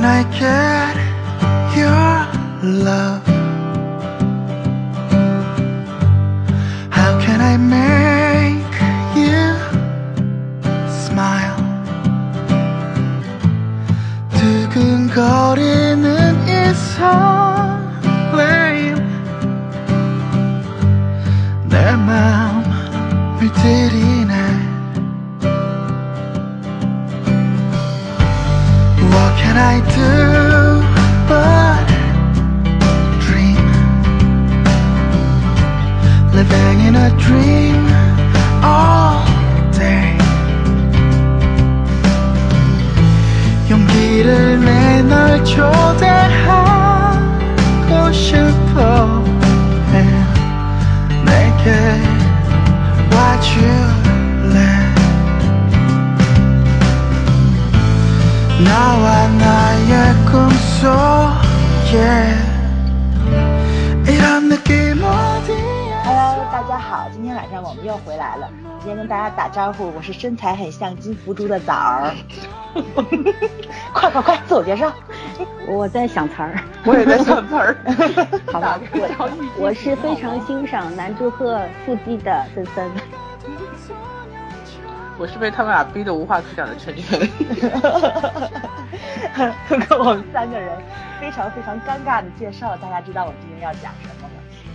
[0.00, 3.29] can I get your love?
[67.90, 68.48] 又回来了。
[68.78, 72.14] 今天跟大家打招呼，我是身材很像金福珠的枣儿。
[73.92, 74.92] 快快快，自我介绍。
[75.66, 76.54] 我在想词儿，
[76.86, 77.76] 我也在想词儿。
[78.52, 82.88] 好吧，我我是非常欣赏南柱赫腹肌的森森。
[85.18, 87.28] 我是被他们俩逼得无话可讲的陈晨。
[89.68, 90.78] 通过我们三个人
[91.20, 94.19] 非常非常尴尬的介绍，大家知道我们今天要讲什么吗？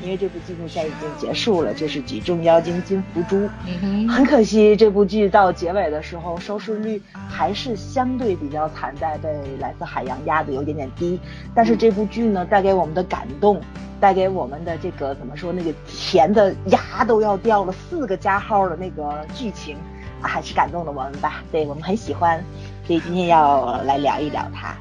[0.05, 3.37] 因为这部剧目现在已经结束了，就是《举重妖精金福珠》。
[3.81, 11.19] 嗯很可惜，这部剧到结尾的时候收视率还是相对比较惨淡，被《来自海洋》压的有点点低。
[11.55, 13.59] 但是这部剧呢，带给我们的感动，
[13.99, 19.75] 带给我们的这个怎么说，那个甜的牙都要掉了四个加号的那个剧情，
[20.21, 21.43] 啊还是感动了我们吧。
[21.51, 22.43] 对我们很喜欢，
[22.85, 24.77] 所以今天要来聊一聊它，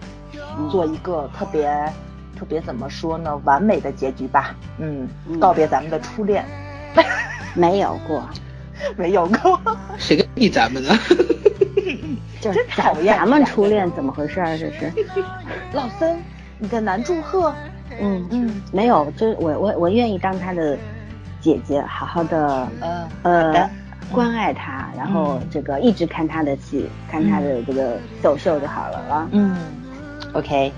[0.71, 1.67] 做一个特别
[2.45, 4.55] 特别怎么说呢，完美的结局吧。
[4.79, 5.09] 嗯，
[5.41, 6.45] 告别咱们的初恋，
[7.57, 8.23] 没有过，
[8.99, 9.59] 没有过。
[9.97, 10.91] 谁跟你咱们呢？
[12.43, 14.59] 就是真讨厌咱们初恋怎么回事儿？
[14.59, 14.93] 这是，
[15.73, 16.19] 老森，
[16.59, 17.55] 你的男祝贺，
[17.99, 20.77] 嗯嗯没有，就是我我我愿意当他的
[21.41, 23.71] 姐姐，好好的呃呃
[24.13, 29.29] 关爱他，然后嗯这个一直看他的戏，看他的这个走秀就好了啊。
[29.33, 29.57] 嗯
[30.35, 30.71] ，OK。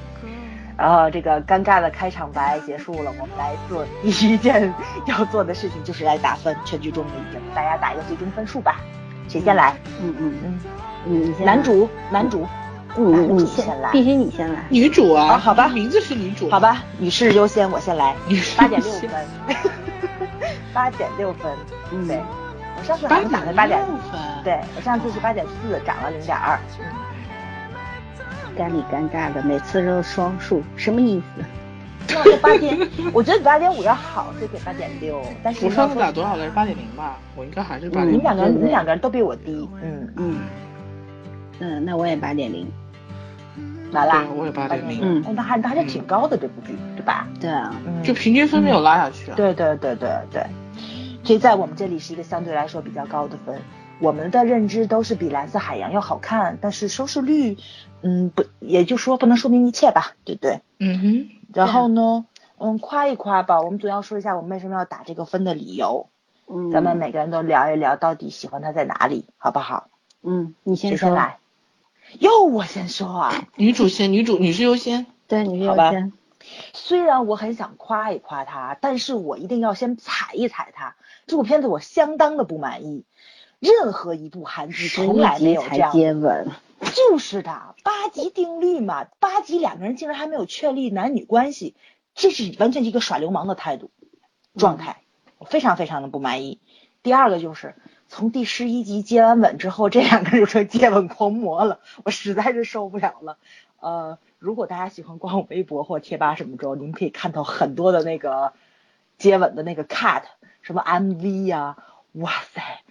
[0.76, 4.72] 然后这个尴尬的开场白结束了，我们来做第一件
[5.06, 6.54] 要做的事情，就是来打分。
[6.64, 8.76] 全剧终了已经，大家打一个最终分数吧。
[9.28, 9.75] 谁先来？
[10.03, 10.60] 嗯嗯嗯，
[11.06, 12.47] 嗯，你先来男，主，男主，
[12.97, 14.64] 嗯男主你先来必须你先来。
[14.69, 19.10] 女主啊，啊好吧名字是女主，好，吧，女士优先，我先来女士， 八点六分，
[20.75, 21.50] 八点六分。
[21.91, 22.22] 嗯对，
[22.78, 26.58] 我上次好像打的八点六分，对我上次是八点四，涨了零点二。
[28.56, 32.15] 干里尴尬的，每次都是双数，什么意思？
[32.15, 32.78] 要说八点，
[33.12, 35.21] 我觉得比八点五要好，所以给八点六。
[35.43, 36.53] 但是我上次要说打多少来着？
[36.53, 38.12] 八点零吧，我应该还是八点零。
[38.12, 39.69] 你们两个人，你们两个人都比我低。
[39.83, 40.37] 嗯，嗯
[41.59, 42.67] 嗯，那我也八点零。
[43.93, 47.27] 完了，我也八点零那还那还是挺高的这部剧，对吧？
[47.41, 49.34] 对啊，嗯，就平均分没有拉下去啊。
[49.37, 50.44] 对对对对对，
[51.23, 53.61] 所以在我们这里是一个相对来说比较高的分。
[53.99, 57.57] 我们的认知都是比《蓝色海洋》要好看，但是收视率，
[58.03, 60.61] 嗯，不，也就说不能说明一切吧，对不对？
[60.79, 62.27] 嗯哼，然后呢，
[62.59, 66.09] 嗯，夸一夸吧，我们总要说一下我们为什么要打这个分的理由。
[66.47, 69.89] 嗯，咱们每个人都聊一聊到底喜欢它在哪里，好不好？
[70.23, 71.39] 嗯，你先说来？
[72.21, 73.49] 哟，我先说啊。
[73.56, 75.06] 女主先，女主女士优先。
[75.27, 76.12] 对，女士优好吧先。
[76.75, 80.95] 虽然我很想夸一夸它，但是我一定要先踩一踩它。
[81.27, 83.05] 这部片子我相当的不满意，
[83.59, 85.93] 任何一部韩剧从来没有这样。
[85.93, 86.49] 接吻，
[86.94, 91.75] 就是的，八级定律嘛，八级两个人竟然还没有确立男女关系，
[92.15, 93.91] 这是完全一个耍流氓的态度
[94.56, 95.03] 状态，
[95.39, 96.61] 我非常非常的不满意。
[97.03, 97.75] 第二个就是
[98.09, 103.38] 从第十一集接完吻之后，这两个人就成接吻狂魔了，我实在是受不了了。
[103.79, 108.55] 呃，如果大家喜欢逛我微博或贴吧什么之后，你们可以看到很多的那个
[109.19, 110.23] 接吻的那个 cut，
[110.62, 111.76] 什么 MV 呀、
[112.12, 112.86] 哇塞，呃，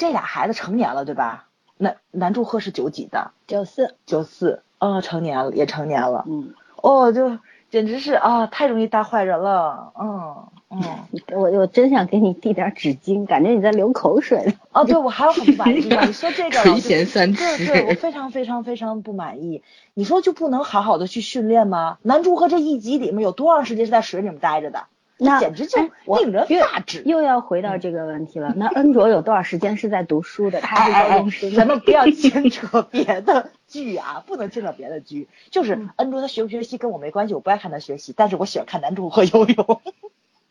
[0.00, 1.46] 这俩孩子成年了对吧？
[1.76, 3.32] 男男祝贺是九几的？
[3.46, 7.36] 九四，九四，哦，成年了，也成年了，嗯，哦，就
[7.68, 10.80] 简直是啊，太容易当坏人了，嗯嗯，
[11.38, 14.54] 我我真想给你递点纸巾，感觉你在流口水。
[14.72, 19.62] 哦，对，我还有很不满意，你说这个 垂涎三对尺对，我非常非常非常不满意。
[19.92, 21.98] 你说就不能好好的去训练吗？
[22.00, 24.84] 男主和这一集里面有多长时间是在水里面待着的？
[25.20, 27.02] 那简直就令人又发指。
[27.04, 28.52] 又要回到这个问题了。
[28.56, 30.60] 那恩卓有多少时间是在读书的？
[30.60, 35.28] 他是在哎哎哎用书，咱们不要牵扯别的剧啊，不能牵扯别的剧。
[35.50, 39.80] 就是嗯恩卓他学不学习跟我没关系，我不爱看他学习，但是我喜欢看男主和游泳。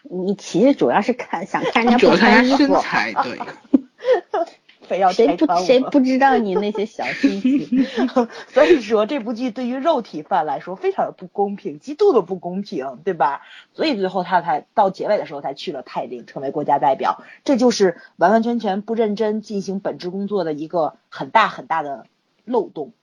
[0.03, 2.81] 你其实主要是看想看人家主要不穿衣看人家身。
[2.81, 3.39] 材，对。
[4.89, 7.39] 非要谁不谁不知道你那些小 心
[7.85, 8.27] 思？
[8.47, 13.43] 所以说这部剧对于肉体饭来说非常的不公平，极度的不公平，对吧？
[13.73, 22.07] 所以最后他才到结尾的时候才去了泰林，成为国家代表，这就是完完全全不认真进行本职工作的一个很大很大的
[22.43, 22.93] 漏洞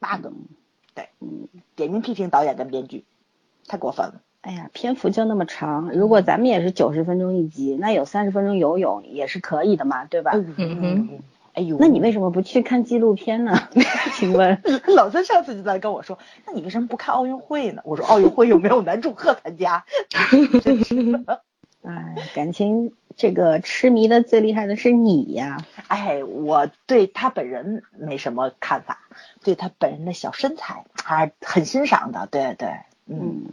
[0.00, 0.32] bug。
[0.94, 3.04] 对，嗯，点名批评导演跟编剧，
[3.68, 4.22] 太过分了。
[4.46, 10.30] 哎呀，篇幅就那么长，如果咱们也是九十分钟一集，那有三十分钟游泳也是可以的嘛，对吧？
[10.36, 11.18] 嗯嗯哼，
[11.54, 13.58] 哎呦，那你为什么不去看纪录片呢？
[14.14, 14.62] 请问？
[14.94, 16.16] 老三上次就在跟我说，
[16.46, 17.82] 那你为什么不看奥运会呢？
[17.84, 19.84] 我说奥运会有没有男主贺参加，
[20.62, 21.42] 真是的。
[21.82, 25.58] 哎，感情这个痴迷的最厉害的是你呀！
[25.88, 28.98] 哎，我对他本人没什么看法，
[29.42, 32.28] 对他本人的小身材还是很欣赏的。
[32.30, 32.68] 对对，
[33.06, 33.44] 嗯，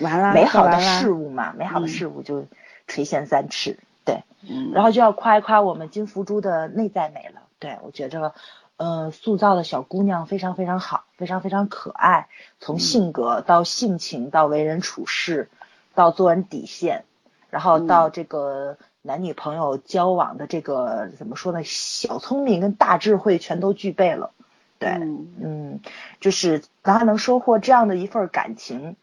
[0.00, 2.46] 完了，美好的事物嘛，美好的嗯事物就
[2.86, 3.78] 垂涎三尺。
[4.04, 7.42] 对，嗯，然后就要夸一夸我们金福珠的内在美了。
[7.58, 8.34] 对我觉着，
[8.76, 12.28] 呃，塑造的小姑娘非常非常好，非常非常可爱，
[12.60, 15.48] 从性格到性情到为人处事，
[15.94, 17.04] 到做人底线，
[17.48, 24.32] 然后到这个男女朋友交往的这个怎么说呢，小聪明跟大智慧全都具备了。
[24.78, 25.80] 对，嗯嗯，
[26.20, 28.96] 就是咱还能收获这样的一份感情，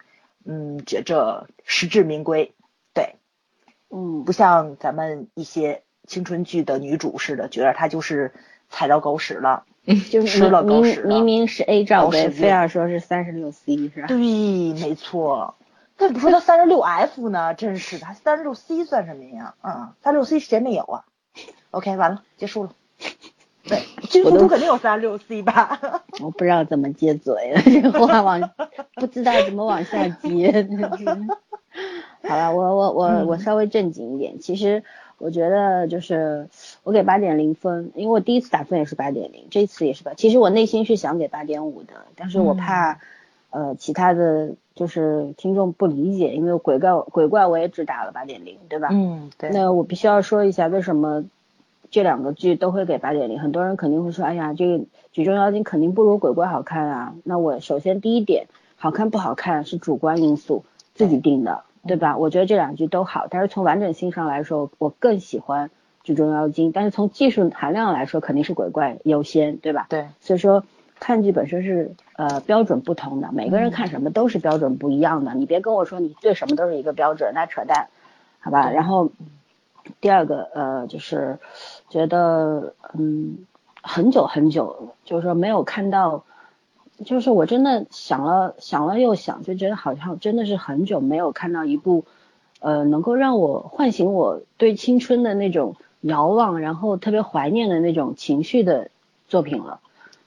[0.45, 2.53] 嗯，觉着实至名归。
[2.93, 3.15] 对，
[3.89, 8.33] 嗯不像咱们一些青春剧的女主似的，觉得她就是
[8.69, 9.65] 踩到狗屎了。
[10.11, 14.07] 就是吃了狗明屎了明明是 A 罩杯，非要说是三十六 C 是吧？
[14.07, 15.55] 对，没错。
[15.97, 17.53] 那你说她三十六 F 呢？
[17.57, 19.55] 真是的，三十六 C 算什么呀？
[19.63, 21.05] 嗯，三十六 C 谁没有啊
[21.71, 22.73] ？OK，完了，结束了。
[24.25, 25.79] 我都肯定有三十六 C 吧？
[26.21, 28.41] 我不知道怎么接嘴了，这话往
[28.95, 30.67] 不知道怎么往下接。
[32.27, 34.39] 好了，我我我嗯我稍微正经一点。
[34.39, 34.83] 其实
[35.17, 36.47] 我觉得就是
[36.83, 40.13] 我给八点零分，因为我第一次打分也是八点零，这次也是八。
[40.13, 42.99] 其实我内心是想给八点五的，但是我怕、
[43.51, 48.89] 呃其他的就是听众不理解，因为鬼怪鬼怪我也只打了八点零，对吧？
[48.91, 49.49] 嗯，对。
[49.49, 51.23] 那我必须要说一下，为什么
[51.91, 53.39] 这两个剧都会给八点零？
[53.39, 54.79] 很多人肯定会说，哎呀，这个
[55.11, 57.13] 《举重妖精》肯定不如《鬼怪》好看啊。
[57.23, 58.47] 那我首先第一点，
[58.77, 60.63] 好看不好看是主观因素，
[60.95, 62.17] 自己定的，对吧？
[62.17, 65.67] 我觉得这两剧都好，但是从完整性上来说，我更喜欢
[66.03, 69.87] 《举重妖精》，但是从技术含量来说，肯定是《鬼怪》优先，对吧？
[69.89, 70.63] 对，所以说
[70.99, 75.33] 看剧本身是呃标准不同的，每个人看什么都是标准不一样的。
[75.33, 77.89] 你别跟我说你对什么都是一个标准，那扯淡，
[78.39, 78.71] 好吧？
[78.71, 79.11] 然后
[79.99, 81.39] 第二个呃就是
[81.91, 83.45] 觉得嗯
[83.83, 86.23] 很久很久，就是说没有看到，
[87.05, 92.05] 就是我真的想了想了又想，就觉得好像真的是很久没有看到一部
[92.61, 98.89] 呃能够让我唤醒我对青春的那种遥望，然后特别怀念的那种情绪的
[99.27, 99.79] 作品了。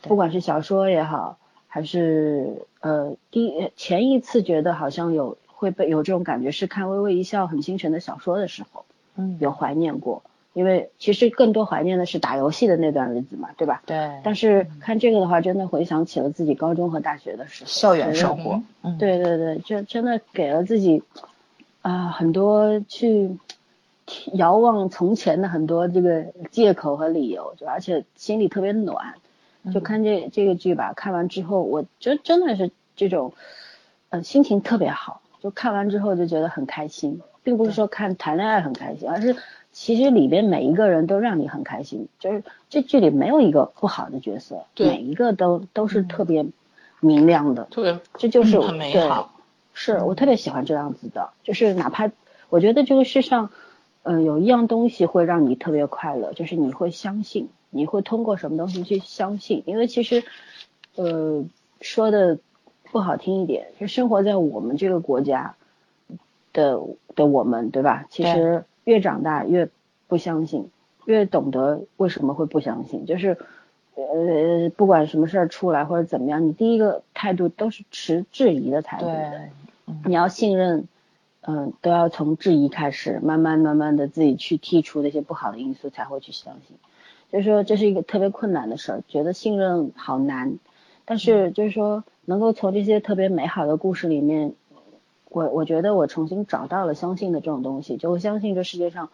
[0.03, 8.85] 不管是小说也好，还是呃第前一次觉得好像有会被有这种感觉是看《微微一笑很倾城》的小说的时候，
[9.17, 10.23] 嗯，有怀念过。
[10.55, 13.83] 因为其实更多怀念的是打游戏的那段日子嘛，对吧？
[13.85, 21.03] 对，但是看这个的话，真的回想起了自己高中和大学的时候，校园生活，嗯，对对对，就真的给了自己
[21.83, 23.37] 啊、很多去
[24.33, 29.15] 遥望从前的很多这个借口和理由，就而且心里特别暖。
[29.73, 33.33] 就看这这个剧吧，看完之后，我真真的是这种，
[34.11, 35.23] 呃，心情特别好。
[35.41, 39.37] 就看完之后就觉得很开心，并不是说看谈恋爱很开心，而是
[39.75, 42.09] 其实里边每一个人都让你很开心。
[42.19, 46.47] 就是这剧里没有一个不好的角色，对每一个都都是特别
[47.01, 47.65] 明亮的。
[47.65, 49.33] 特别这就是我很美对好。
[49.77, 52.09] 是我特别喜欢这样子的，就是哪怕
[52.49, 53.51] 我觉得这个世上，
[54.05, 60.23] 呃，有一样东西会让你特别快乐，就是你会相信，你会通过什么东西去相信，因为其实，
[60.95, 61.45] 呃，
[61.81, 62.39] 说的
[62.93, 65.57] 不好听一点，就生活在我们这个国家
[66.53, 66.81] 的
[67.17, 68.07] 的我们，对吧？
[68.11, 69.69] 其实越长大越
[70.07, 70.71] 不相信，
[71.05, 73.37] 越懂得为什么会不相信，就是。
[73.97, 79.31] 呃，不管什么事儿出来或者怎么样，你第一个态度都是持质疑的态度的。
[79.31, 80.89] 对，你要信任，
[81.43, 86.77] 嗯、都要从质疑开始，慢慢慢慢的自己去剔除那些不好的因素，才会去相信。
[87.31, 90.59] 就是说这是一个特别困难的事儿，觉得信任好难。
[91.05, 94.55] 但是就是说，能够从这些特别美好的故事里面
[95.35, 99.11] 我我觉得我重新找到了相信的这种东西，就我相信这世界上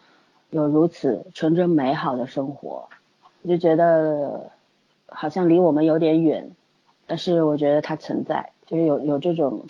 [0.51, 2.89] 有如此纯真美好的生活，
[3.41, 4.51] 我就觉得
[5.07, 6.51] 好像离我们有点远，
[7.07, 9.65] 但是我觉得它存在，就是有有这种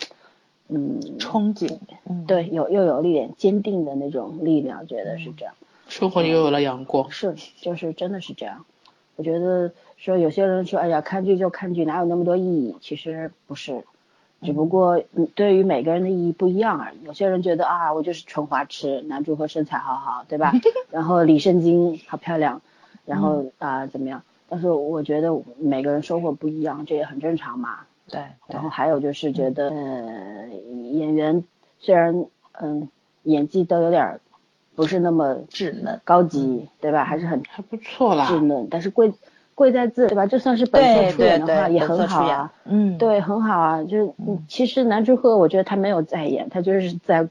[0.68, 5.54] 嗯憧憬，嗯，对，有又有一点坚定的那种力量，觉得是这样。
[5.88, 7.10] 生活又有了阳光。
[7.10, 8.66] 是，就是真的是这样。
[9.16, 12.76] 我觉得说有些人说，哎呀，看剧就看剧，哪有那么多意义？
[12.82, 13.84] 其实不是，
[14.44, 17.04] 只不过嗯，对于每个人的意义不一样而已。
[17.04, 20.52] 有些人觉得啊，我就是纯花痴，男主和身材好好，对吧？
[20.90, 22.60] 然后李圣经好漂亮，
[23.06, 24.22] 然后啊怎么样？
[24.48, 27.80] 但是我觉得每个人收获不一样，这也很正常嘛。
[28.08, 30.48] 对，然后还有就是觉得，呃，
[30.90, 31.44] 演员
[31.78, 32.26] 虽然
[32.60, 32.88] 嗯
[33.22, 34.20] 演技都有点
[34.74, 37.04] 不是那么稚嫩，高级，对吧？
[37.04, 38.26] 还是很还不错啦。
[38.26, 39.14] 稚嫩，但是贵
[39.54, 40.26] 贵在字，对吧？
[40.26, 42.52] 就算是本色出演的话，也很好啊。
[42.64, 43.82] 嗯，对，很好啊。
[43.84, 44.12] 就是
[44.48, 47.28] 其实南柱赫，我觉得他没有在演，他就是在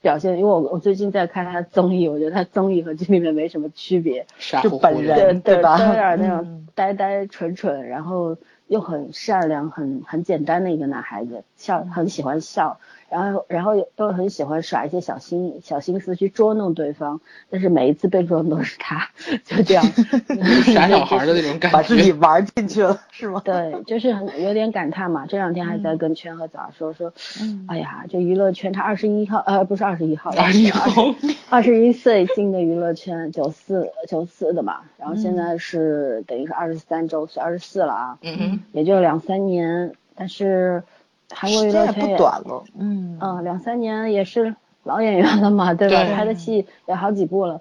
[0.00, 0.32] 表现。
[0.38, 4.26] 因为我我最近在看他综艺，我觉得他综艺和剧里面没什么区别，
[4.62, 4.78] 就。
[4.78, 5.78] 本人对吧？
[5.78, 12.78] 都有点那嗯种呆呆蠢蠢，然后又很善良、很很简单的一个男孩子，笑很喜欢笑，
[13.10, 19.08] 然后然后都很喜欢耍一些小心小心思去捉弄对方，但是每一次被捉弄都是他，
[19.44, 19.84] 就这样
[20.72, 22.18] 傻小孩的那种感觉 把自己觉。
[22.18, 23.40] 玩进去了，是吗？
[23.44, 25.24] 对，就是很有点感叹嘛。
[25.26, 31.14] 这两天还在跟圈和早说说，嗯哎呀，这娱乐圈他二十一号呃不是二十一号，二十一号，
[31.48, 40.82] 二十一岁进的娱乐圈，九四九四的嘛，然后现嗯在是等于是二十三周岁，二十四了啊，嗯哼，也就两三年，但是
[41.30, 44.54] 韩国娱乐圈也短了，嗯嗯，两三年也是
[44.84, 46.04] 老演员了嘛，对吧？
[46.04, 47.60] 对拍的戏也好几部了，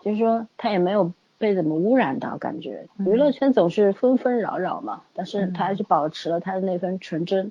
[0.00, 7.50] 就是说他也没有被怎么污染到，感觉嗯娱乐圈总是纷纷扰扰嘛，但是他还是保持了他的那份纯真，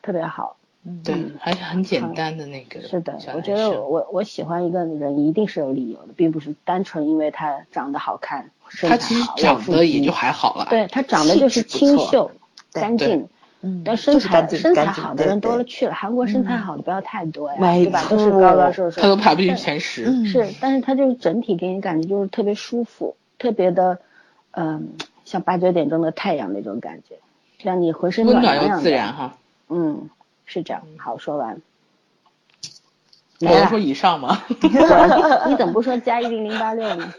[0.00, 0.56] 特别好。
[1.04, 2.80] 对，还是很简单的那个。
[2.82, 10.66] 是的，我觉得我我喜欢一个人一定是有理由的，并不是单纯因为他长得好看，身材他其实长得也就还好了。
[10.70, 12.30] 对他长得就是清秀、
[12.72, 13.28] 干净。
[13.64, 18.04] 嗯，但身材身材好的人多了去了，韩国身材好的不要太多呀，对吧？
[18.10, 20.04] 都是高高瘦瘦，他都排不进前十。
[20.06, 24.00] 嗯是，但是他就是整体给你感觉就是特别舒服，特别的，
[24.50, 24.90] 嗯、
[25.24, 27.16] 像八九点钟的太阳那种感觉，
[27.62, 28.82] 让你浑身温暖洋洋的。
[28.82, 29.36] 自然哈。
[29.68, 30.10] 嗯，
[30.44, 30.82] 是这样。
[30.98, 31.60] 好，说完。
[33.48, 34.42] 我能说以上吗？
[34.60, 34.68] 对
[35.50, 37.12] 你怎么不说加一零零八六呢？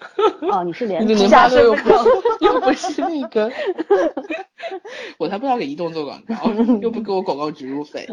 [0.52, 1.96] 哦，你是连零零加八六又不是
[2.40, 3.52] 又不是那个，
[5.18, 6.36] 我才不要给移动做广告，
[6.82, 8.08] 又不给我广告植入费。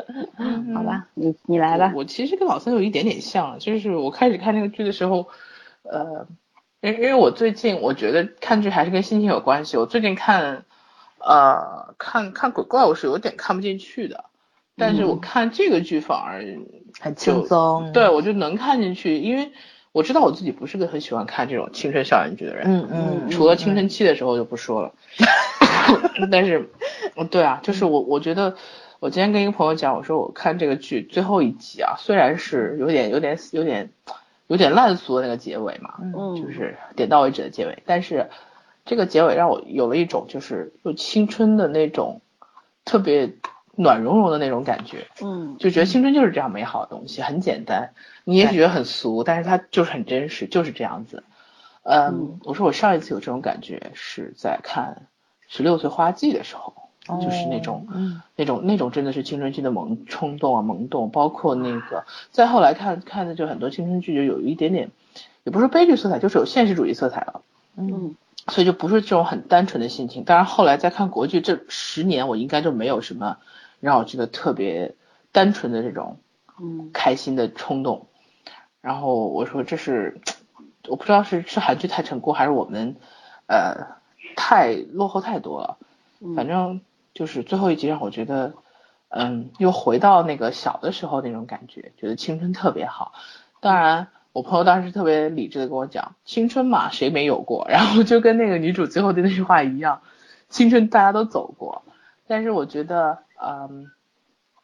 [0.75, 1.93] 好吧，你你来吧。
[1.95, 5.29] 我其实跟老三有一点点像，就是我开始看那个剧的时候，
[5.83, 6.27] 呃，
[6.81, 9.77] 因因为我最近我觉得看剧还是跟心情有关系。
[9.77, 10.65] 我最近看，
[11.19, 14.25] 呃，看看鬼怪我是有点看不进去的，
[14.81, 16.43] 但是我看这个剧反而
[16.99, 19.53] 很轻松，对我就能看进去，因为
[19.93, 24.93] 我知道我自己不是个很喜欢看这种青春校园剧的人，嗯嗯，除了青春期的时候就不说了。
[26.31, 26.71] 但是，
[27.17, 28.55] 嗯对啊，就是我我觉得，
[29.01, 33.91] 我今天跟一个朋友讲，我说我看这个剧最后一集啊，虽然是有点有点有点
[34.47, 38.29] 有点烂俗的那个结尾嘛，嗯，就是点到为止的结尾，但是
[38.85, 42.21] 这个结尾让我有了一种就是有青春的那种
[42.85, 43.33] 特别
[43.77, 47.91] 暖融融的那种感觉，嗯就觉得青春就是这样美好的东西，很简单。
[48.25, 51.25] 你也许觉得很俗，但是它就是很真实，就是这样子。
[51.83, 55.03] 嗯嗯，我说我上一次有这种感觉是在看
[55.49, 56.75] 《十六岁花季》的时候，
[57.23, 64.91] 就是那种、嗯那种那种真的是青春期的萌冲动啊萌动，包括那个再后来看看的就很多青春剧就有一点点，
[65.43, 67.43] 也不是悲剧色彩，就是有现实主义色彩了。
[67.77, 68.15] 嗯
[68.49, 70.25] 所以就不是这种很单纯的心情。
[70.25, 73.37] 当然后来再看国剧，这十年我应该就没有什么
[73.81, 74.95] 让我觉得特别
[75.33, 76.19] 单纯的这种
[76.61, 78.07] 嗯开心的冲动。
[78.81, 80.21] 然后我说这是
[80.89, 82.97] 我不知道是是韩剧太成功，还是我们
[83.47, 83.99] 呃
[84.37, 85.77] 太落后太多了。
[86.21, 86.81] 嗯，反正
[87.13, 88.55] 就是最后一集让我觉得，
[89.09, 93.13] 嗯，又回到那个小的时候那种感觉，觉得青春特别好。
[93.61, 97.67] 当然，我朋友当时特别理智的跟我讲，青春嘛，谁没有过？
[97.73, 100.01] 然后就跟那个女主最后的那句话一样，
[100.49, 101.83] 青春大家都走过。
[102.27, 103.91] 但是我觉得，嗯，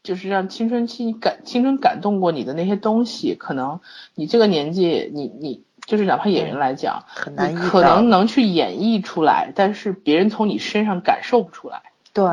[0.02, 3.80] 就是让青春期感青春感动过你的那些东西，可能
[4.14, 11.83] 你这个年纪，你你就是哪怕演员来讲，很难可能能去演绎出来，但是别人从你身上感受不出来。
[12.12, 12.26] 对，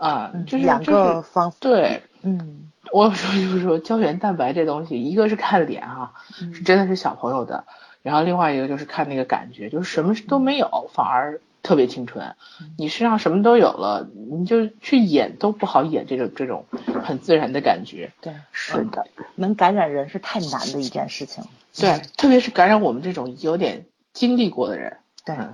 [0.00, 2.02] 啊，嗯就是两个方就是对。
[2.22, 2.62] 嗯。
[2.92, 7.64] 我有时候就是说胶原蛋白这东西，一个是看脸哈、嗯是真的是小朋友的，
[8.00, 12.24] 然后另外一个就是看那个感觉，就是什么都没有，反而特别青春。
[12.60, 16.64] 嗯你身上什么都有了，你就去演都不好演这种这种
[17.04, 18.12] 很自然的感觉。
[18.20, 19.04] 对，是的，
[19.34, 21.42] 能感染人是太难的一件事情。
[21.76, 24.98] 对，特别是感染我们这种有点经历过的人。
[25.24, 25.52] 对，嗯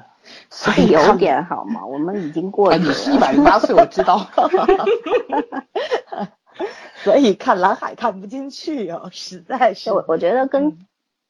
[0.50, 1.86] 所以 有点好吗？
[1.86, 2.76] 我们已经过了。
[2.76, 4.28] 你是一百零八岁，我知道。
[7.02, 9.90] 所以看蓝海看不进去哦，实在是。
[9.90, 10.78] 我我觉得跟、嗯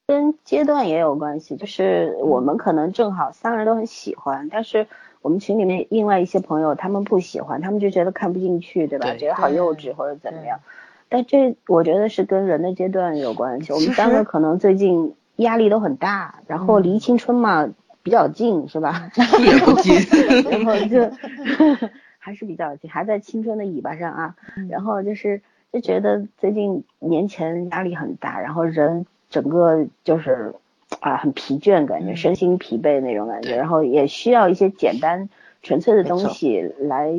[0.07, 4.87] 跟阶段也有关系，就是我们可能正好三个人都很喜欢，但是
[5.23, 9.07] 我们群里面另外一些朋友他们不喜欢，他们就觉得看不进去，对吧？
[9.11, 10.59] 对觉得好幼稚或者怎么样。
[11.09, 13.73] 但这我觉得是跟人的阶段有关系。
[13.73, 17.69] 我们三个可能最近压力都很大，然后离青春嘛
[18.03, 19.11] 比较近，是吧？
[19.39, 19.95] 路也不近。
[20.51, 21.11] 然后就
[22.19, 24.37] 还是比较近，还在青春的尾巴上啊。
[24.71, 30.55] 然后就是就觉得最近年前压力很大，然后人整个就是
[31.01, 32.17] 啊很疲倦，感觉嗯。
[32.17, 33.57] 身心疲惫那种感觉，对。
[33.57, 35.29] 然后也需要一些简单
[35.63, 37.11] 纯粹的东西来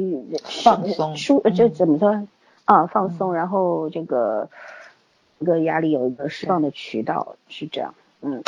[0.64, 1.74] 放松舒呃就嗯。
[1.74, 2.28] 怎么说
[2.66, 4.50] 啊放松，然后这个
[5.40, 8.44] 一个压力有一个释放的渠道是这样，嗯，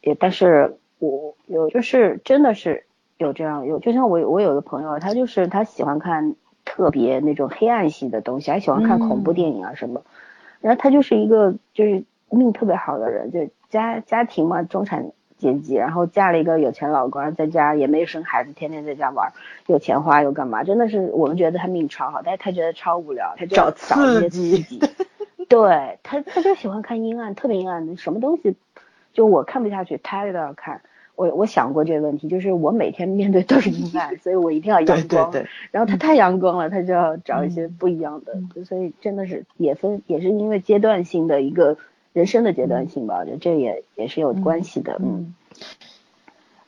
[0.00, 2.84] 也但是我有就是真的是
[3.18, 6.34] 有这样有，就像我我有个朋友，他就是他喜欢看
[6.64, 9.34] 特别那种黑暗系的东西，还喜欢看恐怖嗯。
[9.34, 10.02] 电影啊什么，
[10.60, 19.32] 然后他就是一个就是命特别好的人，就家家庭嘛中产阶级，然后嫁了一个有钱老公，在家也没生孩子，天天在家玩，
[19.66, 24.80] 有钱花又干嘛，真的是我们觉得他命超好，但是他觉得超无聊，他就找找一些刺激，
[25.48, 28.56] 对他他就喜欢看阴暗，特别阴暗的什么东西，
[29.12, 30.82] 就我看不下去，他都要看。
[31.16, 35.30] 我我想过这个问题，就是我每天面对都是阴暗， 所以我一定要阳光。
[35.30, 41.76] 对对对，然后他太阳光了，他就要找一些嗯不一样的，所以真的是也分也是因为阶段性的一个
[42.12, 44.96] 人生的阶段性吧，我觉得这也也是有关系的。
[45.00, 45.34] 嗯，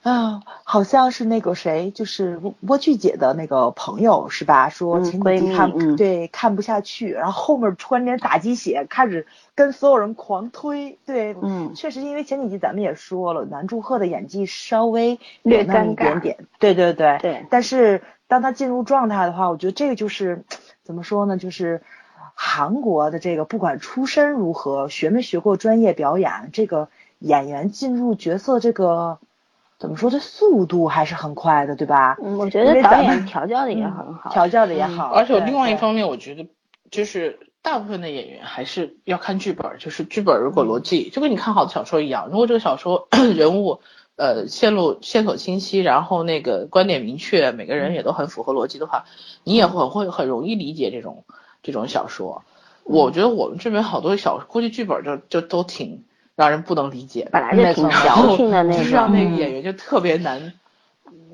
[0.03, 4.69] 啊，好像是那个谁，就是蜗蜗苣姐的那个朋友是吧？
[4.69, 10.99] 说嗯前几闺蜜集看、嗯对看不下去，然后后面突然间打鸡血，开始跟所有人狂推。
[11.07, 20.45] 对，嗯确实因为前几集咱们也说了，南柱赫的演技稍微略有那么一点点，对对对对但是当他进入状态的话，我觉得这个就是
[20.83, 21.37] 怎么说呢？
[21.37, 21.83] 就是
[22.35, 29.19] 韩国的这个不管出身如何，学没学过专业表演，这个演员进入角色这个
[29.79, 30.11] 怎么说？
[30.11, 32.17] 这速度还是很快的，对吧？
[32.23, 36.47] 嗯，我觉得导演调教的也很好，调教的也嗯好，而且另外一方面，我觉得
[36.91, 43.81] 就是大部分的演员还是要看剧本儿，就是剧本儿如果逻辑就跟你看好的小说一样，如果这个小说人物
[44.17, 49.05] 呃线路线索清晰，然后那个观点明确，每个人也都很符合逻辑的话，
[49.45, 51.25] 你也很会很容易理解这种
[51.63, 52.43] 这种小说。
[52.85, 59.37] 我觉得我们这边好多小估计剧本就就都挺让人不能理解，本来就挺矫情的那就是让那个。
[59.37, 60.53] 演员就特别难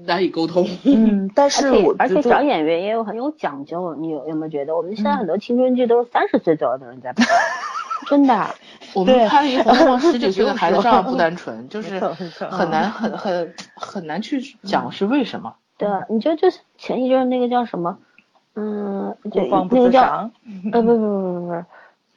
[0.05, 0.69] 难以沟通。
[0.85, 7.25] 嗯，但是我而且找演员也有很有讲究，你有有没有觉得我们现在嗯很多青春剧都是三十岁左右的人在拍，
[8.09, 8.55] 真的。
[8.95, 11.99] 我们对拍一个《红》，十几岁的孩子 不用说照样不单纯，就是
[12.51, 15.55] 很难很很很难去讲是为什么。
[15.77, 17.99] 对啊，你就就是前一阵那个叫什么，
[18.59, 20.03] 嗯，就不慌不那个叫。
[20.03, 20.31] 呃
[20.73, 21.65] 不不不不不，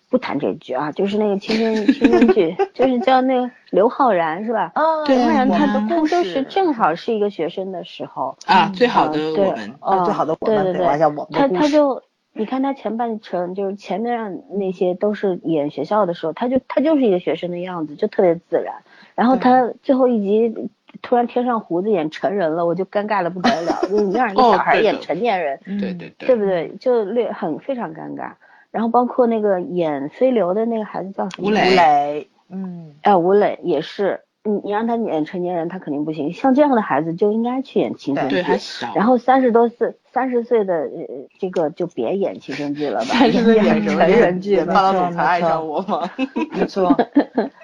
[0.10, 4.71] 不谈这句啊，就是那个青春青春剧，就是叫那个刘昊然是吧？
[4.73, 12.01] 啊，对刘昊然他他就是故事正好是一个学生的时候，啊，最好的我们，哦，最好的我们，对对我想我们他他就
[12.34, 18.73] 你看他前半程就是前面那些都是演学校的时候，他就他就是一个学生的样子，就特别自然。
[19.15, 20.69] 然后他最后一集
[21.01, 26.75] 突然贴上胡子演成人了，我就尴尬的不得了，就是你让一个哦小孩演成年人，对对对对不对？
[26.80, 28.32] 就略很非常尴尬。
[28.71, 31.47] 然后包括那个演飞流的那个孩子叫什么？
[31.47, 36.32] 吴吴磊磊，嗯，哎，吴磊也是，你你让他演成年人，他肯定不行。
[36.32, 38.36] 像这样的孩子就应该去演青春剧。
[38.36, 40.89] 对还小，然后三十多岁，三十岁的呃
[41.38, 44.63] 这个就别演青春剧了吧，三十岁演什么成人剧。
[44.63, 46.10] 霸道总裁爱没错上我吗？
[46.58, 46.97] 没错，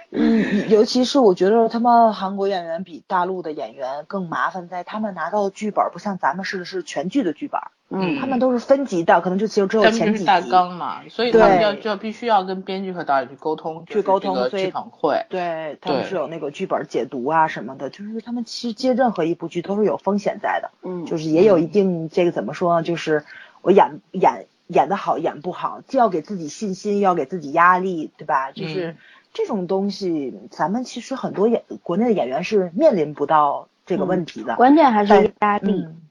[0.09, 10.49] 嗯，尤其是我觉得他们韩国演员比大陆的演员更麻烦，在他们拿到的剧本不像咱们似的是全剧的剧本，嗯他们都是分级的，可能就只有只有前几集。
[10.49, 15.25] 纲嘛，所以他们对要就要必须要跟编剧和导演去沟通，去沟通剧本会。
[15.29, 23.25] 对，他们是有那个剧本解读啊什么的，就是他们其实接任何一部剧都是有风险在的，嗯，就是也有一定这个怎么说呢，就是
[23.61, 28.51] 我演演演的好演不好，既要给自己信心，又要给自己压力，对吧？
[28.51, 28.97] 就是嗯
[29.33, 34.55] 这种东西，咱们其实很多演国内的演员是面临不到这个问题的。
[34.55, 36.01] 关键还是压力，嗯，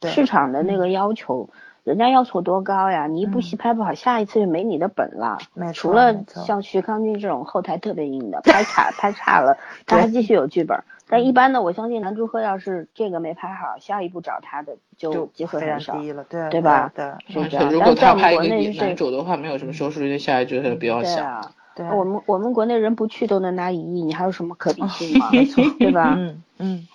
[0.00, 1.50] 对市场的那个要求，
[1.84, 3.06] 人家要求多高呀？
[3.06, 5.38] 你一部嗯戏拍不好，下一次就没你的本了。
[5.54, 15.98] 没除了像徐康俊这种后台特别硬的，拍 差拍差了，他还继续有剧本，但一般的，我相信南柱赫要是这个没拍好，下一步找他的就机会非很少。
[15.98, 21.16] 低了，对对吧对是这而且如果他拍一个男主的话，没有什么收视率，下来觉得比较小。
[21.16, 25.28] 对啊，对，我们我们国内人不去都能拿一亿，你还有什么可比性吗？
[25.32, 26.14] 没错，对吧？
[26.16, 26.88] 嗯嗯，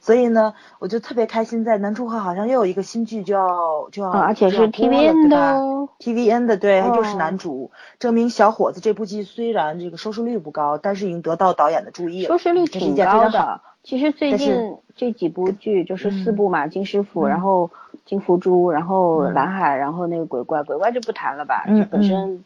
[0.00, 5.76] 所以呢，我就特别开心，在南柱赫好像又有一个新剧就要就要，啊而且是 TVN 的。
[5.98, 13.28] TVN 的对，又是哦男主，证明小伙子这部剧虽然这个收视率不高，但是已经得到导演的注意了，收视率挺高。
[13.30, 13.60] 的。
[13.82, 17.70] 其实最近这几部剧就是四嗯部嘛，金师傅，嗯然后
[18.04, 22.44] 金福珠，然后嗯蓝海，然后那个鬼怪，鬼怪就不谈了吧，嗯这本身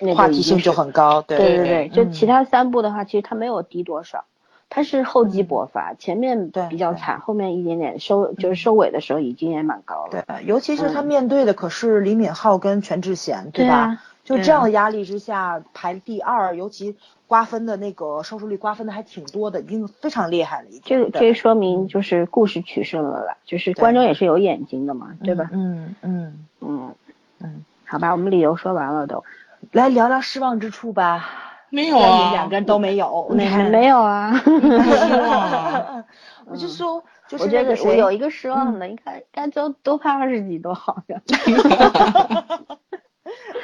[0.00, 1.38] 那个话题性就很高，对。
[1.38, 4.24] 对对对，就嗯其他三部的话，其实它没有低多少，
[4.68, 10.24] 它是厚积薄发，前面比较惨，后面一点点收就是收尾的时候已经也蛮高了。
[10.26, 11.06] 对，尤其是他嗯。
[11.06, 13.50] 面对的可是李敏镐跟全智贤，吧？
[13.52, 20.82] 对吧就这样的压力之下排第二，尤其瓜分的那个收视率瓜分的还挺多的，已经非常厉害了，已经。
[20.84, 21.34] 这个这。
[21.34, 25.50] 说明就是故事取胜了啦，就是观众也是有眼睛的嘛，对吧？
[25.52, 26.46] 嗯嗯。
[26.60, 26.94] 嗯。
[27.40, 29.24] 嗯，好吧，我们理由说完了都，
[29.70, 31.28] 来聊聊失望之处吧。
[31.70, 34.32] 没有啊，两个人都没有，没你看没有啊。
[36.44, 41.22] 我就说，就是我觉得我那个谁有一个失望的，应该应该就多拍二十集多好呀。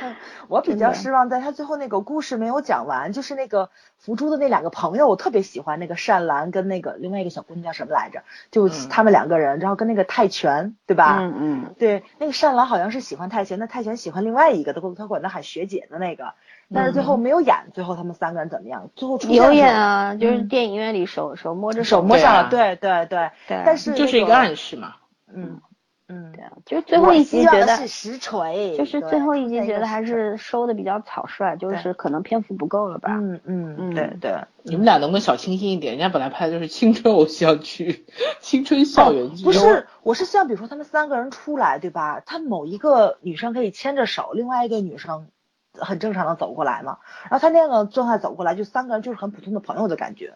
[0.48, 8.22] 我比较失望在他最后那个故事没有讲完，就是那个福珠的那两个朋友，我特别喜欢那个善兰跟那个另外一个小姑娘叫什么来着？
[8.50, 11.18] 就嗯他们两个人，然后跟那个泰拳，对吧？
[11.20, 16.34] 嗯嗯，对，那个善兰好像是喜欢泰拳，那泰拳喜欢另外一个，他他管他喊学姐的那个，
[16.72, 18.90] 但是最后没有演，最后他们三个人怎么样？
[18.94, 24.94] 最后出演啊，就是嗯电影院里手手摸着手摸上了，对对对，对但是就是一个暗示嘛。
[25.32, 25.60] 嗯
[26.08, 33.10] 嗯对，啊，就是最后一集觉得是实锤，就是最后一集觉得还是收的比较草率，就是可能篇幅不够了吧。
[33.12, 34.44] 嗯嗯嗯对对。
[34.62, 35.92] 你们俩能不能小清新一点？
[35.92, 38.06] 人家本来拍的就是青春偶像剧、
[38.40, 39.44] 青春校园剧。
[39.44, 42.20] 不是，我是希望比如说他们三个人出来，对吧？
[42.24, 45.28] 他某一个女生可以牵着手，另外一个女生
[45.74, 46.98] 很正常的走过来嘛。
[47.30, 50.34] 然后他那个状态走过来，就三个人就是很普通的朋友的感觉，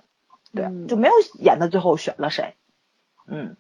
[0.55, 2.55] 对，嗯就没有演到最后选了谁。
[3.27, 3.57] 嗯，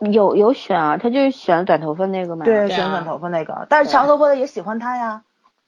[0.00, 2.44] 有有选啊，他就是选短头发那个嘛。
[2.44, 5.22] 对，对啊选短头发那个，但是长头发的也喜欢他呀。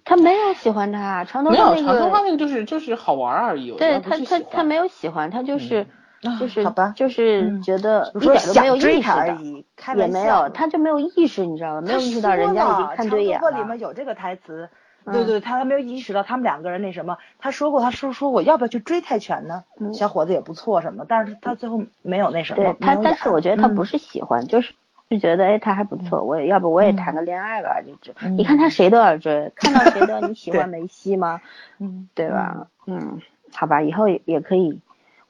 [0.04, 3.70] 他没有喜欢他，长头发那个，长头发那个就是就是好玩而已。
[3.70, 5.86] 我对他他他没有喜欢，他就是
[6.22, 11.80] 啊就是好吧就是嗯觉得一点都没有意识到，他而已，开玩笑也没有，他就没有意识，你知道吗？
[11.82, 13.78] 没有意识到人家已经看对眼了长头发里面。
[13.78, 14.68] 有这个台词。
[15.04, 17.16] 嗯对对，他还没有意识到他们两个人那什么。
[17.38, 19.64] 他说过，他说说我要不要去追泰拳呢？
[19.78, 22.62] 嗯小伙子也不错什么，但是他最后没有那什么。
[22.62, 23.98] 对他，但是我觉得他不是。
[23.98, 24.74] 喜欢，就是
[25.08, 28.12] 就觉得哎他还不错，我也要不我也谈个恋爱吧，就这。
[28.20, 31.40] 嗯你看他谁都要追，看到谁都要你喜欢 梅西吗？
[31.78, 32.66] 嗯，对吧？
[32.86, 33.20] 嗯，
[33.52, 34.80] 好吧，以后也也可以。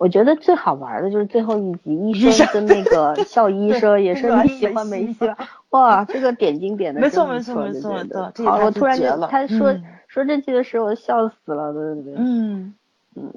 [0.00, 5.36] 我觉得最好玩的就是最后一集，医生跟那个 校医说也是你喜欢梅西吧？
[5.68, 12.14] 哇，这个点睛点的没错没错没错没错好，我突然就绝了他说嗯说这句的时候，我笑死了，对对对。
[12.16, 12.74] 嗯
[13.14, 13.30] 嗯，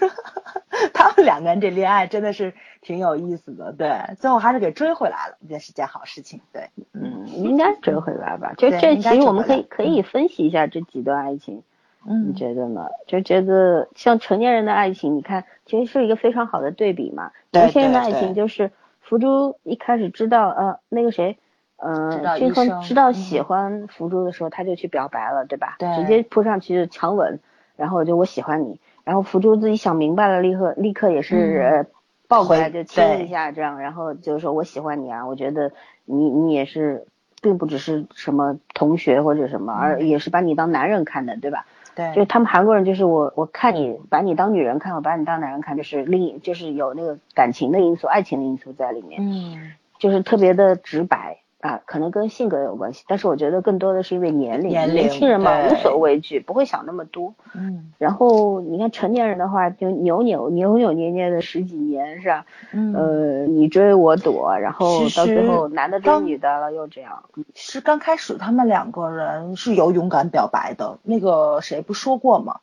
[0.92, 8.52] 他们两个人这恋爱真的是挺有意思的，对，最后还是给追回来了，也是件好事情，对，嗯，应该追回来吧？
[8.58, 11.62] 就这，其实我们可以可以分析一下这几段爱情。
[12.06, 12.86] 你嗯，觉得呢？
[13.06, 17.32] 就觉得像成年人的爱情，你看，其实是一个非常好的对比嘛。
[17.50, 21.38] 对年轻人的爱情就是福珠一开始知道呃那个谁，
[21.76, 25.76] 呃均衡医生知道嗯喜欢福珠的时候，他就去表白了，对吧？
[25.78, 27.40] 对直接扑上去就强吻，
[27.76, 31.86] 然后就我喜欢你，然后福珠自己想明白了，立刻立刻也是、嗯呃
[32.26, 35.72] 抱过来就亲了一下，这样，然后就说我喜欢你啊，我觉得
[36.04, 37.06] 你你也是。
[37.42, 41.66] 并不只是什么同学或者什么，而也是把你当男人看的，对吧？
[41.94, 57.34] 对，就他们韩国人就是我我看你把你当女人看，我把你当男人看，就是另就是有那个感情的因素、爱情的因素在里面，嗯，就是特别的直白啊，可能跟性格有关系，但是我觉得更多的是因为年龄，年龄年轻人嘛无所畏惧，不会想那么多。
[57.54, 62.44] 嗯然后你看成年人的话，就扭扭扭扭捏捏的十几年是吧？
[62.72, 67.22] 嗯，呃，你追我躲，然后到最后男的追女的了又这样。
[67.54, 72.60] 是刚开始他们两个人是有勇敢表白的，那个谁不说过吗？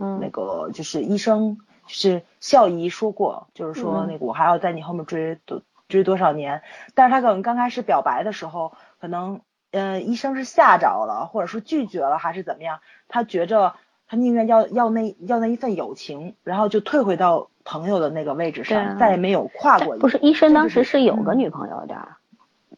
[0.00, 6.62] 嗯那嗯个就是医生，就是校医说过，就是说嗯那个我还要在你后面追多追多少年。
[6.94, 12.80] 但是他可能刚开始表白的时候，可能嗯、呃医生是吓着了，或者说拒绝了，还是怎么样？
[13.06, 13.74] 他觉着
[14.08, 22.08] 他宁愿要要那要那一份友情，然后就退回到朋友的那个位置上，啊再也没有跨过不是医生当时是是有个嗯女朋友的，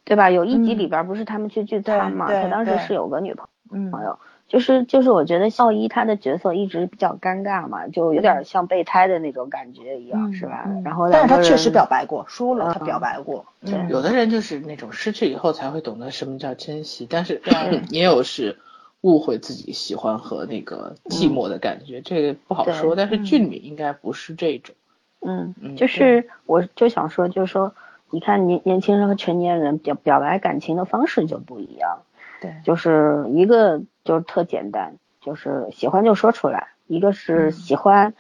[0.05, 0.29] 对吧？
[0.31, 3.49] 有一集嗯里边不是他们去聚餐嘛，他当时是有个女朋
[3.91, 4.19] 朋友，
[4.55, 10.63] 就是就是我觉得孝一他的角色一直比较尴尬嘛，就有点像备胎的那种感觉一样，是吧？
[10.67, 12.87] 嗯然后但是他确实表白过，输了他嗯。
[12.87, 13.45] 表白过，
[13.89, 17.53] 有的人就是那种失去以后才会懂得什么叫珍惜，但是对。
[17.91, 18.57] 也有是
[19.01, 22.95] 误会自己喜欢和那个寂寞的感觉，这个不好说。
[22.95, 23.25] 但是嗯。
[23.25, 24.77] 俊敏应该不是这种，
[25.21, 27.75] 嗯嗯，就是我就想说，就是说，
[28.11, 32.03] 你看年年轻人和成年人表表白感情的方式就不一样，
[32.45, 37.53] 对，就是一个就是特简单，就是喜欢就说出来；一个是嗯。
[37.53, 38.13] 喜欢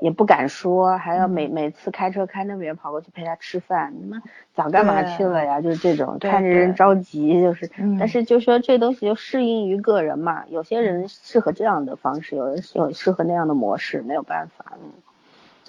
[0.00, 1.52] 也不敢说，还要每嗯。
[1.52, 4.20] 每次开车开那么远跑过去陪他吃饭，你妈
[4.54, 5.60] 早干嘛去了呀？
[5.60, 7.96] 就是这种看着人着急，就是，嗯。
[7.98, 14.90] 但是就说这东西就适应于个人嘛，有些人适合这样的方式，有人有适合那样的模式，没有办法，嗯，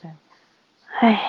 [0.01, 0.11] 对，
[0.99, 1.19] 唉。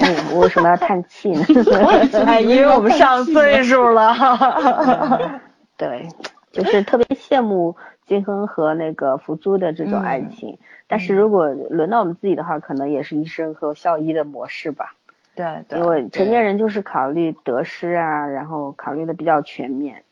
[0.00, 1.44] 哎，我为什么要叹气呢？
[2.24, 4.14] 哎，因为我们上岁数了，
[5.78, 6.08] 对，
[6.52, 10.28] 就是特别羡慕金亨和那个福珠的这种爱嗯。
[10.30, 14.94] 情，但是如果轮到我们自己的话，可能也是医生和校医的模式吧，
[15.34, 15.78] 对对。
[15.78, 20.02] 因为成年人就是考虑得失啊，然后考虑的比较全面，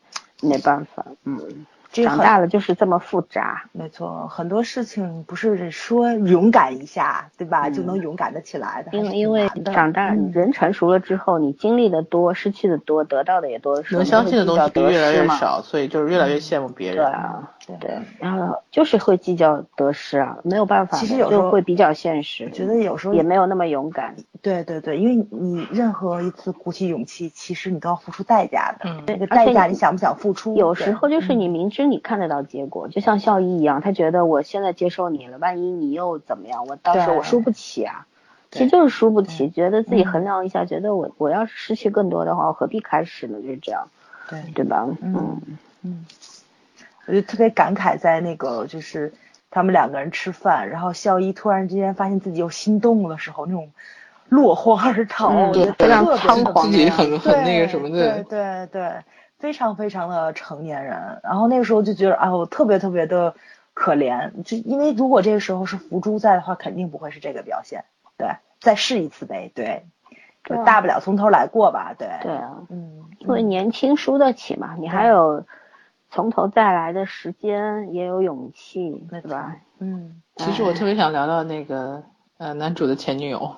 [0.41, 16.97] 没办法，嗯，长大了就是这么复杂，没错，很多事情不是说勇敢一下，对吧，嗯就能勇敢的起来的，因为因为长大嗯人成熟了之后，你经历的多，失去的多，得到的也多能相信的东西越来越少，所以就是越来越羡慕别人。
[16.97, 24.15] 对啊，对对，然后就是会计较得失啊，没有办法，其实有时候会比较现实，我觉得有时候也没有那么勇敢。
[24.41, 28.89] 对对对，因为你任何一次鼓起勇气，其实你都要付出代价的。
[28.89, 30.55] 嗯那个代价你想不想付出？
[30.55, 38.07] 有时候就是嗯你明知你看得到结果，就像孝义一样，他觉得我现在接受你了，万一你又怎么样，我到时候我输不起啊。
[38.49, 43.41] 其实就是输不起，觉得自己嗯衡量一下，觉得我我要是失去更多的话，我何必开始呢？
[43.41, 43.89] 就是这样，
[44.29, 44.87] 对，对吧？
[45.01, 45.41] 嗯
[45.83, 46.05] 嗯，
[47.07, 49.13] 我就特别感慨，在那个就是
[49.49, 53.71] 他们两个人吃饭，然后孝一突然之间发现自己又心动的时候，那种
[54.29, 58.91] 落荒而逃，嗯我觉得非常特别的仓皇自己很很那个对什么对的，对对，
[59.39, 61.21] 非常非常的成年人。
[61.23, 63.33] 然后那个时候就觉得啊，我特别特别的
[63.73, 67.85] 可怜，就因为如果这个时候是福珠在的话，肯定不会是这个表现。
[68.17, 69.85] 对，再试一次呗，对，
[70.43, 75.45] 对啊大不了从头来过吧，对，对啊，嗯，因为年轻输得起嘛，你还有
[76.09, 79.57] 从头再来的时间，也有勇气，没对吧？
[79.79, 82.03] 嗯，其实我特别想聊聊那个
[82.37, 83.55] 呃男主的前女友，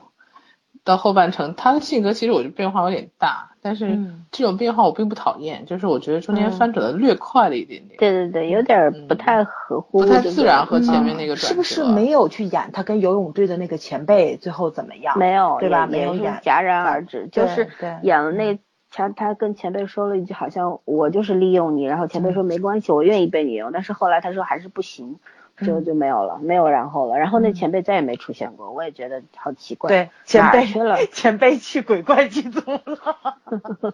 [0.83, 11.47] 到后半程他的性格其实我觉得变化有点大，但是嗯这种变化我并不讨厌，就是我觉得中间嗯翻转的略快了一点点，对对对，有点儿不太合乎，不太自然和嗯前面那个转折。
[11.47, 15.17] 是不是没有去演他跟游泳队的那个前辈最后怎么样？
[15.17, 18.59] 没有，对吧没有演戛然而止，就是对演了那
[18.91, 25.19] 他他跟前辈说了一句，好像我就是利用你，然后前辈嗯说没关系，我愿意被你用，但是后来他说还是不行，
[25.58, 30.97] 之后嗯就没有了，没有然后了，然后那嗯前辈再也没出现过，我也觉得好奇怪，对，前辈去了？
[31.12, 33.38] 前辈去鬼怪剧组了。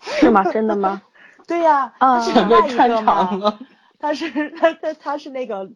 [0.00, 0.44] 是吗？
[0.52, 1.02] 真的吗？
[1.46, 3.58] 对呀、啊他是前另外一辈串个嘛场了，
[3.98, 5.70] 他是他他 他是那个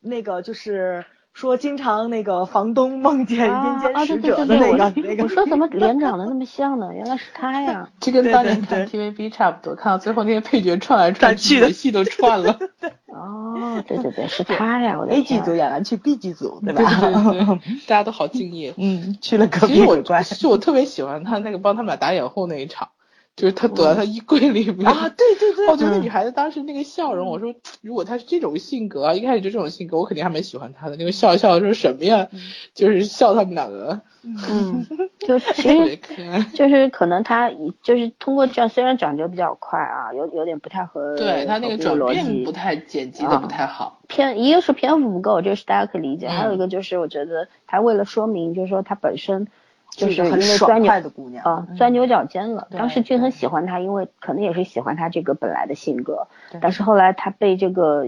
[0.00, 4.04] 那个就是说经常那个房东梦见阴啊间啊！
[4.04, 5.22] 使者的对对对对，我那个那个。
[5.22, 6.90] 我说怎么脸长得那么像呢？
[6.92, 7.88] 原来是他呀！
[8.00, 12.58] 这跟当年对看 TVB 差不多，看到最后那些配角串来串去，的戏都串了。
[13.08, 14.96] 哦，对对对，是他呀！
[14.98, 16.90] 我 A 剧组演完去 B 剧组，对对吧？
[17.00, 17.44] 对对，
[17.86, 18.74] 大家都好敬业。
[18.76, 20.22] 嗯，去了隔其实我壁鬼怪。
[20.22, 22.88] 就我特别喜欢他那个帮他们俩打掩护那一场，
[23.36, 24.86] 就是他躲在他衣柜里面。
[24.86, 30.96] 啊，对对对，我觉得女孩子当时那个笑容，我说如果她是这种性格啊，一开始就这种性格，我肯定还蛮喜欢她的。
[30.96, 32.28] 那个笑笑说什么呀？
[32.74, 34.84] 就是笑他们两个， 嗯，
[35.20, 36.42] 就其特别实可爱。
[36.54, 37.50] 就是可能他
[37.82, 44.00] 就是通过这样，虽然转折比较快啊，有有点不太合对他那个转逻辑变不太剪辑的啊不太好。
[44.08, 49.46] 篇，一个是篇幅不够，这是大家可以理解，嗯还有一个就是我觉得他为了说明，就是说他本身
[49.90, 52.68] 就是很爽为钻牛快的姑娘啊、嗯钻牛角尖了。
[52.70, 56.28] 对当时俊很喜欢她，因为可能也是喜欢她这个本来的性格，
[56.60, 58.06] 但是后来她被这个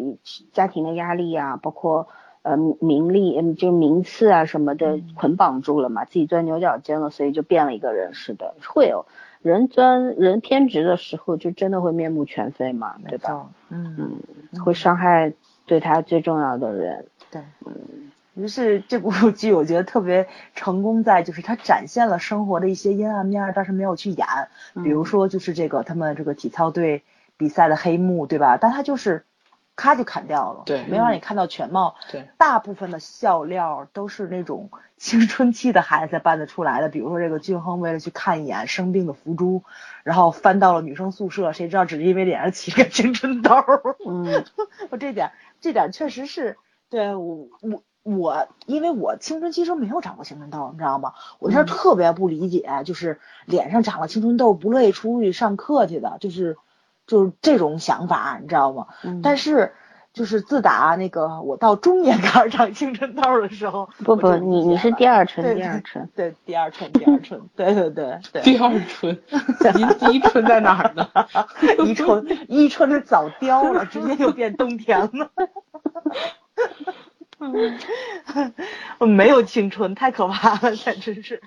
[0.53, 2.09] 家庭的压力啊，包括
[2.43, 8.15] 呃名利，嗯，就是名次啊什么的嗯捆绑住了嘛，自己钻牛角尖了，所以就变了一个人。
[8.15, 9.07] 似的，会有
[9.43, 13.49] 人钻人偏执的时候，就真的会面目全非嘛，对吧？
[13.71, 13.97] 嗯，
[14.53, 15.33] 嗯，会伤害
[15.67, 17.07] 对他最重要的人。
[17.31, 17.43] 对，
[18.35, 24.27] 于是这部 剧我觉得特别成功在就是它展现了生活的一些阴暗面儿，但是没有去演，
[24.83, 27.03] 比如说就是这个他们这个体操队
[27.37, 28.59] 比赛的黑幕，对吧？
[28.61, 29.25] 但它就是
[29.77, 31.97] 咔就砍掉了，对没有让你看到全貌。
[32.11, 39.63] 对，大部分的笑料都是那种 青春期的孩子才扮得出来的，比如说这个俊亨为了去看一眼生病的福珠，
[40.05, 43.97] 然后翻到了女生宿舍，谁知道只是因为脸上起个青春痘儿。
[44.07, 44.45] 嗯，
[44.91, 46.57] 我这点这点确实是
[46.89, 51.13] 对我我我，因为我青春期时候没有长过青春痘，你知道吗？
[51.39, 56.57] 我那时候特别不理解，就是脸上长了青春痘不乐意出去上课去的，就是
[57.07, 58.87] 就是这种想法，你知道吗？
[59.05, 59.75] 嗯但是
[60.13, 66.11] 就是自打那个我到中年开始长青春痘的时候，不不，你你是第二春，第二春。
[66.15, 69.19] 对第二春第二春，对对对对，第二春，
[69.75, 71.09] 您第一春在哪儿呢？
[71.87, 75.31] 一春一春是早凋了，直接就变冬天了。
[78.99, 81.41] 我没有青春，太可怕了，简直是。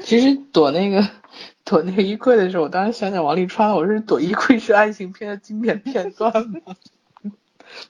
[0.00, 1.06] 其实躲那个
[1.64, 6.60] 躲那个衣柜的时候，我当时想想王沥川，我是 躲衣柜是爱情片的经典片段吗？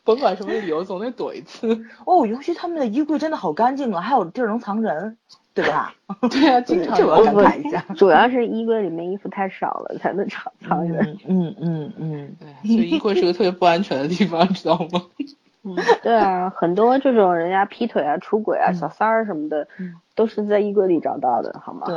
[0.04, 1.84] 甭管什么理由，总得躲一次。
[2.06, 5.18] 哦，尤其他们的衣柜真的好干净啊，还有地儿能藏人，
[5.52, 5.94] 对吧？
[6.30, 7.84] 对啊，经常这我要感慨一下。
[7.96, 11.18] 主要是衣柜里面衣服太少了，才能藏藏人。
[11.28, 15.02] 嗯嗯嗯嗯，对，所以衣柜是个特别不安全的地方，知道吗？
[15.66, 21.82] 嗯， 对啊，很多这种人家劈腿啊、出轨啊、嗯小三儿什么的嗯，都是在衣柜里找到的，好吗？
[21.86, 21.96] 对，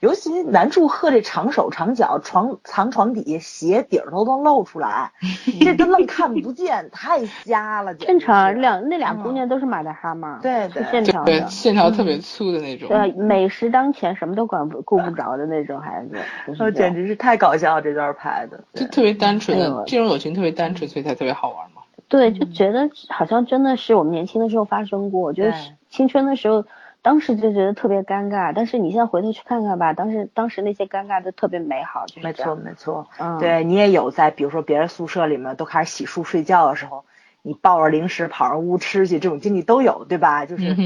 [0.00, 5.12] 尤其男祝贺这长手长脚，床藏床底下，鞋底儿都能露出来，
[5.60, 11.46] 这都愣看不见，太瞎了，正常，两那俩嗯姑娘都是马大哈嘛，对对是线条对，的。
[11.48, 12.88] 线条特别粗的那种。
[12.88, 18.62] 对，美食当前，什么都管不顾不着的那种孩子，简直是太搞笑，这段拍的。
[18.74, 21.81] 对就特别单纯的这种友情，特别单纯，所以才特别好玩嘛。
[22.12, 25.22] 对，就觉得好像真的是我们年轻的时候发生过。
[25.22, 25.54] 我觉得
[25.88, 26.66] 青春的时候，
[27.00, 32.54] 当时就觉得特别尴尬，但是你现在回头去看看吧，当时当时那些尴尬都特别美好，就是没错。
[32.54, 37.06] 没错，嗯，对你也有在，比如说别人宿舍里面都开始洗漱睡觉的时候，
[37.40, 40.44] 你抱着零食跑上屋吃去，这种经历都有，对吧？
[40.44, 40.76] 就是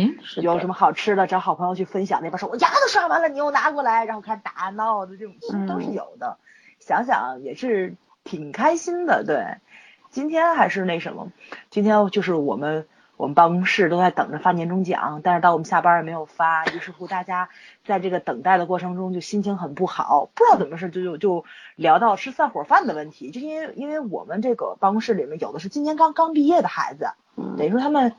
[0.40, 5.34] 有什么好吃的，找好朋友去分享，那边说我牙都刷完了，你又拿过来，然后开始打闹的这种，
[5.66, 6.38] 都是嗯有的。
[6.78, 9.56] 想想也是挺开心的，对。
[10.16, 11.30] 今天还是那什么，
[11.68, 12.86] 今天就是我们
[13.18, 17.50] 我们办公室都在等着发年终奖，但是到我们下班也没有发，于是乎大家
[17.84, 28.14] 在这个等待的过程中就心情很不好，不知道怎么事就就就聊到吃散伙饭的问题，就因为因为我们这个办公室里面有的是今年刚刚毕业的孩子，嗯等于说他们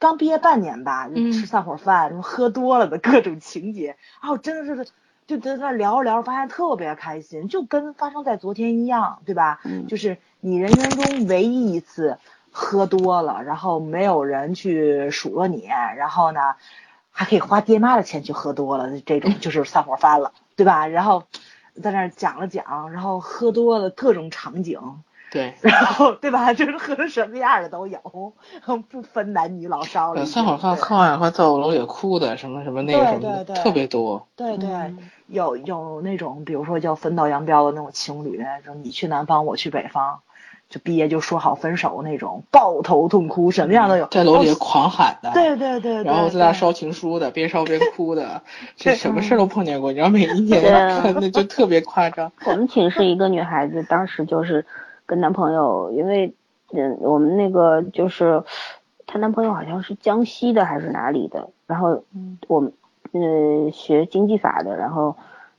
[0.00, 4.90] 刚毕业半年吧，吃散伙饭，什么喝多了的各种情节，然后真的是
[5.26, 9.60] 就在那聊着聊着，发现特别开心，就跟发生在昨天一样，对吧？
[9.64, 12.18] 嗯就是你人生中唯一一次
[12.50, 16.40] 喝多了，然后没有人去数落你，然后呢
[17.10, 20.86] 还可以花爹妈的钱去喝多了，这种就是散伙饭了，对吧？
[20.86, 21.24] 然后
[21.82, 24.80] 在那儿讲了讲，然后喝多了各种场景。
[25.32, 26.54] 对， 然后对吧？
[26.54, 28.00] 就是喝成什么样的都有，
[28.88, 30.12] 不分男女老少。
[30.12, 34.26] 呃，散伙饭喝完以后在我楼里哭的，什么什么那个对什么的，对对特别多。
[34.36, 40.20] 对对，嗯有有那种，比如说叫分道扬镳的那种情侣，就你去南方，我去北方，
[40.68, 44.06] 就毕业就说好分手那种，抱头痛哭，什么样都有。
[44.06, 48.42] 在楼里哦狂喊的，对对对对，然后在那烧情书的，边烧边哭的，
[48.76, 49.90] 这什么事儿都碰见过。
[49.90, 50.62] 你知道每一年
[51.20, 52.30] 那就特别夸张。
[52.46, 54.64] 我们寝室一个女孩子，当时就是
[55.06, 56.34] 跟男朋友，因为
[56.72, 58.42] 嗯，我们那个就是
[59.06, 62.72] 她男朋友好像是江西的还是哪里的，然后嗯我们
[63.12, 65.16] 呃学经济法的，然后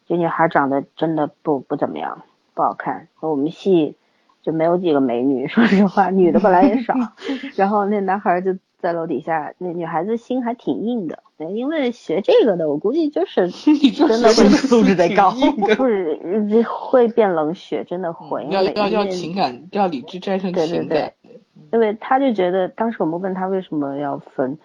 [0.07, 3.95] 这女孩长得真的不不怎么样，不好看，我们系
[4.41, 6.93] 就没有几个美女， 说实话，女的本来也少，
[7.55, 11.19] 然后那男孩就在楼底下，那女孩子心还挺硬的，
[11.53, 13.49] 因为学这个的，我估计就是
[13.91, 15.31] 真的会素质得高
[15.77, 18.45] 不是会变冷血，真的会。
[18.49, 21.13] 要要要情感，要理智战胜对对对。
[21.73, 24.57] 因为他就觉得，当时我们问他为什么要分，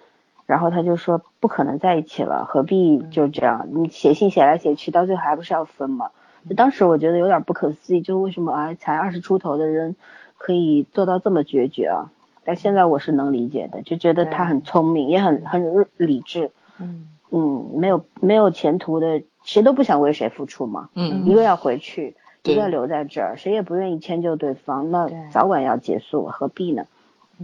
[0.53, 3.67] 然后他就说不可能在一起了，何必就这样？
[3.73, 6.11] 你写信写来写去，到最后还不是要分吗？
[6.47, 9.97] 就当时我觉得有点不可思议，就为什么啊才二十出头的人
[10.37, 12.11] 可以做到这么决绝啊？
[12.45, 20.91] 但现在我是能理解的，就觉得他很聪明，也很很理智，嗯嗯，没有没有前途的，谁都不想为谁付出嘛。
[20.95, 26.85] 嗯一个要回去，对一个要留在这儿，谁也不愿意迁就对方，那早晚要结束，何必呢？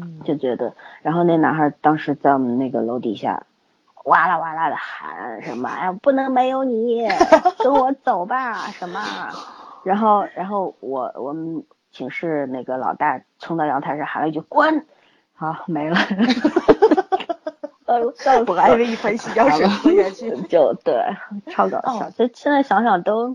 [0.02, 3.44] 嗯，就觉得，然后那男孩当时在我们那个楼底下，
[4.04, 7.06] 哇啦哇啦的喊什么，哎呀，不能没有你，
[7.62, 9.00] 跟我走吧，什么，
[9.84, 14.87] 然后然后我我们寝室那个老大冲到阳台上喊了一句滚，
[15.34, 15.96] 好没了，
[18.46, 19.66] 我还以为一盆洗脚水。
[20.49, 20.94] 就对，
[21.51, 22.07] 超搞笑。
[22.07, 23.34] 哦就现在想想都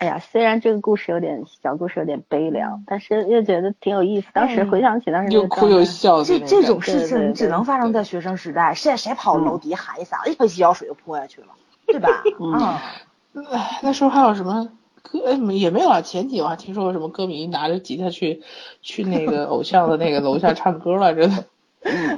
[0.00, 4.28] 哎呀，虽然这个故事有点小故事有点悲凉，但是又觉得挺有意思。
[4.32, 8.72] 当时回想起当时又哭又笑，这这种事情只能发生在学生时代。
[8.74, 11.48] 现在谁跑楼底喊一嗓子，一盆洗脚水就泼下去了，
[11.86, 12.08] 对吧？
[12.40, 14.70] 嗯那时候还有什么
[15.02, 15.20] 歌？
[15.26, 16.00] 哎也没有啊。
[16.00, 18.42] 前几我还听说过什么歌迷拿着吉他去
[18.80, 21.44] 去那个偶像的那个楼下唱歌了，真的。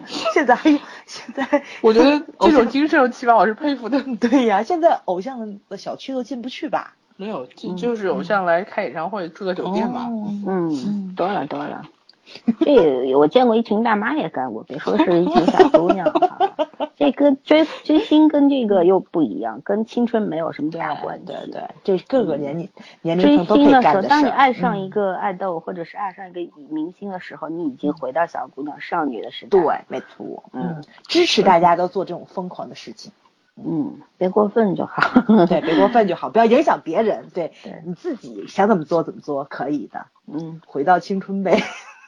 [0.07, 4.01] 现在还有现在，我觉得 这种精神起码我是佩服的。
[4.21, 6.95] 对呀，现在偶像的小区都进不去吧？
[7.17, 10.09] 没有，就就是偶像来开演唱会住的酒店嘛。
[10.09, 11.83] 哦嗯，多了多了。
[12.65, 16.55] 这我见过一群大妈也干过，别说是一群小姑娘了。
[16.97, 21.27] 这跟追追星跟这个又不一样，跟青春没有什么大关系。
[21.27, 22.69] 对对，这各个年龄
[23.03, 24.03] 年龄追层都可以星的时候。
[24.03, 26.41] 当你爱上一嗯个爱豆，或者是爱上一个
[26.71, 29.59] 明星的时候，你已经回到小姑娘少女的时代。
[29.59, 33.13] 对，没错，嗯，支持大家都做这种疯狂的事情。
[33.57, 35.03] 嗯，别过分就好。
[35.47, 37.27] 对，别过分就好，不要影响别人。
[37.35, 40.07] 对对你自己想怎么做怎么做，可以的。
[40.27, 41.63] 嗯，回到青春呗。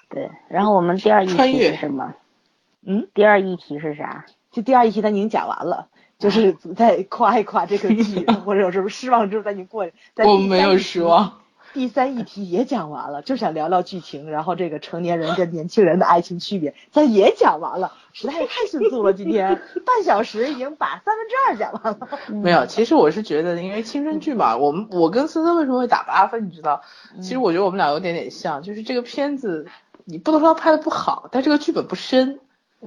[0.09, 0.31] 对。
[0.49, 2.15] 然后我们第二议题是什么？
[2.87, 4.27] 嗯，第二议题是啥？
[4.51, 5.89] 就第二议题咱已经讲完了，
[6.19, 9.89] 就是再夸一夸这个剧， 或者有什么失望之后再你过。
[10.15, 11.41] 在我没有失望。
[11.75, 22.41] 第三议题也讲完了，就想聊聊剧情，然后这个成年人跟年轻人的爱情区别，咱也讲完了，实在是太迅速了，今天 半小时已经把三分之二讲完了。
[22.41, 26.81] 没有，其实我是觉得，因为青春剧嘛，我们我跟森森为什么会打八分，你知道？
[27.21, 29.67] 其实我觉得我们俩有点点像，就是这个片子，
[30.05, 32.39] 你不能说它拍的不好，但这个剧本不深，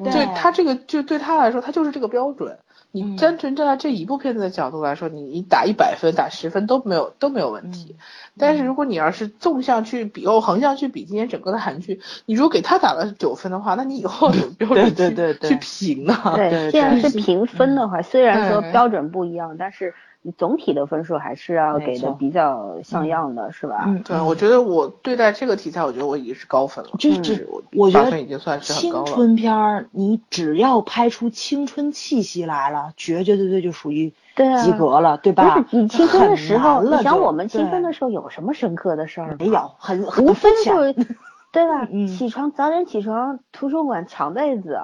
[0.01, 2.57] 对就他这个就对他来说，他就是这个标准。
[3.01, 7.95] 嗯你单纯站在这一部片子的角度来说，你你打一百分、打十分都没有都没有问题。
[8.37, 16.15] 但是如果你要是纵向去比哦，横向去比今年整个的韩剧，你如果给他打了九分的话，那你以后有标准去对对对对去评呢。
[16.35, 19.91] 对，对既然是评分的话，虽然说标准不一样，但是你
[20.37, 23.83] 总体的分数还是要给的比较像样的，是吧？
[23.87, 29.05] 嗯，对，我觉得我对待这个题材，我觉得我已经是高分了，就是我我觉得已经算是很高了。
[29.05, 35.61] 青春片儿，你只要拍出青春气息来了，绝绝对对就属于对啊及格了，对吧？
[35.61, 39.35] 不是你青春的时候，你想我们青春的时候有什么深刻的事儿吗？
[39.39, 41.03] 没有，很很无非肤浅就，
[41.51, 41.87] 对吧？
[41.91, 44.79] 嗯起床早点起床，图书馆抢被子，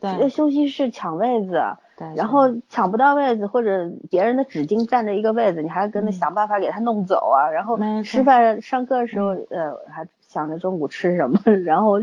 [0.00, 1.62] 对休息室抢位子，
[1.96, 7.50] 对然后抢不到位子或者别人的纸巾占着一个位子，你还要跟着嗯想办法给他弄走啊。
[7.50, 11.98] 然后吃饭上课的时候，呃，还想着中午吃什么， 然后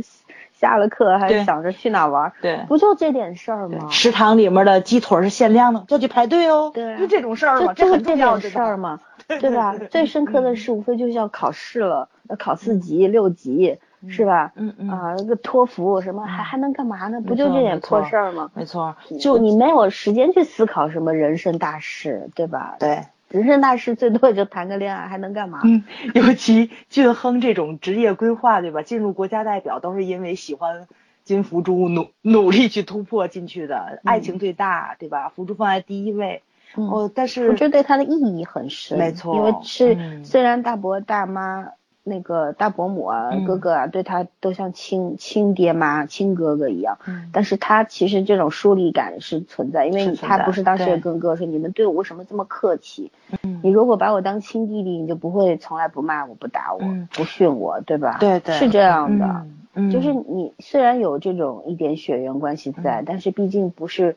[0.54, 3.88] 下了课还想着去哪玩儿，对不就这点事儿吗？
[3.90, 6.72] 食堂里面的鸡腿是限量的，要去排队哦。
[6.74, 9.76] 对啊就这种事儿嘛，这很重要，的事儿嘛，对吧？
[9.90, 13.78] 最深刻的是无非就是要考试了，要考四级、六级，
[14.10, 14.52] 是吧？
[14.56, 17.22] 嗯嗯啊，那个托福什么还还能干嘛呢？
[17.22, 18.50] 不就这点破事儿吗？
[18.54, 22.76] 没错，就你没有时间去思考什么人生大事，对吧？
[22.80, 23.04] 对。
[23.30, 25.60] 人生大事最多也就谈个恋爱，还能干嘛？
[25.64, 25.84] 嗯，
[26.14, 28.82] 尤其俊亨这种职业规划，对吧？
[28.84, 30.88] 进入国家代表都是因为喜欢
[31.24, 35.30] 金福珠，努努力去突破进去的，爱情最大，对吧？
[35.36, 36.44] 福珠放在第一位。
[36.78, 41.70] 嗯哦，但我是觉得对他的意义很深，没错因为是、嗯虽然大伯大妈
[42.08, 53.12] 那个大伯母啊、嗯哥哥啊，对他都像亲亲爹妈、亲哥哥一样，嗯但是他其实这种疏离感是存在，因为他不是当时跟哥说，你们对我为什么这么客气？
[53.42, 58.18] 嗯你如果把我当亲弟弟，你就不会从来不骂我、不打我、嗯不训我，对吧？
[58.20, 59.26] 对对是这样的。
[59.26, 64.16] 嗯嗯就是你虽然有这种一点血缘关系在，但是毕竟不是，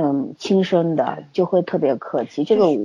[0.00, 2.44] 嗯，亲生的，就会特别客气。
[2.44, 2.78] 这个我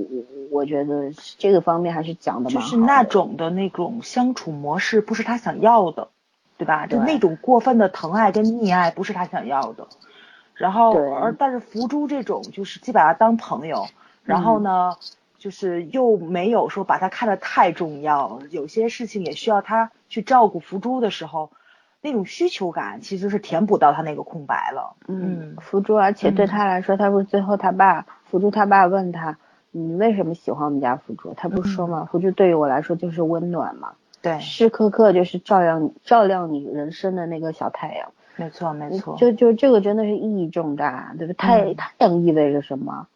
[0.50, 2.64] 我觉得这个方面还是讲的蛮好的。
[2.64, 6.08] 就是那种的那种相处模式，不是他想要的，
[6.58, 6.88] 对吧？
[6.88, 9.86] 就那种过分的疼爱跟溺爱，不是他想要的。
[10.54, 13.86] 然后，而但是福珠这种，就是既把他当朋友，
[14.24, 14.96] 然后呢，
[15.38, 21.50] 就是又没有说把他看得太重要，有些事情也需要他去照顾福珠的时候，
[22.04, 24.94] 那种需求感其实是填补到他那个空白了。
[25.08, 29.38] 嗯，福珠，而且对他来说，他不是最后他爸福珠他爸问他，
[29.70, 31.32] 你为什么喜欢我们家福珠？
[31.32, 32.06] 他不是说吗？
[32.12, 38.10] 福珠对于我来说就是温暖嘛，对，时刻刻就是照亮照亮你人生的那个小太阳。
[38.36, 39.16] 没错，没错。
[39.16, 41.34] 就就这个真的是意义重大，对吧？
[41.38, 43.06] 太、嗯太阳意味着什么，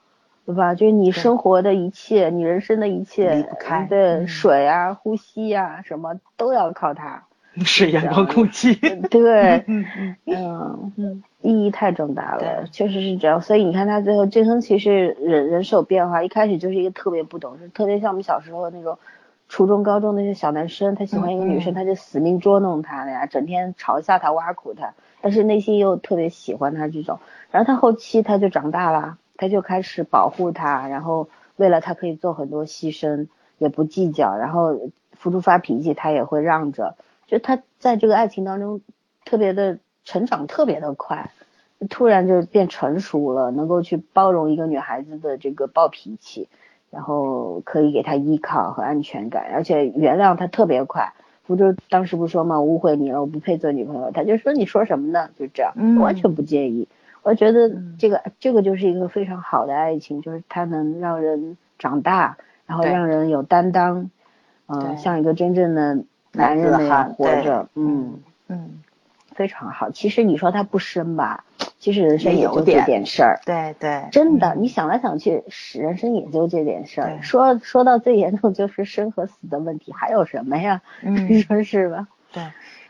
[0.46, 0.74] 对吧？
[0.74, 7.24] 就是你生活的一切，你人生的一切，离不开对、嗯水啊、呼吸啊，什么都要靠它。
[7.66, 8.74] 是阳光空气。
[9.10, 9.84] 对，嗯
[10.26, 13.40] 嗯嗯，嗯，意义太重大了对，确实是这样。
[13.40, 18.98] 所以你看他最后这亨其实人人是有变化，一开始就是一个特别不懂事，特别像我们小时候那种
[19.48, 27.18] 初中、高中那些小男生，他喜欢一个女生，他就死命捉弄她的呀，整天嘲笑她、挖苦她，但是内心又特别喜欢她这种。
[27.50, 33.26] 然后他后期他就长大了，他就开始保护她，然后为了她可以做很多牺牲。
[33.60, 34.78] 也不计较，然后
[35.14, 36.94] 付出发脾气他也会让着，
[37.28, 38.80] 就他在这个爱情当中
[39.24, 41.30] 特别的成长特别的快，
[41.88, 46.48] 突然就变成熟了，能够去包容一个女孩子的这个暴脾气，
[46.90, 51.12] 然后可以给她依靠和安全感，而且原谅她特别快。
[51.44, 55.30] 福州当时不说嘛，误会你了，我不配做女朋友，他就说你说什么呢？
[55.38, 56.88] 就这样，嗯完全不介意。
[57.22, 64.10] 我觉得嗯这个这个就是一个非常好的爱情，就是它能让人长大，然后让人有担当，
[64.66, 68.82] 嗯、对像一个真正的男人那样活着，嗯，嗯，
[69.34, 69.90] 非常好。
[69.90, 71.44] 其实你说他不深吧，
[71.78, 73.40] 其实人生也就这点点事儿。
[73.44, 77.22] 对对，真的，嗯你想来想去，是人生也就这点事儿。
[77.22, 80.82] 说说到最严重就是生和死的问题，还有什么呀？
[81.02, 82.08] 嗯你说是吧？
[82.32, 82.42] 对，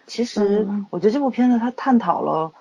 [0.07, 2.53] 其实嗯我觉得这部片子它探讨了，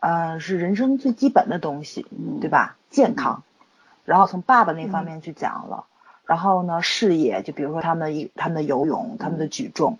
[0.00, 2.76] 呃，是人生最基本的东西，嗯对吧？
[2.90, 3.42] 健康，
[4.04, 5.84] 然后从爸爸那方面去讲了，
[6.24, 9.98] 然后呢，事业，就比如说他们一他们的游泳，他们的举重，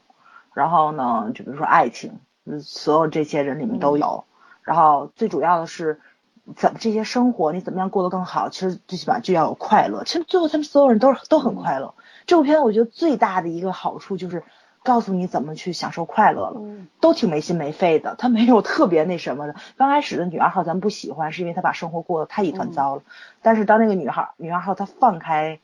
[0.57, 4.25] 然后呢，就比如说爱情，嗯所有这些人里面都有，
[4.63, 6.01] 然后最主要的是。
[6.55, 8.49] 怎么这些生活你怎么样过得更好？
[8.51, 10.05] 其实最起码就要有快乐。
[10.05, 11.93] 其实最后他们所有人都是都很快乐。
[12.25, 14.45] 这部片我觉得最大的一个好处就是
[14.85, 16.61] 告诉你怎么去享受快乐了。
[16.63, 19.57] 嗯都挺没心没肺的，他没有特别那什么的。
[19.77, 23.03] 刚开始的女二号咱不喜欢，是因为她把生活过得太一团糟了。
[23.43, 25.59] 但是当那个女孩女二号她放开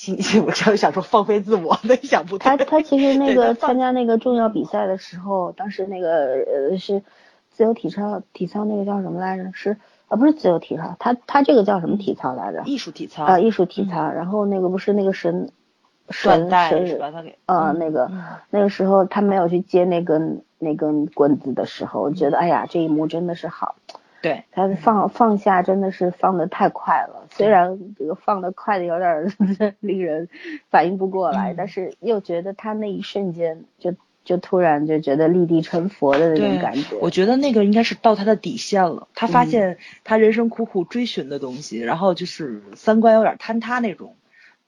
[0.00, 2.44] 心，我就想说放飞自我， 那想不对。
[2.44, 6.36] 他他其实那个参加那个重要比赛的时候，当时那个
[6.70, 7.02] 呃是
[7.50, 9.50] 自由体操，体操那个叫什么来着？
[9.52, 9.76] 是
[10.08, 12.62] 啊不是自由体操，他他这个叫什么体操来着？
[12.64, 14.08] 艺术体操啊艺术体操。
[14.10, 15.50] 然后那个不是那个神
[16.24, 17.10] 断神神带是吧？
[17.10, 23.76] 他给呃，嗯那个、嗯那个时候他没有去接那根那根棍子的时候，我觉得哎呀，这一幕真的是好，
[24.22, 29.32] 对他放放下真的是放的太快了，虽然这个放的快的有点儿
[29.80, 30.28] 令人
[30.68, 33.94] 反应不过来，嗯但是又觉得他那一瞬间就
[34.24, 39.08] 就突然就觉得立地成佛的那种感觉，我觉得那个应该是到他的底线了。
[39.14, 44.14] 他发嗯现他人生苦苦追寻的东西，然后就是三观有点坍塌那种，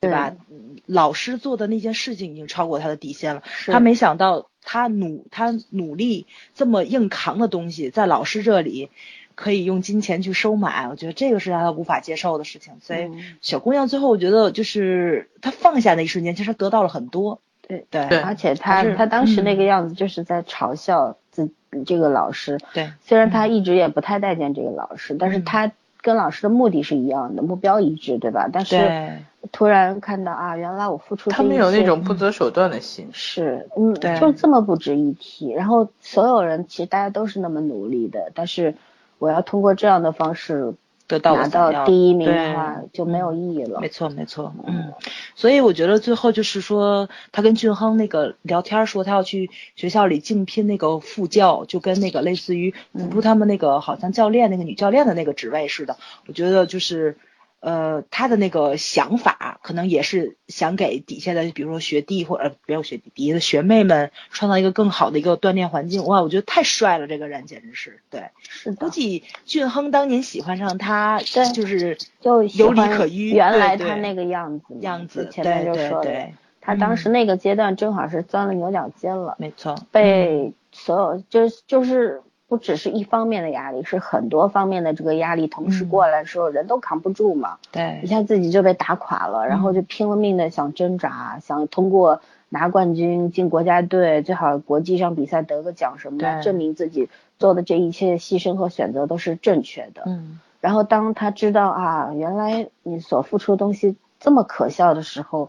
[0.01, 0.35] 对吧？
[0.51, 3.43] 嗯老师做的那件事情已经超过他的底线了。
[3.67, 8.91] 他没想到他努他努力这么硬扛的东西，在老师这里
[9.35, 12.75] 可以用金钱去收买，我觉得这个是让他无法接受的事情。
[12.81, 17.41] 所以嗯小姑娘最后我觉得就是她放下那一瞬间，其实得到了很多。
[17.67, 21.51] 对对对而且她她当时那嗯个样子就是在嘲笑自
[21.87, 28.49] 这个老师，对虽然她一直也不太待见这个老师，但是她跟老师的目的是一样的，目标一致，对吧？
[28.53, 29.21] 但是
[29.53, 33.09] 突然看到啊，原来我付出他们有那种不择手段的心。
[33.13, 35.53] 是，嗯，就这么不值一提。
[35.53, 38.75] 然后所有人其实大家都是那么努力的，但是
[39.23, 40.75] 我要通过这样的方式
[41.07, 43.89] 得到拿到第一名的话，就没有意义了没。
[43.89, 44.93] 错，没错，嗯，
[45.37, 55.97] 所以我觉得最后就是说，他跟俊亨那个聊天说他要去学校里竞聘那个副教，就跟那个类似于辅助他们那个好像教练那个女教练的那个职位似的。
[56.27, 57.17] 我觉得就是，
[57.63, 66.05] 呃，他的那个想法可能也是想给底下的，比如说学弟或者呃没有学弟，底下的学妹们创造一个更好的一个锻炼环境。
[66.05, 68.25] 哇，我觉得太帅了，这个人简直是对。
[68.43, 82.23] 是的，估计俊亨当年喜欢上他，对就是就有理可依，原来他那个样子，样子，前面就对说了，对对，他当时那个阶段正好是钻了牛角尖了，没错，被所有就是就是
[82.53, 85.89] 不只是一方面的压力，是很多方面的这个压力同时嗯。
[85.89, 87.99] 过来的时候，人都扛不住嘛，对。
[88.03, 89.61] 一下自己就被打垮了，然嗯。
[89.61, 100.03] 后就拼了命的想挣扎，想通过拿冠军进国家队，最好国际上比赛得个奖什么的，证明自己做的这一切牺牲和选择都是正确的。
[100.05, 100.39] 嗯。
[100.61, 105.49] 然后当他知道啊，原来你所付出的东西这么可笑的时候，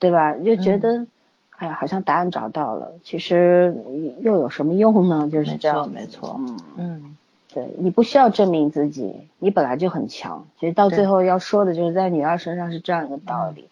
[0.00, 0.34] 对吧？
[0.34, 1.06] 就觉得，
[1.62, 2.94] 哎呀，好像答案找到了。
[3.04, 3.76] 其实
[4.20, 5.28] 又有什么用呢？
[5.30, 5.88] 就是这样。
[5.88, 7.16] 没错嗯，嗯
[7.54, 10.46] 对你不需要证明自己，你本来就很强。
[10.58, 13.68] 其实到最后要说的就是在女二身上是这样一个道理。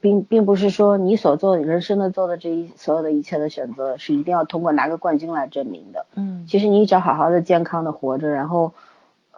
[0.00, 6.04] 并并不是说你所做人生的做的这一所有的一切的选择是一定要通过拿个冠军来证明的。
[6.14, 8.74] 嗯其实你只要好好的、健康的活着，然后，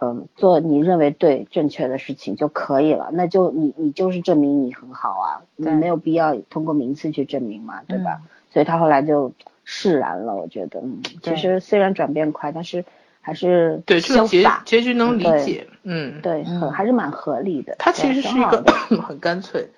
[0.02, 3.10] 嗯、做你认为对、正确的事情就可以了。
[3.12, 8.20] 那就你你就是证明你很好啊，你没有必要通过名次去证明嘛，对吧？
[8.22, 9.32] 嗯所以他后来就
[9.64, 12.84] 释然了，我觉得，嗯，其实虽然转变快，但是
[13.22, 17.74] 还是对这个结结局能理解，嗯，对，嗯很还是蛮合理的。
[17.78, 18.62] 她其实是一个
[19.00, 19.68] 很干脆，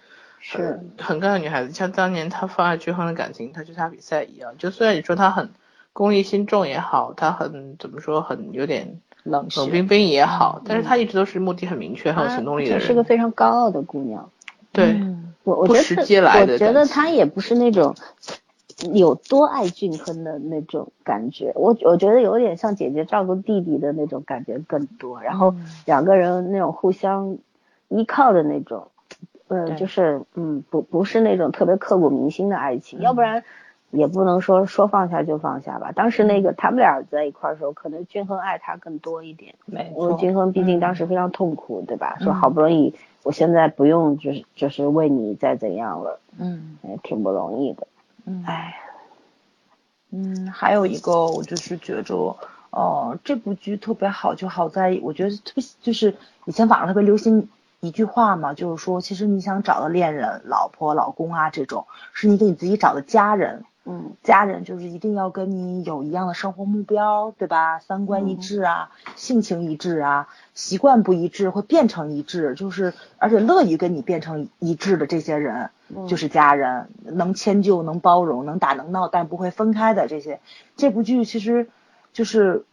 [0.40, 0.60] 是
[0.98, 4.58] 呃很干的女孩子，像当年她放下均衡的感情，她去参加比赛一样。
[4.58, 5.50] 就虽然你说她很
[5.92, 12.78] 功利心重也好，她很怎么说很有点冷冷冰冰也好，但是她一直都是目的很明确、很有行动力的人。
[12.78, 14.30] 而且是个非常高傲的姑娘。
[14.70, 17.94] 对，嗯我我觉得我觉得感情他也不是那种
[18.92, 27.38] 有多爱俊亨的那种感觉，我我觉得有点像姐姐照顾弟弟的那种感觉更多，然后嗯两个人那种互相
[27.88, 28.88] 依靠的那种，
[29.48, 33.44] 呃，对就是嗯，不不是那种特别刻骨铭心的爱情，要不然。
[33.94, 35.92] 也不能说说放下就放下吧。
[35.92, 39.54] 当时那个他们俩在一块儿的时候，可能俊亨爱他更多一点。
[39.66, 42.16] 没因为错，金亨毕竟当嗯时非常痛苦，对吧？
[42.20, 47.86] 嗯说好不容易，我现在不用就是就是为你再怎样了，嗯也挺不容易的。
[48.26, 48.74] 嗯，哎，
[50.10, 52.36] 嗯，还有一个我就是觉着，
[52.70, 56.14] 哦，这部剧特别好，就好在我觉得特别就是
[56.46, 57.48] 以前网上特别流行
[57.80, 63.64] 一句话嘛，就是说，其实你想找的恋人、老婆、老公啊这种，是你给你自己找的家人。
[63.86, 67.78] 嗯家人就是一定要跟你有一样的生活目标，对吧？
[67.80, 80.40] 三观一致啊，性情一致啊，习惯不一致会变成一致，就是而且乐于跟你变成一致的这些人，嗯就是家人，能迁就、能包容、能打能闹，但不会分开的这些。
[80.76, 81.68] 这部剧其实
[82.12, 82.64] 就是。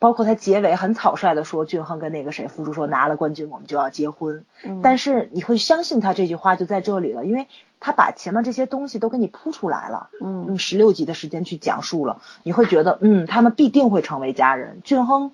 [0.00, 7.46] 包括他结尾很草率的说，俊亨跟那个谁付出说拿了冠军我们就要结婚，嗯但是你会相信他这句话就在这里了，因为
[7.78, 10.08] 他把前面这些东西都给你铺出来了。
[10.20, 14.80] 嗯用十六集的时间去讲述了，你会觉得，嗯，他们必定会成为家人。
[14.82, 15.32] 俊亨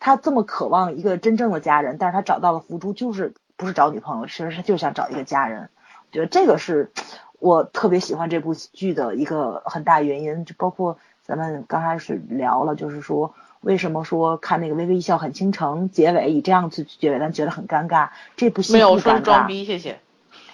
[0.00, 5.70] 他这么渴望一个真正的家人，但是他找到了福珠，就是不是找女朋友，其实他就想找一个家人。
[6.10, 6.90] 我觉得这个是
[7.38, 18.10] 我特别喜欢这部剧的一个很大原因，就包括咱们刚开始聊了，就是说为什么说看那个《微微一笑很倾城》结尾以这样子结尾，但觉得很尴尬。
[18.36, 19.98] 这部戏没有说是装逼，谢谢。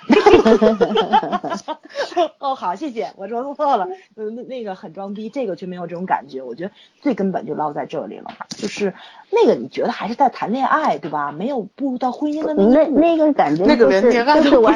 [2.38, 6.42] 哦，好，谢谢，我说错了，呃，那那个很装逼，这个却没有这种感觉。
[6.42, 6.70] 我觉得
[7.00, 8.94] 最根本就落在这里了，就是
[9.30, 11.32] 那个你觉得还是在谈恋爱，对吧？
[11.32, 13.14] 没有步入到婚姻的那那。
[13.14, 14.74] 那个感觉那个就是连恋爱就是完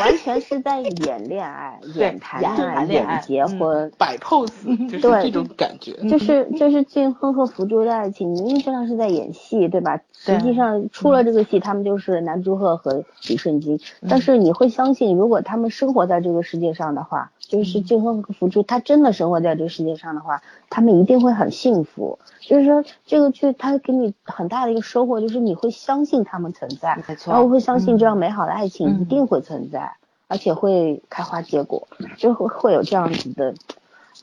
[0.00, 3.90] 完全是在演恋爱、 演谈恋爱、谈恋爱演结嗯婚。
[3.96, 5.92] 摆 pose 就是对这种感觉。
[6.08, 10.00] 就是就是俊亨和福珠的爱情，明明知道是在演戏，对吧？
[10.12, 13.80] 实际上出了这个戏，他们就是南柱赫和李顺基。
[14.02, 22.18] 嗯但是你会相信，如果他们生活在这个世界上的话，就是俊亨和福珠，他真的生活在这个世界上的话，他们一定会很幸福。
[22.40, 29.92] 就是说，这个剧它给你很大的一个收获，就是你会相信他们存在，没错然后会相信这样美好的爱情嗯一定会存在，
[30.26, 33.54] 而且会开花结果，就会会有这样子的，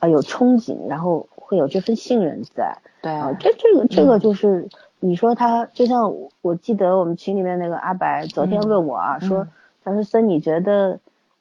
[0.00, 2.78] 啊、有憧憬，然后会有这份信任在。
[3.02, 3.12] 对。
[3.12, 4.68] 啊，这这个这个就是，
[5.00, 9.48] 你说他就像我我记得我们群里面那个阿白昨天问我啊，说嗯
[9.86, 10.98] 他说森你觉得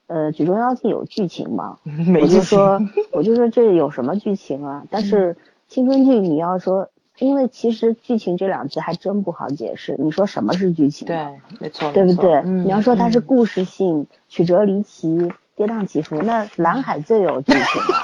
[0.08, 1.80] 呃举重妖精有剧情吗？
[1.84, 2.80] 没我就说
[3.12, 4.84] 我就说这有什么剧情啊？
[4.92, 5.36] 但是
[5.68, 9.96] 青春剧你要说，因为其实剧情这两字还真不好解释。
[9.98, 11.08] 你说什么是剧情？
[11.08, 11.18] 对，
[11.60, 12.36] 没错，对不对？
[12.46, 17.98] 嗯你要说它是嗯故事性、曲折离奇、跌宕起伏，那蓝海最有剧情了。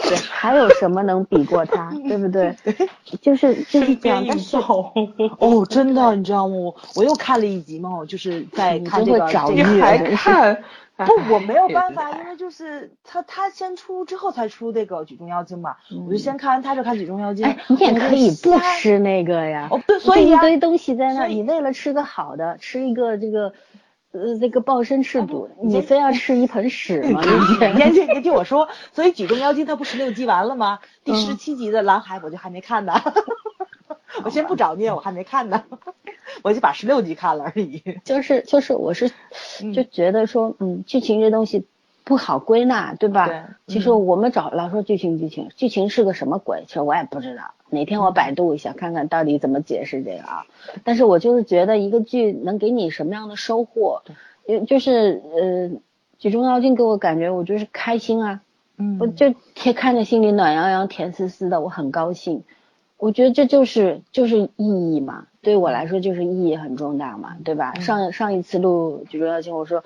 [0.00, 1.92] 对还有什么能比过他？
[2.08, 2.54] 对不对？
[3.20, 6.54] 就是就是这样，但是哦，真的，你知道吗？
[6.56, 10.62] 我我又看了一集嘛，我就是在看这个找这个你还看？
[10.96, 17.44] 不，我没有办法，哎因为就 是他他先出之后才出这个举重妖精嘛，嗯我就先看完他，就看举重妖精。
[17.44, 19.68] 哎，你也可以不吃那个呀。
[19.70, 23.52] 哦，对，所以一堆东西在那你为了吃个好的，吃一个这个
[24.12, 27.20] 呃这个抱身赤足，你你非要吃一盆屎 吗？
[27.24, 30.78] 你 先听你听我说，所以举重妖精它不十六集完了吗？
[31.04, 32.94] 第嗯十七集的蓝海我就还没看呢，
[34.24, 35.64] 我先不找虐，我还没看呢，
[36.42, 37.82] 我就把十六集看了而已。
[38.04, 39.10] 就是就是我是
[39.62, 41.66] 嗯就觉得说，嗯，剧情这东西
[42.04, 43.26] 不好归纳，对吧？
[43.26, 46.64] 对其实嗯我们找老说剧情剧情，剧情是个什么鬼？
[46.66, 47.54] 其实我也不知道。
[47.70, 50.44] 哪天我百度一下，看看到底怎么解释这个啊？
[50.84, 54.02] 但是我就是觉得一个剧能给你什么样的收获，
[54.46, 55.68] 也就是呃，
[56.18, 58.42] 《举重妖精》给我感觉我就是开心啊，
[58.76, 62.42] 嗯我就贴看着心里暖洋洋、甜丝丝的，我很高兴。
[62.98, 67.74] 我觉得这就是就是意义嘛，对我来说就是意义很重大嘛，对吧？
[67.74, 69.82] 上上一次录《举重妖精》，我说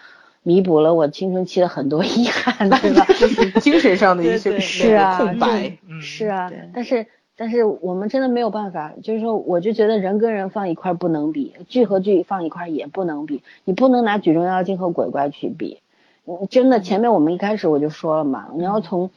[0.46, 3.04] 弥补了我青春期的很多 遗憾，对吧？
[3.60, 7.04] 精神上的一些是啊，空白是啊对，但是
[7.36, 15.80] 但是我们真的没有办法，就是说，我就觉得人跟人放一块儿不能比，剧和剧放一块儿也不能比，你不能拿《举重妖精》和鬼怪去比。
[16.26, 19.10] 嗯真的，前面我们一开始我就说了嘛，你要从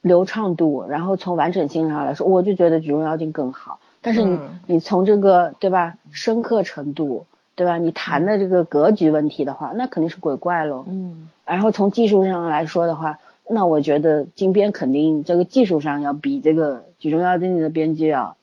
[0.00, 3.78] 流畅度，然后从完整性上来说，我就觉得《举重妖精》更好。
[4.00, 7.78] 但是你、嗯你从这个对吧，深刻程度，对吧？
[7.78, 10.84] 你谈的这个格局问题的话，那肯定是鬼怪喽。
[10.88, 18.36] 嗯然后从技术上来说的话，那我觉得金编肯定这个技术上要比这个《举重妖精》的编剧要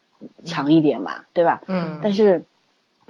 [0.44, 1.62] 强一点嘛，对吧？
[1.68, 2.44] 嗯但是，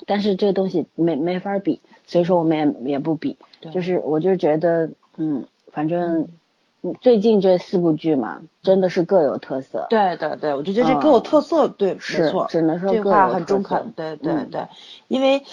[0.05, 3.35] 但是这个东西没没法比，所以说我们也也不比。
[3.59, 6.29] 对就是我就觉得，嗯，反正
[6.83, 9.87] 嗯最近这四部剧嘛，真的是各有特色。
[9.89, 14.67] 对对对，我就觉得这各有特色，对，没是错，只能说这话各有很中肯，对对嗯对，
[15.09, 15.43] 因为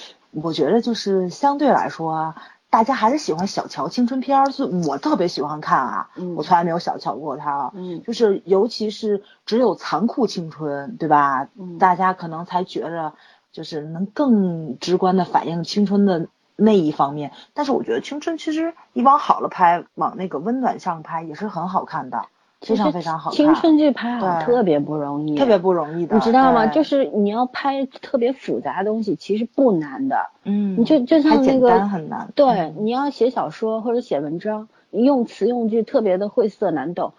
[0.42, 2.36] 我觉得就是相对来说啊，
[2.70, 11.48] 大家还是喜欢小乔青春片儿，所以我特别喜欢看啊，嗯我从来没有小瞧过他啊，嗯就是尤其是只有残酷青春，对吧？
[11.58, 13.14] 嗯大家可能才觉着
[13.52, 22.26] 就是能更直观的反映青春的那一方面，但是我觉得青春其实你往好了拍，往那个温暖上拍也是很好看的，
[22.60, 26.66] 非常非常好看，青春剧拍好特别不容易，特别不容易的，你知道吗？
[26.66, 30.30] 就是你要拍特别复杂的东西，其实不难的。
[30.44, 37.12] 嗯，你就就像那个很难，对，嗯你要写小说或者写文章，你用词用句特别的晦涩难懂，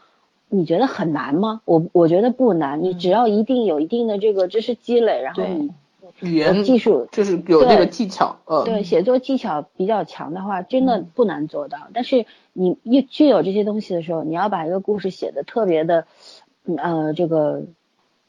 [0.49, 1.61] 你觉得很难吗？
[1.65, 5.71] 我我觉得不难，你只要一定有一定的这个知识积累，然后你
[6.21, 11.77] 语言技术就是有那个技巧，呃，对写作技巧比较强的话，真嗯的不难做到。
[11.93, 16.05] 但是你一具有这些东西的时候，你要把一个故事写的特别的，
[16.65, 17.63] 嗯呃，这个。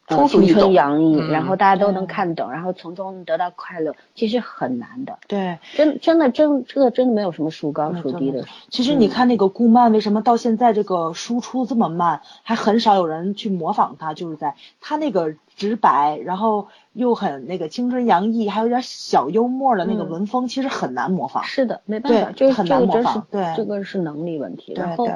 [0.09, 5.18] 呃，青通俗洋溢，嗯然后大家都能看懂，然后从中得到快乐，其实很难的。
[5.26, 5.59] 对。
[5.74, 8.44] 真真的真这个真的没有什么孰高没孰低的。
[8.70, 21.44] 其实你看那个顾漫，为什么到现在这个输出这么慢，还很少有人去模仿他，就是在他那个直白，然后又很那个青春洋溢，还有点小幽默的那个嗯文风，其实很难模仿。
[21.44, 24.72] 是的，没办法，就是很难这个真是模仿对这个是能力问题。
[24.74, 25.14] 然后对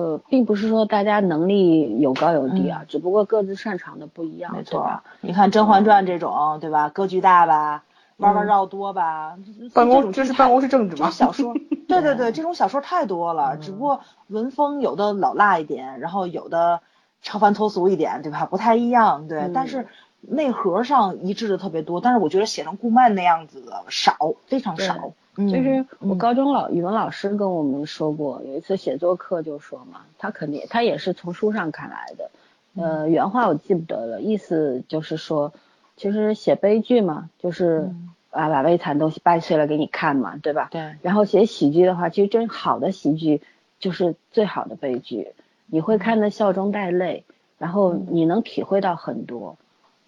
[0.00, 6.88] 呃，并不是说大家能力有高有低啊，只不过各自擅长的不一样，嗯没错你看《甄嬛传》这种，对吧？
[6.88, 7.84] 格局大吧，
[8.16, 9.36] 弯弯嗯绕多吧，
[9.74, 11.10] 办公这是办公室政治吗？
[11.10, 11.54] 小说，
[11.86, 16.80] 对对对，这种小说太多了，嗯只不过文风有的老辣一点，然后有的
[17.20, 18.46] 超凡脱俗一点，对吧？
[18.46, 19.86] 不太一样，对，嗯但是
[20.20, 25.12] 内核上一致的特别多，但是我觉得写成顾漫那样子的少，非常少。
[25.36, 32.30] 嗯就是我嗯高中老语文老师跟我们说过，有一次写作课就说嘛，他肯定他也是从书上看来的，
[32.74, 35.52] 呃，嗯原话我记不得了，意思就是说，
[35.96, 40.68] 其实写悲剧嘛，就是嗯啊把悲惨东西掰碎了给你看嘛，对吧？
[40.72, 43.40] 对，然后写喜剧的话，其实真好的喜剧
[43.78, 45.32] 就是最好的悲剧，
[45.66, 47.24] 你会看得笑中带泪，
[47.56, 49.56] 然后你能体会到很多，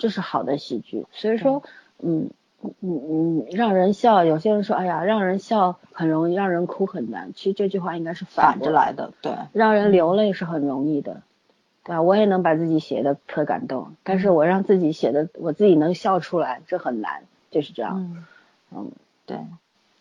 [0.03, 1.07] 这是好的喜剧。
[1.13, 1.63] 所以说，
[2.01, 2.31] 嗯
[2.61, 7.31] 嗯嗯，让人笑，有些人说，哎呀，让人笑很容易，让人哭很难。
[7.37, 11.23] 其实这句话应该是反着来的，对，让人流泪是很容易的。
[11.85, 12.03] 对吧？
[12.03, 17.23] 我也能把自己写的特感动，但是我让自己写的，我自己能笑出来，这很难，
[17.53, 18.01] 就是这样。
[18.01, 18.25] 嗯
[18.75, 18.91] 嗯，
[19.25, 19.39] 对，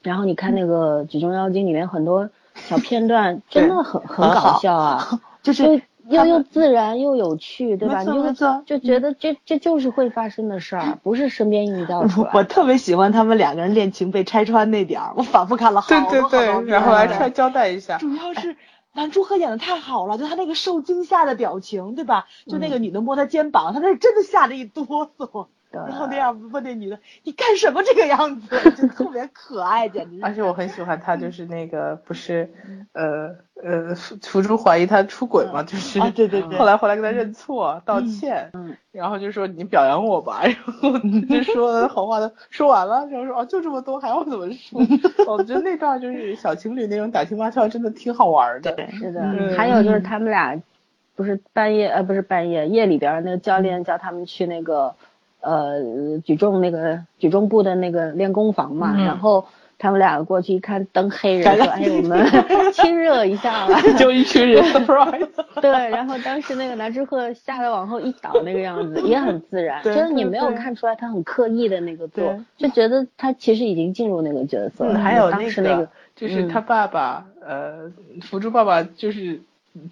[0.01, 7.99] 然后你看那个《举重妖精》里面很多小片段， 真的很很搞笑啊， 就是又又自然又有趣，对吧？
[7.99, 12.43] 没错你就没错就觉得这这就是会发生的事儿，不是身边营造出来我。
[12.43, 17.97] 特别喜欢他们两个人恋情被拆穿那点儿，我反复看了好对对多好多对，遍然后来对出来交代一下。
[17.97, 18.55] 主要是
[18.93, 22.25] 男主和演的太好了，就他那个受惊吓的表情，对吧？
[22.47, 30.19] 就那个女的摸他肩膀，他那真的吓得一哆嗦，对然后那样问那女的你干什么这个样子，就特别可爱，简直。
[30.21, 32.49] 而且我很喜欢他，就是那个 不是，
[32.93, 44.81] 呃呃，福福珠怀疑他出轨嘛，就是啊对对对后来回来跟他认错道歉，嗯， 然后就说你表扬我吧，然后就说好话的说完了，然后说哦就这么多，还要怎么说？
[45.27, 48.71] 我觉得那段就是小情侣那种打情骂俏，真的挺好玩的。
[48.73, 49.21] 对是的。
[49.21, 50.59] 嗯还有就是他们俩
[51.15, 54.95] 不是半夜呃不是半夜夜里边那个教练叫他们去那个
[55.41, 55.79] 呃
[56.23, 59.45] 举重那个举重部的那个练功房嘛，嗯然后
[59.77, 62.25] 他们俩过去一看灯黑人说哎 我们
[62.71, 63.81] 亲热一下吧。
[63.97, 64.63] 就一群人
[65.61, 72.23] 对，然后当时那个南之鹤吓得往后一倒，那个样子也很自然，就是你没有看出来他很刻意的那个做，
[72.57, 74.99] 就觉得他其实已经进入那个角色了。
[74.99, 79.41] 还有当时那个，就是他爸爸，呃，福珠爸爸就是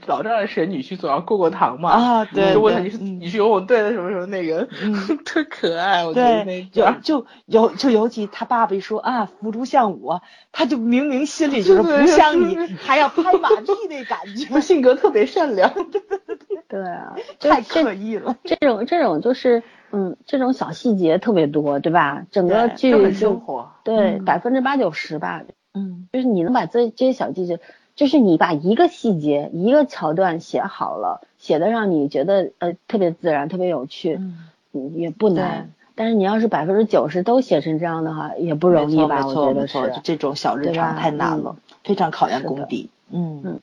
[0.07, 4.67] 老丈人是女婿总要过过堂嘛，啊对就问他你是你是游泳队的什么什么那个，
[5.23, 7.01] 特可爱，我觉得那就段。
[7.01, 10.21] 就尤就尤其他爸爸一说啊，福珠像我，
[10.51, 14.45] 他就明明心里就是不像你，还要拍马屁那感觉。
[14.51, 15.71] 他，性格特别善良，
[16.67, 18.35] 对啊，太这刻意了。
[18.43, 22.25] 这种这种就是嗯，这种小细节特别多，对吧？
[22.31, 23.41] 整个对剧就。
[23.83, 24.25] 对嗯。
[24.25, 25.41] 百分之八九十吧，
[25.73, 27.59] 嗯，就是你能把这这些小细节，
[27.99, 35.71] 就是你把一个细节一个桥段写好了，写的让你觉得呃特别自然，特别有趣，嗯嗯，也不难。
[35.95, 39.19] 但是你要是百分之九十都写成这样的话，也不容易吧？
[39.19, 39.95] 没我觉得是错没错，。
[39.97, 42.89] 就这种小日常太难了，非常考验功底。
[43.09, 43.59] 嗯嗯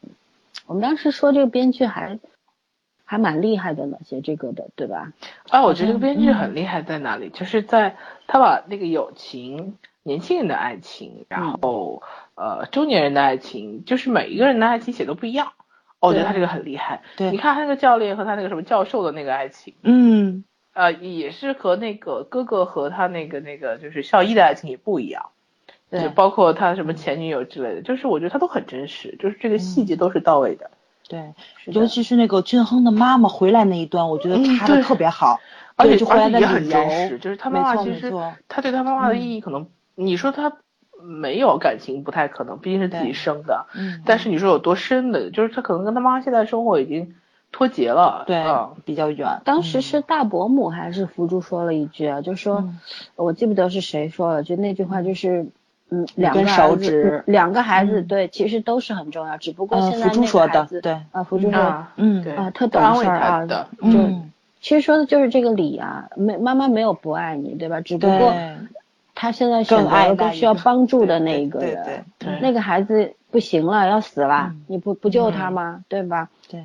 [0.66, 2.18] 我们当时说这个编剧还
[3.07, 5.14] 还蛮厉害的呢，写这个的，对吧？
[5.49, 7.30] 啊，我觉得这个编剧嗯很厉害在哪里？
[7.30, 12.03] 就是在他把那个友情、年轻人的爱情，然后
[12.37, 15.49] 呃中年人的爱情，就是每一个人的爱情写都不一样。
[15.99, 17.03] 哦我觉得他这个很厉害。
[17.16, 25.30] 对你看他那个教练和他那个什么教授的那个爱情，嗯，呃，也是和那个哥哥和他那个那个就是校医的爱情也不一样。
[25.89, 30.70] 对就包括他什么前女友之类的，就是我觉得他都很真实，就是这个细节都是到位的。
[31.09, 31.32] 对，
[31.66, 35.39] 尤其是那个俊亨的妈妈回来那一段，我觉得嗯拍的对特别好，
[35.76, 38.12] 而且就回来的而且也很理真实，由，就是他妈妈其实
[38.49, 40.53] 他对他妈妈的意义可能，你说他
[41.03, 47.15] 没有感情不太可能，毕竟是自己生的，嗯，但是你说有多深的，就是他可能跟他妈现在生活已经
[47.53, 52.79] 脱节了，对嗯比较远，当时是大伯母还是福珠说了一句啊，就说、嗯。
[53.17, 55.47] 我记不得是谁说了，就那句话就是。
[55.89, 57.23] 嗯，两个孩子手指。
[57.29, 58.07] 嗯两个孩子、嗯。
[58.09, 61.01] 对，其实都是很重要，只不过呃现在那福珠说个孩子，的对。
[61.13, 62.33] 啊，福珠说，啊，嗯对。
[62.35, 67.81] 啊，特懂安慰事儿啊，他的，就、嗯其实说的就是这个理啊，没妈妈没有不爱你，对吧？
[67.83, 68.57] 只不过对
[69.17, 71.85] 他现在选择更爱了更需要帮助的那一个对人，
[72.19, 75.83] 对对那个孩子不行了，要死了，嗯你不不救他吗？
[75.89, 76.29] 对吧？
[76.49, 76.62] 对，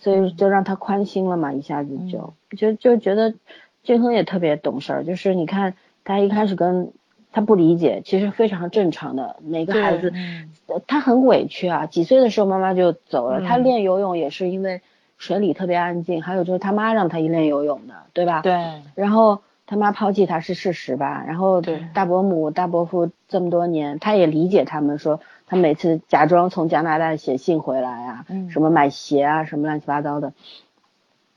[0.00, 3.34] 所以就让他宽心了嘛，一下子就、嗯就就觉得
[3.82, 5.74] 俊亨也特别懂事儿，就是你看
[6.04, 6.92] 他一开始跟
[7.32, 10.12] 他不理解，其实非常正常的，每个孩子
[10.86, 14.82] 他很委屈啊，几岁的时候妈妈就走了，嗯他练游泳也是因为
[15.16, 18.42] 水里特别安静，还有就是他妈让他一练游泳的，对吧？。
[18.42, 19.40] 对，然后
[19.74, 25.18] 他妈抛弃他是事实吧，然后对大伯母、大伯父这么多年，他也理解他们说，
[25.48, 30.32] 他每次假装从加拿大写信回来啊，嗯什么买鞋啊，什么乱七八糟的，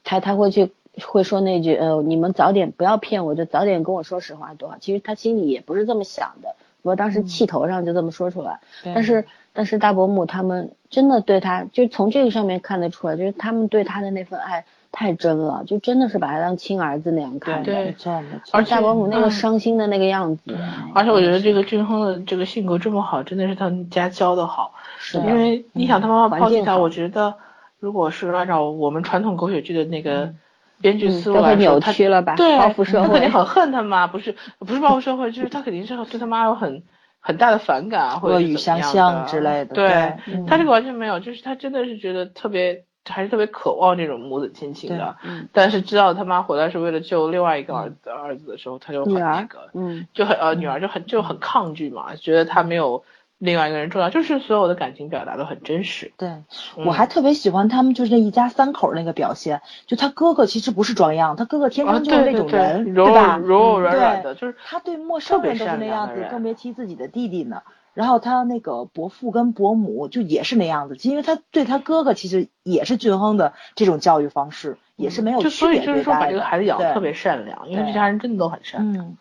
[0.04, 0.72] 他他会去
[1.04, 4.78] 会说那句呃，你们早点不要骗我，就早点跟我说实话多好。
[4.80, 8.60] 其实他心里也不是这么想的，不过当时气头上就这么说出来。
[8.84, 17.66] 对但是但是大伯母他们真的对他，就从这个上面看得出来，就是他们对他的那份爱太真了，就真的是把他当亲儿子那样看的。
[17.66, 20.58] 对没错没错，而且大伯母那个嗯伤心的那个样子，
[20.94, 24.74] 而且我觉得这个俊亨的这个性格这么好，真的是他们家教的好。
[25.00, 27.36] 是的因为你想他妈妈抛弃他，我觉得
[27.80, 30.34] 如果是按照我们传统狗血剧的那个
[30.82, 32.36] 编剧嗯思路来扭他曲了吧？
[32.36, 33.32] 对，报复 社会他肯定。
[33.32, 36.84] 很恨他妈，不是不是报复社会，就是他肯定是对他妈有很
[37.20, 40.14] 很大的反感啊，或者恶语是怎么样相向的之类的对
[40.48, 42.84] 他这个完全没有，就是他真的是觉得特别，
[43.14, 45.16] 还是特别渴望这种母子亲情的。
[45.24, 53.04] 嗯但是知道他妈回来是为了救另外一个儿子儿子的时候，他就很那个，嗯，就很呃女儿就很就很抗拒嘛，觉得他没有
[53.38, 56.12] 另外一个人重要，就是所有的感情表达都很真实。
[56.18, 63.38] 对，嗯我还特别喜欢他们就是那一家三口那个表现，就他哥哥其实不是装样，他哥哥天啊，生就是那对对对，种人，柔对吧？
[63.38, 67.62] 柔柔软软的，就是他对陌生人都是那样子，更别提自己的弟弟呢。
[67.98, 79.08] 然后他那个伯父跟伯母就也是那样子，因为他对他哥哥其实也是俊亨的这种教育方式，也是没有就区别所以就是说把这个孩子养得对特别善良，因为对这家人真的都很善良。
[79.08, 79.18] 嗯，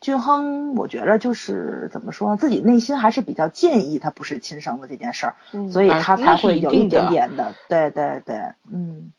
[0.00, 8.34] 俊亨，我觉得就是怎么说呢，自己内心还是比较介意他不是亲生的这件事儿，嗯所以啊他才会有一点点的，对对对，
[8.68, 9.12] 嗯，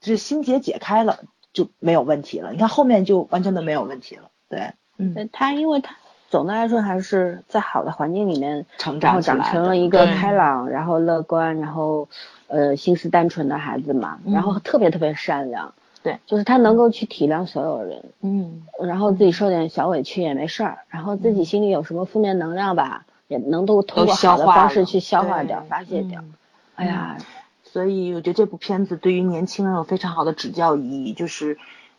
[0.00, 2.52] 就是心结解开了就没有问题了。
[2.52, 5.94] 你看后面就完全都没有问题了，对，嗯，呃他因为他
[6.28, 12.08] 总的来说还是在好的环境里面成长然后长成了一个开朗，然后乐观，然后
[12.48, 15.72] 呃心思单纯的孩子嘛，然后特别特别善良，
[16.02, 18.62] 对，就是他能够去体谅所有人，嗯。
[18.82, 26.20] 然后自己受点小委屈也没事儿，然后自己心里有什么负面能量吧，也能够通都过好的方式去消化对掉、发泄掉。
[26.20, 26.34] 嗯
[26.76, 27.16] 哎呀，
[27.64, 31.56] 所以我觉得这部片子对于年轻人有非常好的指教意义，就是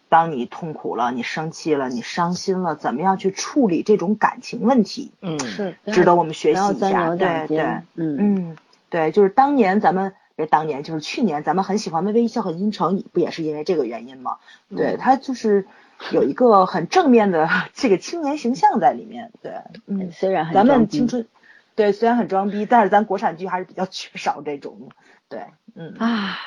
[0.09, 7.15] 当你痛苦了、你生气了、你伤心了，怎么样去处理这种感情问题，嗯，是值得我们学习一下。
[7.15, 7.59] 对对，，
[7.95, 8.57] 嗯嗯，
[8.89, 10.13] 对，就是当年咱们。
[10.37, 14.37] 别当年就是去年，咱们很喜欢《微微一笑很倾城》，不也是因为这个原因吗？
[14.69, 15.65] 对，他就是
[16.11, 19.31] 有一个很正面的 这个青年形象在里面。
[19.41, 19.53] 对，
[19.87, 21.25] 嗯，虽然很咱们青春，
[21.73, 24.89] 对，虽然很装逼，但是咱国产剧还是比较缺少这种。
[25.27, 25.41] 对，
[25.73, 26.37] 嗯，啊，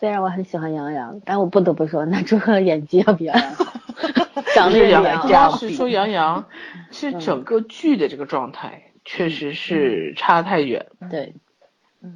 [0.00, 3.66] 虽然我很喜欢杨洋，但我不得不说，那朱贺演技要比杨洋好，
[4.56, 6.46] 长得也比杨洋是说杨洋，
[6.90, 10.86] 是整个剧的这个状态确实是差太远。
[11.10, 11.34] 对，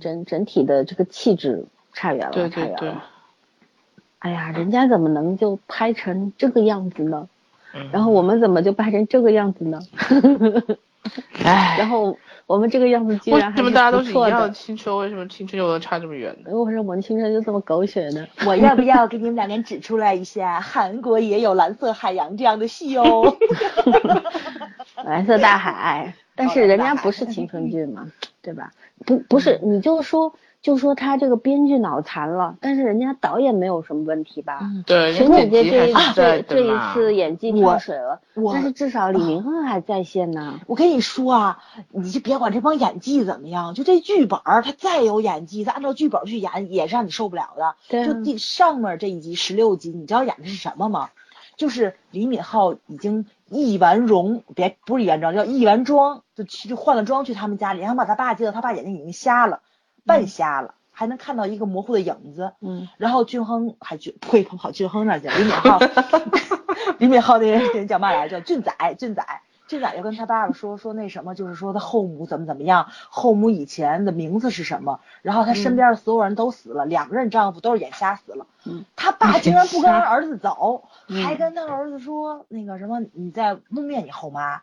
[0.01, 3.05] 整整体的这个气质差远了，对对对差远了。，
[4.20, 7.28] 哎呀，人家怎么能就拍成这个样子呢？
[7.74, 9.80] 嗯然后我们怎么就拍成这个样子呢？
[11.43, 14.51] 唉， 然后我们这个样子居为然还什么大家都是一不错的样的？
[14.51, 14.97] 青春？
[14.99, 16.51] 为什么青春又能差这么远呢？
[16.53, 18.27] 为什么我们青春就这么狗血呢？
[18.47, 23.37] 我要不要给你们两个人指出来一下，韩国也有蓝色海洋这样的戏哦？
[25.05, 28.11] 蓝色大海，但是人家不是青春剧嘛。
[28.43, 28.71] 对吧？
[29.07, 30.35] 不不是，你就说
[30.65, 34.62] 就说他这个编剧脑残了，但是人家导演没有什么问题吧？
[34.87, 40.59] 对，沈姐姐这一这这一次演技跳水了，我但是至少李明赫还在线呢。
[40.67, 41.59] 我跟你说啊，
[41.91, 47.75] 你就别管这帮演技怎么样，就这剧本儿，他再有演技，他按照剧本去演也是让你受不了的。
[47.91, 51.11] 对啊就第上面这一集十六集，你知道演的是什么吗？
[51.59, 59.61] 就是李敏镐已经易完容，别不是易完妆，叫易完妆，就去就换了妆去他们家里，然后把他爸接到，他爸眼睛已经瞎了，
[60.07, 62.53] 半瞎了，还能看到一个模糊的影子。
[62.61, 65.35] 嗯，然后俊亨还俊，呸，跑俊亨那儿去了。
[65.39, 65.79] 李敏镐，
[66.99, 68.41] 李敏镐那人人叫嘛来着？
[68.41, 69.25] 俊仔，俊仔，
[69.67, 78.47] 俊仔就跟他爸爸说说那什么，就是说他后母怎么怎么样，后母以前的名字是什么，然后他身边的所有人都死了，两个人丈夫都是眼瞎死了。
[78.65, 84.63] 嗯，他爸竟然不跟儿子走，嗯还跟他儿子说那个什么，你在污蔑你后妈。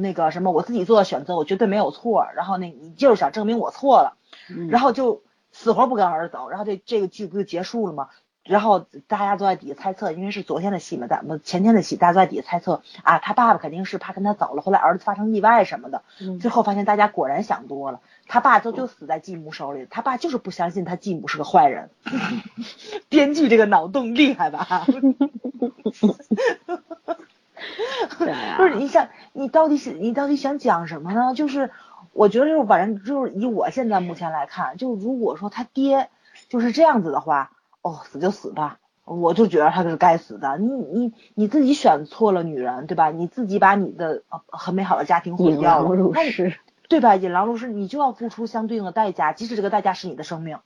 [0.00, 2.26] 那个什么，我自己做的选择，我绝对没有错。
[2.34, 4.16] 然后那，你就是想证明我错了。
[4.48, 5.22] 嗯然后就
[5.52, 8.08] 死活不跟儿子走，然后这这个剧不就结束了吗？
[8.42, 16.02] 然后大家都在底下猜测，因为是昨天的戏嘛，咱们前天的戏，大家都在底下猜测啊，他爸爸肯定是怕跟他走了，后来儿子发生意外什么的。
[16.20, 21.90] 嗯最后发现大家果然想多了，他爸就就死在继母手里，他爸就是不相信他继母是个坏人。
[23.10, 24.86] 编剧这个脑洞厉害吧？
[28.18, 31.34] 对啊不是你想，你到底是你到底想讲什么呢？
[31.34, 31.70] 就是
[32.12, 36.08] 我觉得就是反正就是以我现在目前来看，就如果说他爹
[36.48, 37.52] 就是这样子的话，
[37.82, 40.58] 哦，死就死吧，我就觉得他是该死的。
[40.58, 43.10] 你你你自己选错了女人，对吧？
[43.10, 46.54] 你自己把你的呃很美好的家庭毁掉了，狼入那你。
[46.88, 47.14] 对吧？
[47.14, 50.58] 引狼入室，你就要付出相对应的代价，即使这个代价是你的生命，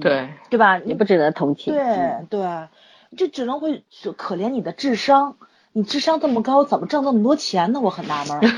[0.00, 0.78] 对，对吧？
[0.78, 1.74] 你也不值得同情。
[1.74, 2.68] 对对，
[3.16, 5.38] 就只能会就可怜你的智商，
[5.72, 7.80] 你智商这么高，怎么挣那么多钱呢？
[7.80, 8.40] 我很纳闷儿。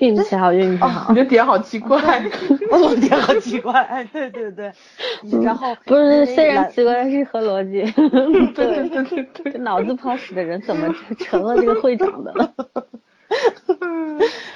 [0.00, 1.16] 运气好，运气好你。
[1.16, 1.98] 的点好奇怪。
[2.70, 3.80] 我怎么点好奇怪？
[3.82, 4.72] 哎，对对对，
[5.42, 7.82] 然后不是，虽然奇怪，但是合逻辑。
[8.54, 12.52] 对对对对这脑子不好使的人怎么就成了这个会长的了？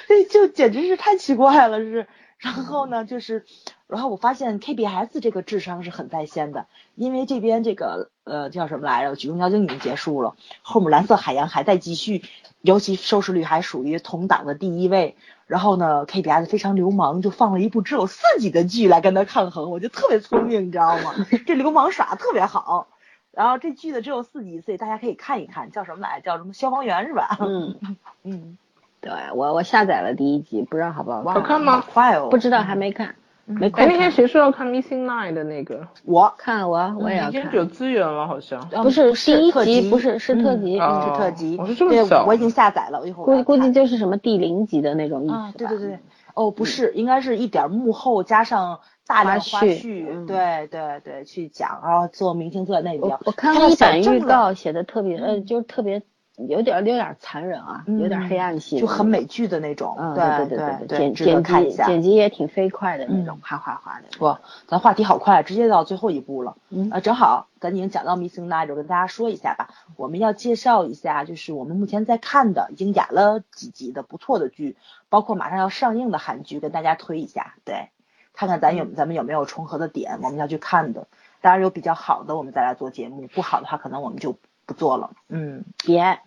[0.07, 2.07] 这，就简直是太奇怪了，是。
[2.39, 3.45] 然后呢，就是，
[3.89, 12.23] 然后我发现 KBS 这个智商是很在线的，因为这边这个呃叫什么来着，《举重妖精》已经结束了，后面蓝色海洋还在继续，
[12.61, 15.17] 尤其收视率还属于同档的第一位。
[15.47, 21.15] 然后呢，KBS 非常流氓，就放了一部只有四集的剧来跟他抗衡，我觉得特别聪明，你知道吗？
[21.47, 22.87] 这流氓耍的特别好。
[23.31, 26.25] 然后这剧的只有四集，所以大家可以看一看，叫什么来着？
[26.25, 27.37] 叫什么消防员是吧？
[27.39, 27.75] 嗯，
[28.21, 28.57] 嗯，
[29.01, 31.33] 对我我下载了第一集，不知道好不好看。
[31.33, 33.15] 好看吗好快哦，不知道，还没看，
[33.49, 34.11] 没哎，空那天。
[34.11, 35.87] 谁说要看 Missing Nine 的那个？
[36.05, 36.33] 我。
[36.37, 37.65] 看我我也要看已经有。
[37.65, 38.67] 资源了，好像。
[38.71, 45.99] 嗯不是第一集，不是是特辑，是特辑，我是这么想我已经下载了，我一会儿估估计就是什么第零集的那种意思对对对，
[46.33, 56.01] 哦，不是，应该是一点幕后加上大量花絮对对对，去讲，然后做明星做那比较我，我看了一版预告，写的特别呃，就是特别
[56.47, 59.09] 有点有点残忍啊，有点黑暗系，就很。
[59.09, 61.85] 美剧的那种，嗯，对对对对，剪值得剪看一下。
[61.85, 64.23] 辑剪辑也挺飞快的那嗯种，哗哗哗的。
[64.23, 66.55] 哇，咱话题好快，直接到最后一步了。
[66.69, 69.69] 嗯呃，正好咱已经讲到 Missing 就跟大家说一下吧。
[69.95, 74.77] 我们要介绍一下，就是我们目前在看的，已经演了几集的不错的剧，
[75.09, 77.55] 包括马上要上映的韩剧，跟大家推一下。
[77.65, 77.89] 对，
[78.33, 81.07] 看看咱有咱们有没有重合的点，我们要去看的。
[81.41, 84.37] 当然有比较好的，我们再来做节目；不好的话，可能我们就
[84.67, 85.09] 不做了。
[85.29, 86.19] 嗯，别，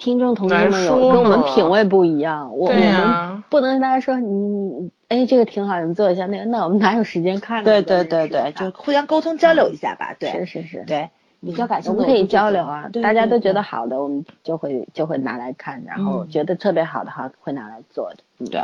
[0.00, 7.62] 听众同志们有跟我们品味不一样，我我们不能跟大家说你你哎这个挺好，你做一下那个，那我们哪有时间看？
[7.62, 10.16] 对对对对，就互相沟通交流一下吧。
[10.18, 11.10] 对，是是是，对，
[11.42, 18.24] 比较感兴趣我们可以交流啊，对大家都觉得好的，我们就会就会拿来看，然后嗯觉得特别好的话会拿来做的。
[18.38, 18.62] 嗯对，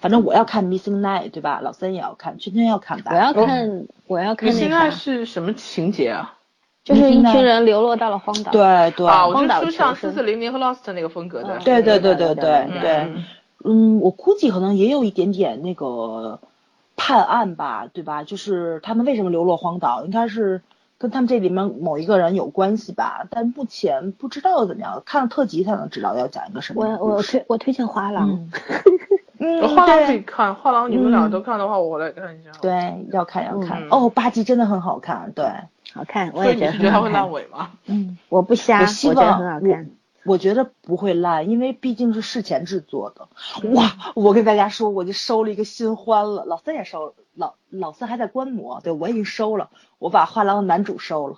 [0.00, 1.60] 反正我要看 Missing Nine，对吧？
[1.62, 3.12] 老三也要看，圈圈要看吧？
[3.12, 6.37] 我要看我要看 Miss Night，是什么情节啊？
[6.88, 8.50] 就是一群人流落到了荒岛。
[8.50, 9.06] 对对。
[9.06, 9.94] 荒岛上。
[9.94, 11.58] 四四零零和 Lost 那个风格的。
[11.58, 13.12] 对对对对对对。
[13.64, 16.40] 嗯，我估计可能也有一点点那个
[16.96, 18.22] 判案吧，对吧？
[18.22, 20.62] 就是他们为什么流落荒岛，应该是
[20.96, 25.02] 跟他们这里面某一个人有关系吧，但目前不知道怎么样。
[25.04, 26.96] 看了特辑才能知道要讲一个什么。
[26.98, 28.48] 我我推我推荐花郎。
[29.38, 33.82] 嗯，画廊可以对看，画廊你们俩嗯都看的话，我来看一下。，对，要看要看。
[33.82, 35.44] 嗯哦，八集真的很好看，对，
[35.92, 37.30] 好看，我也觉得你觉得它会烂。
[37.30, 37.70] 尾吗？
[37.86, 38.18] 嗯。
[38.28, 39.90] 我不瞎，我希觉得望很好看。
[40.24, 43.28] 我觉得不会烂，因为毕竟是事前制作的。
[43.70, 46.44] 哇，我跟大家说，我就收了一个新欢了。
[46.44, 51.36] 老三也收了，老老三还在观摩，对我已经收了，我把画廊的男主收了，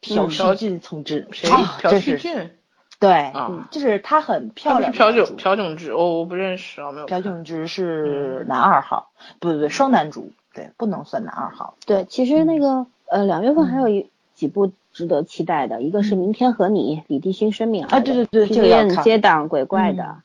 [0.00, 1.50] 朴嗯叙俊同志，谁？
[1.50, 2.52] 啊朴叙俊。
[2.98, 4.92] 对，啊，就是她很漂他不亮。
[4.92, 7.22] 是朴炯朴炯植，哦，我不认识啊，没有看。
[7.22, 11.74] 朴炯植是男二号，不对不对，双男主，对，不能算男二号。
[11.86, 20.16] 对，其实那个呃两月份还有一几部值得期待的，一个是《明天和你》，李帝勋生命啊对对对这个要接档鬼怪嗯的，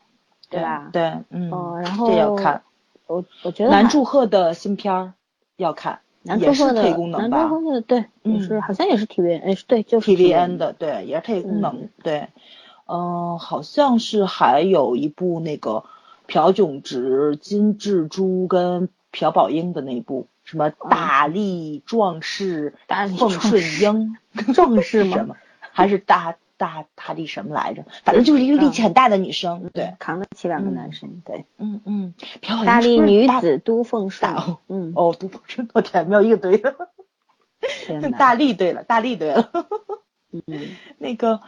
[0.49, 0.89] 对吧？
[0.93, 2.61] 对，嗯，嗯，然后这要看。
[3.07, 5.13] 我我觉得南还柱赫的新片儿
[5.57, 12.30] 要看，也是南柱赫的配功能吧南柱赫的对，也是嗯好像也是 TVN，哎是对，就是 TVN 的，对，也是特异功能，对，
[12.91, 15.85] 嗯、好像是还有一部那个
[16.27, 24.17] 朴炯植、金智珠跟朴宝英的那部，什么大力壮士、大力凤顺英
[24.53, 25.35] 壮士吗什么？
[25.71, 27.85] 还是大大大力什么来着？
[28.03, 34.33] 反正就是一个力气很大的女生，对，扛得起两个嗯男生，对，嗯嗯，朴宝英大力女子都奉顺，
[34.67, 36.75] 嗯，哦，都奉顺，我天，没有一个对的。
[38.17, 39.49] 大力对了，大力对了。
[40.31, 40.41] 嗯，
[40.97, 41.41] 那个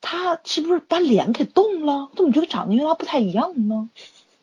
[0.00, 2.10] 他是不是把脸给动了？
[2.16, 3.88] 怎么觉得长得跟他不太一样呢？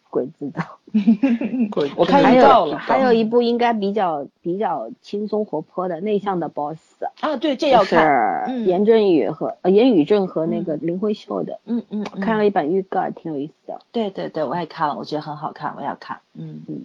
[0.09, 0.61] 鬼知道。
[1.71, 6.77] 鬼我看还预告了有还有一部应该比较比较轻松活泼的内向的 boss，
[7.21, 8.65] 啊，对，这要看。
[8.65, 13.79] 严正宇和呃严宇正和那个林慧秀的，嗯嗯，嗯看了一版预告，挺有意思的。
[13.93, 16.19] 对对对，我也看了，我觉得很好看，我要看。
[16.33, 16.83] 嗯嗯，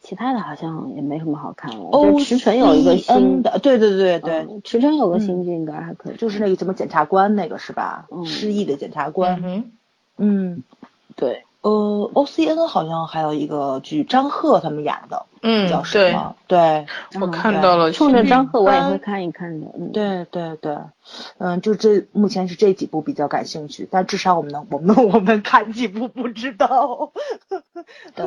[0.00, 1.84] 其他的好像也没什么好看了。
[1.90, 6.16] 欧就池诚有一个新的，对对对对，嗯池诚有个嗯新剧应该还可以。
[6.16, 8.06] 就是那个什么检察官那个是吧？
[8.10, 9.42] 嗯失忆的检察嗯官。
[9.42, 9.72] 哼，
[10.16, 10.62] 嗯，
[11.16, 16.34] 对，呃，OCN 好像还有一个剧，张赫他们演的，嗯叫，什对，么？
[16.46, 16.86] 对，
[17.20, 17.92] 我看到了。
[17.92, 19.66] 冲着张赫我也嗯会看一看的。
[19.78, 20.78] 嗯，对对对，
[21.38, 27.12] 嗯，就这目前是这几部比较感兴趣，但至少我们能我们我们看几部不知道。
[28.16, 28.26] 对。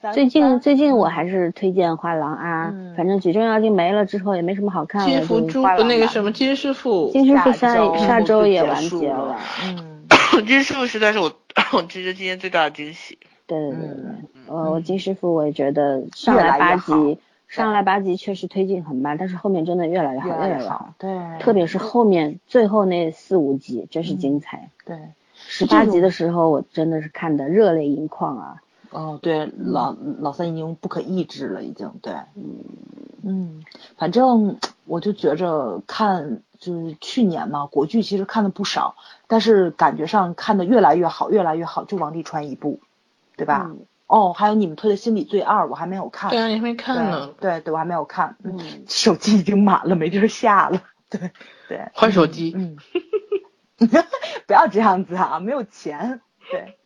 [0.00, 11.32] 咱最近最近我还是推荐画廊啊，嗯反正举重妖精没了之后也没什么好看了，金福珠就画廊吧那个什么金师傅，金师傅下周下周也完结了了。，嗯，金师傅实在是我
[11.72, 13.18] 我这这今天最大的惊喜。
[13.46, 17.18] 对对对对嗯，呃，我金师傅我也觉得上来八越来越好集，
[17.48, 20.58] 上来八集确实推进很慢，但是后面真的越来越好，越越来越好。
[20.58, 24.68] 来越好，对，特别是后面最后那四五集真是嗯精彩。
[24.84, 24.96] 对，
[25.34, 28.56] 十八集的时候我真的是看的热泪盈眶啊！
[28.90, 32.64] 哦，对，老老三已经不可抑制了，已经对，嗯
[33.22, 33.64] 嗯，
[33.96, 42.80] 反正我就觉着看就是去年嘛，国剧其实看的不少，但是感觉上看的越来越好，越来越好，就王沥川一部，
[43.36, 43.66] 对吧？
[43.68, 47.26] 嗯哦，还有你们推的《心理罪二》，我还没有看，对啊，你还没看呢。
[47.38, 51.30] 对对对，我还没有看，嗯，嗯，手机已经满了，没地儿下了，对
[51.68, 52.54] 对，换手机。
[52.56, 52.78] 嗯，
[54.46, 56.22] 不要这样子啊，没有钱。
[56.50, 56.78] 对，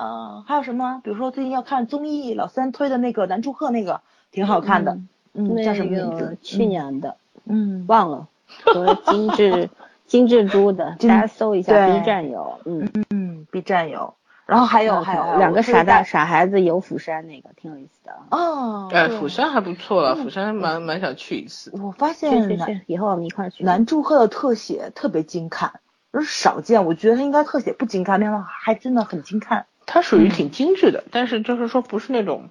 [0.00, 1.00] 嗯、还有什么？
[1.02, 4.98] 比如说最近要看综艺，老三推的那个南柱赫那个，挺好看的。
[5.34, 6.38] 嗯，叫什么名字？
[6.42, 8.28] 去年的嗯，忘了，
[8.64, 9.70] 和金智
[10.06, 14.14] 金智珠的，大家搜一下 B 站有，嗯，嗯，B 站有。
[14.46, 18.14] 然后还有还有两个傻大大傻孩子游釜山那个挺有意思的。
[18.30, 21.70] 哦，哎，釜山还不错了，釜山蛮蛮想去一次。
[21.78, 23.62] 我发现去去，以后我们一块儿去。
[23.62, 25.80] 南柱赫的特写特别精看，
[26.12, 26.86] 而少见。
[26.86, 29.66] 我觉得他应该特写不精看，没想到还真的很精看。
[29.90, 32.50] 它属于挺精致的，但是就是说不是那种，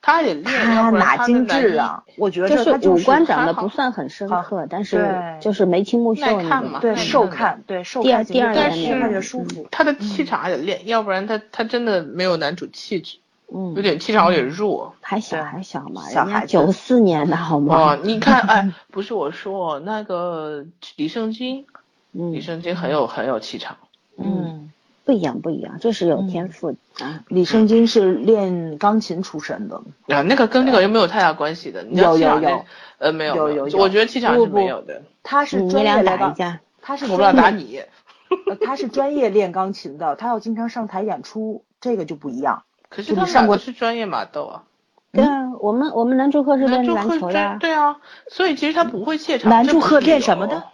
[0.00, 1.44] 它还得练，他哪精？
[1.48, 2.04] 致啊？
[2.16, 6.78] 我觉得他就是五官长得不算很深刻，但是就是眉清目秀那种耐看嘛。
[6.78, 9.66] 对那瘦你看看，对瘦第二看第二就眼那看着舒服。
[9.72, 13.18] 他的气场还得练，要不然他他真的没有男主气质，
[13.52, 14.94] 嗯有嗯，点气场有点弱。
[15.00, 20.64] 还小还小嘛，小孩子人家九四年的好吗哦吗？，你看， 哎，不是我说那个
[20.94, 21.66] 李圣经，
[22.12, 23.76] 嗯李圣经很有很有气场。
[24.18, 24.70] 嗯，
[25.06, 27.22] 不一样不一样，这是有嗯天赋的啊。
[27.28, 31.84] 李圣经是练钢琴出身的，啊，那个跟那个又没有太大关系的。
[31.84, 32.64] 你有有有，
[32.98, 35.02] 呃，没有有有有我觉得气场是没有的。
[35.22, 37.80] 他是专你俩业练钢，打一架，他 是我不知道打你，
[38.48, 42.64] 呃他是专业练钢琴的，他要经常上台演出，这个就不一样。
[42.88, 44.64] 可是他上过两个是专业马斗啊。
[45.12, 47.98] 对啊，我们我们南柱赫是练篮球的对啊，
[48.28, 49.50] 所以其实他不会怯场。
[49.50, 50.64] 南柱赫这不是理由练什么的？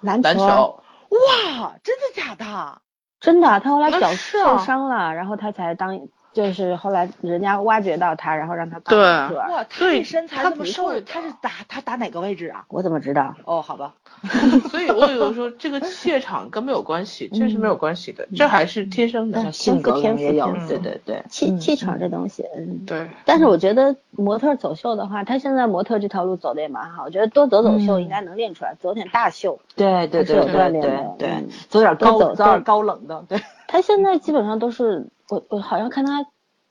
[0.00, 0.82] 篮球。
[1.08, 2.80] 哇，真的假的？
[3.26, 5.98] 真的，他后来那脚受伤了，然后他才当，
[6.36, 12.66] 就是后来人家挖掘到他，然后让他当对模特哇，他这身材这么瘦他是打他打哪个位置啊？
[12.68, 13.34] 我怎么知道？
[13.46, 13.94] 哦，好吧，
[14.68, 19.50] 所以我有时候这个怯场跟没有关系，这是没有关系的，这还是天生的。
[19.50, 20.22] 性格天赋
[20.68, 22.84] 对对对，气嗯气场这东西，嗯。
[22.84, 29.58] 对，但是我觉得模特走秀的话，他现在模特这条路走的也蛮好，我觉得多走走秀嗯应该能练出来，走点大秀。
[29.74, 30.80] 对对对对对
[31.16, 36.26] 对嗯，走点高，走走点高冷的，对，他现在基本上都是我我好像看他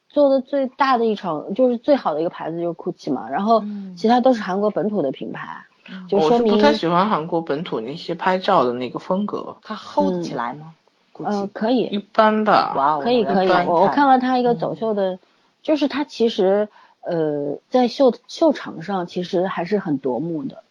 [0.10, 5.66] 做的最大的一场就是最好的一个牌子就是 GUCCI 嘛，然后嗯其他都是韩国本土的品牌，
[6.08, 9.58] 就说明我是不太喜欢韩国本土那些拍照的那个风格。
[9.64, 10.74] 他 hold 嗯起来吗？
[11.18, 12.74] 呃，估计可以，一般吧。
[12.76, 15.20] 哇哦，可以可以我，我我看了他一个嗯走秀的，
[15.62, 16.68] 就是他其实
[17.02, 20.64] 呃在秀秀场上其实还是很夺目的，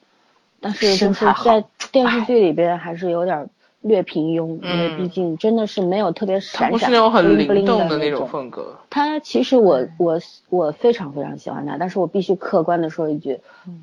[0.60, 3.48] 但是就是在电视剧里边还是有点
[3.84, 8.28] 略平庸，因为嗯毕竟真的是没有特别他闪闪不是那种很灵动的那种种。
[8.28, 8.74] 风格。
[8.88, 13.40] 他其实我我我非常非常喜欢他，但是我必须客观的说一句，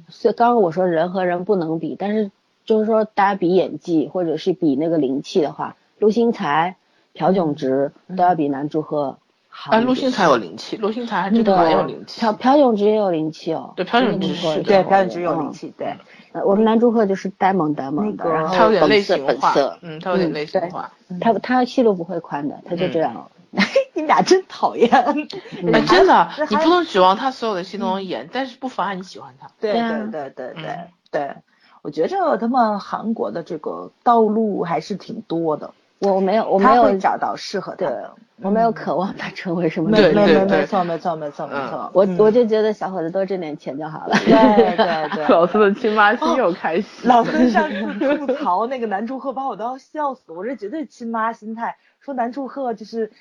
[0.10, 2.32] 所以刚刚我说人和人不能比，但是
[2.66, 6.78] 就是说大家比演技或者是比那个灵气的话，陆星材、
[7.14, 9.20] 朴炯植都要比南柱赫
[9.50, 12.34] 好一哎，陆星材有灵气，陆星材还真的蛮有灵气朴。
[12.34, 15.96] 朴炯植也有灵气哦，对朴炯植真的不错是对，朴炯植有灵嗯气，对，
[16.34, 20.92] 呃我们男主贺就是呆萌呆萌的，那个然后他有点类本色型化本色，嗯，他有点类型化。
[21.20, 23.30] 他他戏路不会宽的，他就这样。
[23.94, 24.90] 你们俩真讨厌。
[25.62, 29.50] 嗯哎，真的你不能指望他所有的戏都能演，但是不妨碍你喜欢他。
[29.60, 30.78] 对对啊对对对
[31.12, 31.36] 对，
[31.82, 38.12] 我觉着他们韩国的这个道路还是挺多的，我我没有我没有找到适合的对的。，
[38.42, 44.16] 我没有渴望他成为什么没对没没对对没错没错没错没错，我嗯我就觉得小伙子多挣点钱就好了。
[44.26, 45.28] 对对 对。
[45.28, 47.08] 老四的亲妈心又开始。
[47.08, 50.32] 老四上次吐槽那个男祝贺，把我都要笑死。
[50.32, 53.12] 我这绝对亲妈心态，说男祝贺就是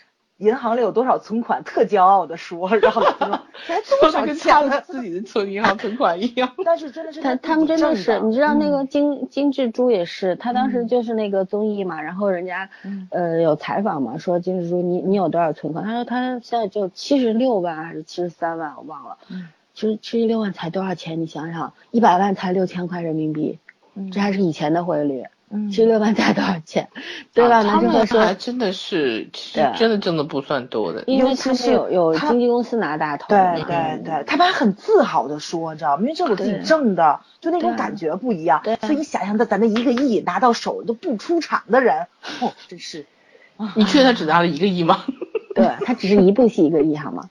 [0.41, 3.03] 银行里有多少存款，特骄傲的说， 然后
[4.01, 4.81] 说他们钱呢？
[4.81, 6.51] 自己的存银行存款一样。
[6.65, 15.85] 但是真的是他他们真的是，你知道那个嗯金金智洙也是，他当时就是那个综艺嘛，然后人家嗯呃有采访嘛，说金智洙你你有多少存款？
[15.85, 19.19] 他说他现在就七十六万还是七十三万，我忘了。
[19.31, 21.21] 嗯其实七十六万才多少钱？
[21.23, 23.59] 你想想，一百万才六千块人民币，
[23.95, 25.25] 嗯这还是以前的汇率。
[25.73, 26.89] 十六万才多少钱？
[27.35, 27.59] 对吧？
[27.59, 31.03] 啊他们南智赫说，还真的是，其实对真的挣的不算多的。
[31.07, 33.27] 因为他们有有经纪公司拿大头。
[33.29, 36.03] 对对对，他们还很自豪的说，你知道吗？
[36.03, 38.61] 因为这是我自己挣的，就那种感觉不一样。
[38.65, 42.07] 对所以你想象的，咱那一个亿拿到手都不出场的人，
[42.41, 43.07] 哦，真是
[43.75, 45.05] 你确定他只拿了一个亿吗？
[45.55, 47.29] 对，他只是一部戏一个亿，好吗？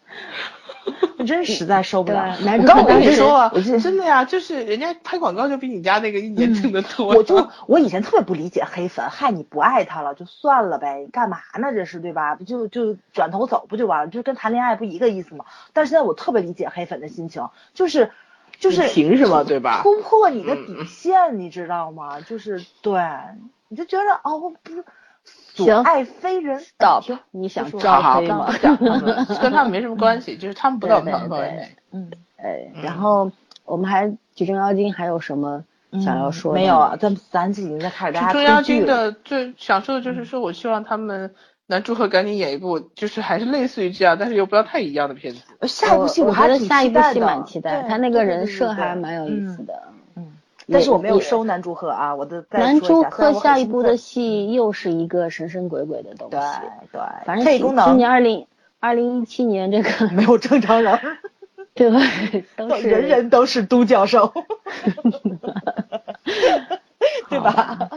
[1.25, 2.35] 真实在受不了。
[2.37, 3.51] 对男主我刚我跟你说
[3.81, 7.13] 真的呀，就是人家拍广告就比你家那个一年挣的多。
[7.13, 11.71] 嗯我就我以前特别不理解黑粉，害，你不爱他了就算了呗，干嘛呢？
[11.73, 12.35] 这是对吧？
[12.35, 14.07] 不就就转头走不就完了？
[14.09, 15.45] 就跟谈恋爱不一个意思吗？
[15.73, 18.11] 但是现在我特别理解黑粉的心情，就是
[18.59, 19.81] 就是凭什么对吧？
[19.83, 22.21] 突破你的嗯底线，你知道吗？
[22.21, 23.01] 就是对，
[23.67, 24.83] 你就觉得哦，不是
[25.65, 28.47] 所行爱非人 Stop，你想说招好好黑吗
[29.41, 31.75] 跟他们没什么关系，就是他们不在我们对对范围内。
[31.91, 33.31] 嗯，哎，嗯然后
[33.65, 35.63] 我们还举重妖精还有什么
[36.03, 36.59] 想要说的？
[36.59, 36.95] 没有啊？
[36.99, 38.85] 咱们咱自己已经在开始大家是中央推剧了。
[38.85, 41.33] 军的最想说的就是说，我希望他们
[41.67, 45.41] 男祝贺赶紧演一部，就是还是类似于这样，但是又不要太一样的片子。
[45.59, 49.83] 呃下一部戏我还挺觉得下一部戏蛮期待，对他那个人设还蛮有意思嗯的。
[50.15, 50.28] 嗯，
[50.71, 56.37] 但是我没有收男祝贺啊，我的再男说一下一部的戏又是一个神神鬼鬼的东西，
[56.91, 58.45] 对对，反正今年二零
[58.79, 60.99] 二零一七年这个没有正常人，
[61.73, 61.89] 对？
[62.55, 64.33] 都是人人都是都教授，
[67.29, 67.89] 对吧？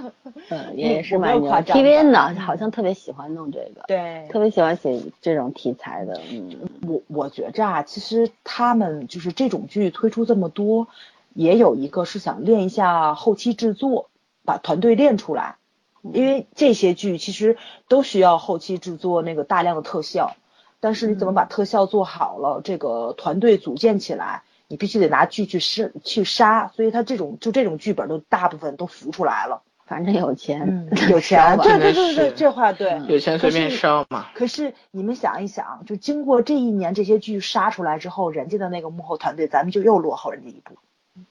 [0.49, 6.51] 嗯也是蛮夸张的 TVN 呢，好像特别喜欢弄这个，对特别喜欢写这种题材的，嗯，
[6.87, 10.89] 我我觉着啊，其实他们就是这种剧推出这么多，
[11.35, 14.11] 也有一个是想练一下后期制作，
[14.45, 15.57] 把团队练出来，
[16.03, 17.57] 因为这些剧其实
[17.89, 20.37] 都需要后期制作那个大量的特效，
[20.81, 34.27] 但是你怎么把特效做好了，这个团队组建起来，你必须得拿剧去杀去杀，所以他这种就这种剧本都大部分都浮出来了，反正有钱，有钱， 对对对对，这话对，有钱随便烧嘛。
[34.35, 40.77] 可是你们想一想，就经过这一年这些剧杀出来之后，人家的那个幕后团队，咱们就又落后人家一步，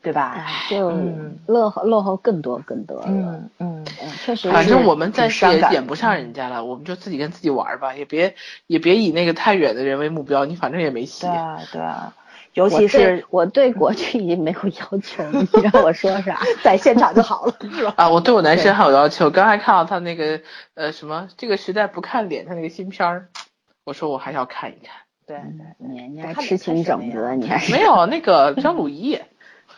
[0.02, 0.34] 对吧？
[0.38, 8.36] 哎，就嗯落后落后更多更多了，嗯嗯，嗯，确实是，反正我们暂时也点不上人家了，我们就自己跟自己玩儿吧，也别
[8.68, 11.30] 也别以那个太远的人为目标，你反正也没戏对。
[11.36, 12.14] 啊对啊，
[12.54, 16.40] 尤其是我对国剧已经没有要求了，你让我说啥？
[16.64, 17.94] 在现场就好了， 是吧？
[17.98, 19.30] 啊，我对我男神还有要求。
[19.30, 20.42] 刚才看到他那个
[20.76, 23.30] 呃什么，这个时代不看脸，他那个新片儿，
[23.86, 24.96] 我说我还要看一看。
[25.26, 29.18] 对对你你还痴情种子，你还是没有那个张鲁一，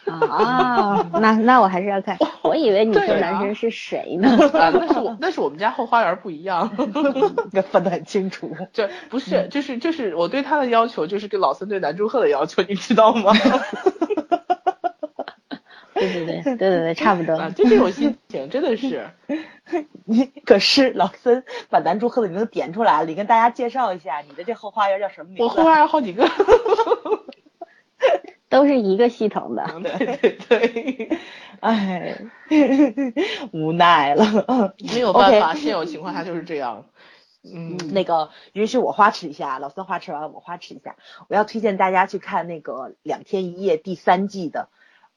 [0.06, 1.10] 啊？
[1.14, 2.18] 那那我还是要看。
[2.42, 4.30] 我以为你说对啊男神是谁呢？
[4.54, 6.70] 啊，那是我那是我们家后花园不一样。
[7.52, 8.56] 这分得很清楚。
[8.74, 13.32] 这不是，就是就是我对他的要求，就是跟老森对南柱赫的要求，你知道吗？
[15.94, 17.38] 对对对对对对，差不多。
[17.38, 19.10] 啊，就这种心情，真的是。
[20.06, 25.44] 你可是老森把男祝贺的名字点出来了，你跟大家介绍一下，你的这后花园叫什么名字？
[25.44, 26.28] 我后花园好几个。
[28.54, 29.66] 都是一个系统的。
[29.82, 31.20] 对 对对，
[31.60, 32.16] 哎，
[33.52, 34.76] 无奈了。
[34.94, 36.86] 没有办法，现有情况下就是这样。
[37.44, 40.98] 嗯，那个允许我花痴一下，老三花痴完了，我花痴一下。
[41.30, 44.70] 我要推荐大家去看那个《两天一夜》第三季的，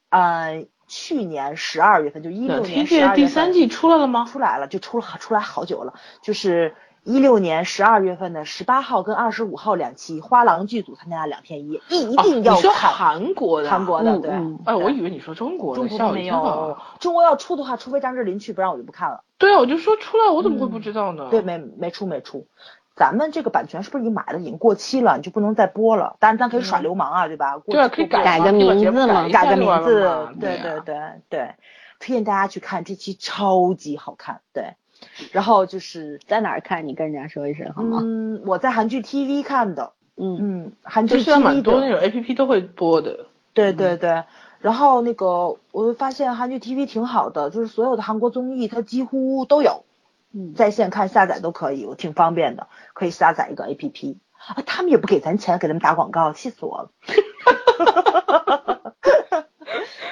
[0.09, 4.25] 呃，去年十二月份，就一六年十二月份第三季出来了吗？
[4.25, 5.93] 出来了，就出了出来好久了，
[6.23, 6.75] 就是
[7.07, 12.93] 一六年十二月份的十八号跟二十五号两期，花郎剧组参加了两天一夜，一一定要哦你说看。
[12.93, 13.71] 韩国的啊？
[13.71, 14.33] 韩国的对，
[14.65, 19.23] 哎，我以为你说中国的，中国没有。，中国要出的话，除非张智霖去，不然我就不看了。
[19.39, 21.29] 对啊，我就说出来，我怎么会不知道呢？
[21.31, 22.49] 对，没没出没出。
[22.97, 26.17] 咱们这个版权是不是已经买了，已经过期了，你就不能再播了？
[26.19, 27.57] 当然，咱可以耍流氓啊，对吧？
[27.59, 30.97] 过对可以改个名字嘛改个名字，对对对
[31.29, 31.55] 对，
[32.01, 34.41] 推荐大家去看这期，超级好看。
[34.53, 34.75] 对，
[35.33, 36.87] 然后就是，在哪儿看？
[36.89, 38.01] 你跟人家说一声好吗？
[38.03, 43.27] 嗯，我在韩剧 TV 看的，嗯嗯，韩剧就现在 TV 蛮多那，种 A P P 都会播的。
[43.55, 44.25] 对对对。
[44.61, 49.85] 然后那个，我发现韩剧 TV 挺好的，就是所有的韩国综艺它几乎都有，
[50.33, 56.91] 嗯，在线看下载都可以，我挺方便的，可以下载一个 APP 啊，他们也不给咱钱，给他们打广告，气死我了。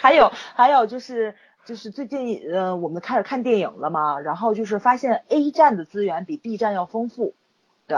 [0.01, 1.35] 还有还有就是
[1.65, 7.35] 就是最近呃我们开始看电影了嘛，然后就是发现 A 站的资源比 B 站要丰富，
[7.87, 7.97] 对，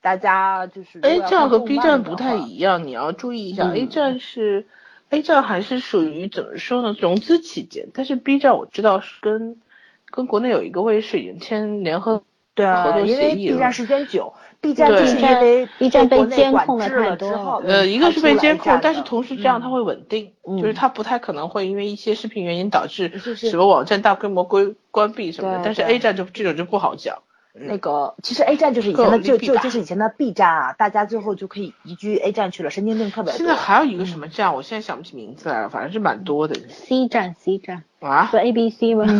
[0.00, 3.64] 大家就是如果哎，要这样和 B 站不太一样，你要注意一下。
[3.64, 4.66] 嗯 A 站是
[5.10, 6.96] A 站还是属于怎么说呢？
[6.98, 9.60] 融资期间，但是 B 站我知道是跟
[10.06, 12.22] 跟国内有一个卫视已经签联合
[12.54, 13.72] 对合作因为 B 站。
[13.72, 25.58] 时间久，B 站对就是因为 B 站被监控了太多了，呃，一个是被监控，但是同时这样它嗯会稳定，嗯就是它不太可能会因为一些视频原因导致什么网站大规模关关闭什么的。
[25.58, 27.18] 对但是 A 站就这种就不好讲。
[27.52, 33.38] 那个其实 A 站就是以前的就就就是以前的 B 站啊，大家最后就可以移居 A 站去了，神经病特别多。
[33.38, 38.36] 现在还有一个什么站，我现在想不起名字来了，反正是蛮多的 C 站 C 站啊不。
[38.36, 39.04] A B C 吗？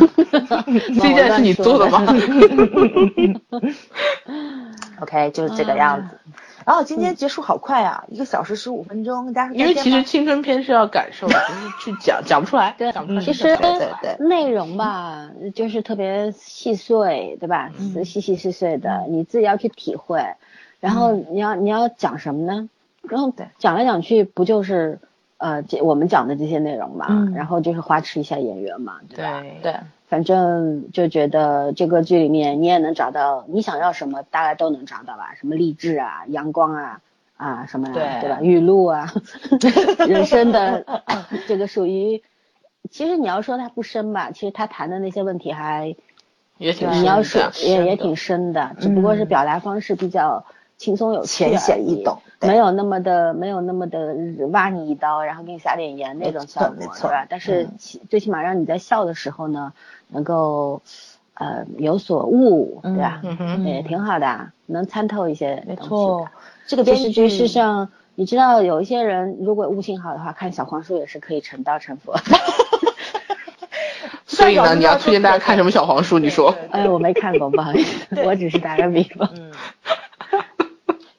[1.00, 2.06] C 站是你做的吗？
[5.02, 6.16] OK，就是这个样子。
[6.66, 12.74] 然后今天结束好快啊，一个小时十五分钟，大家因为其实青春片是要感受的，就是去讲讲不出来。
[12.78, 17.70] 对讲不出来，其实对对对内容吧，就是特别细碎，对吧？
[17.78, 20.22] 嗯细细碎碎的，你自己要去体会。
[20.80, 22.68] 然后你要你要讲什么呢？
[23.02, 24.98] 然后对讲来讲去不就是
[25.38, 27.06] 呃这我们讲的这些内容嘛？
[27.10, 29.42] 嗯然后就是花痴一下演员嘛，对吧？
[29.62, 29.74] 对，
[30.10, 35.34] 反正就觉得这个剧里面你也能找到你想要什么，大概都能找到吧？
[35.38, 37.00] 什么励志啊、阳光啊
[37.36, 38.40] 啊什么啊，对对吧？
[38.42, 39.06] 语录啊，
[40.08, 40.84] 人生的
[41.46, 42.22] 这个属于，
[42.90, 45.94] 其实你要说它不深吧，其实他谈的那些问题还，
[46.58, 47.22] 也挺深你要。
[47.62, 50.44] 也也挺深的，只不过是嗯表达方式比较
[50.76, 54.16] 轻松有趣浅显易懂没有那么的没有那么的
[54.50, 57.26] 挖你一刀，然后给你撒点盐那种效果，对吧？
[57.28, 57.68] 但是
[58.08, 59.72] 最起码让你在笑的时候呢，
[60.10, 60.82] 能够
[61.34, 63.20] 呃有所悟，对吧？
[63.24, 66.28] 嗯哼，也挺好的啊，能参透一些没东西错。。
[66.66, 72.22] 这个电视剧事实上，你知道有一些人如果悟性好的话，看小黄书也是可以成道成佛的。
[74.26, 76.18] 所以呢，你要推荐大家看什么小黄书？
[76.18, 76.54] 你说？
[76.70, 79.28] 哎，我没看过，不好意思， 我只是打个比方。
[79.36, 79.52] 嗯，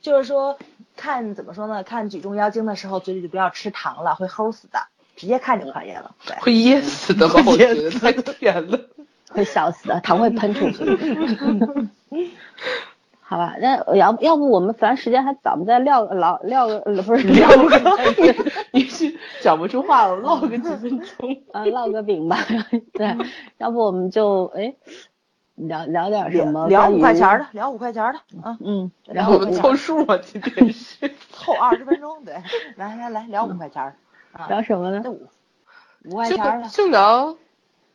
[0.01, 0.57] 就是说
[0.95, 1.84] 看怎么说呢？
[1.84, 4.80] 看《举重妖精》的时候，嘴里就不要吃糖了，会齁死的，
[5.22, 6.10] 直接看就可以了。
[6.26, 7.35] 对，会噎死的吧？
[7.45, 8.80] 我觉得太甜了。
[9.30, 10.84] 会笑死的，糖会喷出去。
[13.22, 18.35] 好吧，那要要不我们反正时间还早，我们再撂个唠撂不是 聊唠个，
[18.73, 21.38] 你是讲不出话了，唠个几分钟。
[21.52, 22.39] 啊唠个饼吧。
[22.93, 23.15] 对，
[23.60, 24.73] 要不我们就哎
[25.53, 31.11] 聊聊点什么聊五块钱的，聊五块钱的，啊，嗯，聊我们凑数嘛，今天是。
[31.30, 32.34] 凑二十分钟，对，
[32.76, 33.93] 来来来，聊五块钱
[34.49, 35.03] 聊什么呢？
[35.10, 35.28] 五
[36.06, 36.68] 五块就钱了。
[36.70, 37.36] 就聊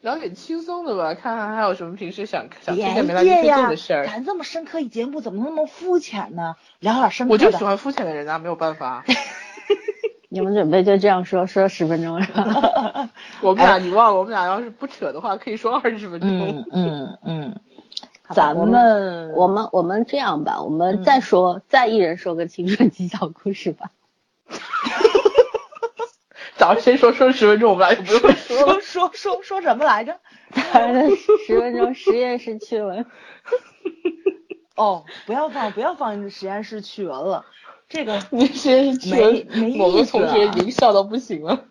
[0.00, 4.06] 聊点轻松的吧，看看还有什么平时想想听的没来得及做呀的事，儿。
[4.06, 6.54] 咱这么深刻一节目，怎么那么肤浅呢？
[6.80, 7.46] 聊点深刻的。
[7.46, 9.04] 我就喜欢肤浅的人啊，没有办法。
[10.28, 13.08] 你们准备就这样说说十分钟是吧？
[13.40, 16.28] 我们俩你忘了，我们俩要是不扯的话，可以说二十分钟。
[16.30, 17.60] 嗯嗯嗯，
[18.30, 23.90] 咱们我们我们这样吧，我们嗯再说、再一人说个青春期小故事吧。
[26.56, 28.80] 早上先说说十分钟，我们俩就不用说了。
[28.80, 30.18] 说 说说说什么来着？
[30.72, 31.10] 咱
[31.46, 33.04] 十分钟实验室趣闻。
[34.76, 37.44] 哦，不要放不要放实验室趣闻了，
[37.88, 41.64] 这个你先是没没某个同学已啊经笑到不行了。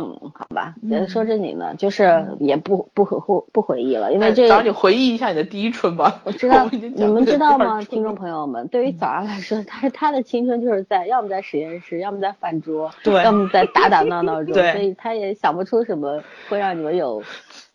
[0.00, 0.76] 嗯，好吧，
[1.08, 6.20] 说正经的，就是也不不回不不回忆了，因为这早你回忆一下你的第一春吧。
[6.22, 8.68] 我知 道，你们知道吗，听众朋友们？
[8.68, 17.20] 对于早上来说，他他的青春就是在要么在实验室，要么在饭桌，对，要么在打打闹闹中， 所以他也想不出什么会让你们有。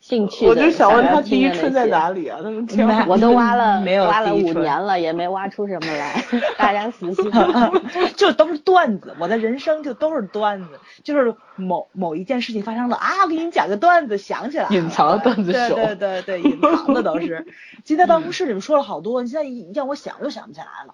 [0.03, 2.37] 兴趣我就想问他第一春在哪里啊？
[2.43, 6.21] 他们我都 挖了，没有挖了五年了，也没挖出什么来。
[6.59, 7.31] 大家死心，
[8.17, 9.15] 就都是段子。
[9.17, 17.47] 我的人生就都是段子，就是某某一件事情发生了啊，我给你讲个段子，想起来隐藏的段子手，对对对对，隐藏的都是。
[17.85, 20.93] 今天办公室里面说了好多，你现在一让我想又想不起来了。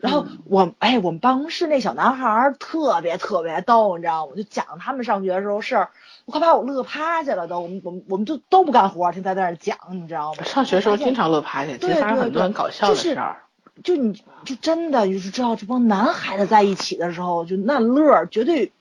[0.00, 4.30] 然后我哎，我们办公室那小男孩特别特别逗，你知道吗？
[4.32, 5.90] 我就讲他们上学的时候事儿，
[6.24, 7.60] 我快把我乐趴下了都。
[7.60, 10.42] 我们我们我们就都不干活，听他在那讲，你知道吗？
[10.44, 13.42] 上学时候经常乐趴下，其实发生很多很搞笑的事儿。
[13.84, 18.72] 就你就真的就是知道这帮男孩子在一起的时候，就那乐绝对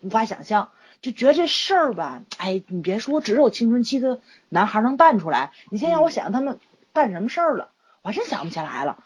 [0.00, 0.70] 无法想象。
[1.02, 5.52] 就觉得这事儿吧，哎，你别说，只有青春期的男孩能办出来。
[5.70, 6.58] 你先让我想想他们
[6.92, 7.68] 办什么事儿了，
[8.02, 8.98] 我还真想不起来了。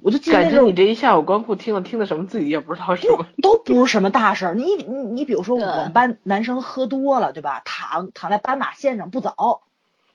[0.00, 4.54] 我就感觉你这一下午光顾听了听的什么自己也不知道什么，都不是什么大事儿。
[4.54, 7.62] 你你你比如说我们班男生喝多了，对吧？
[7.64, 9.32] 躺躺在斑马线上不走，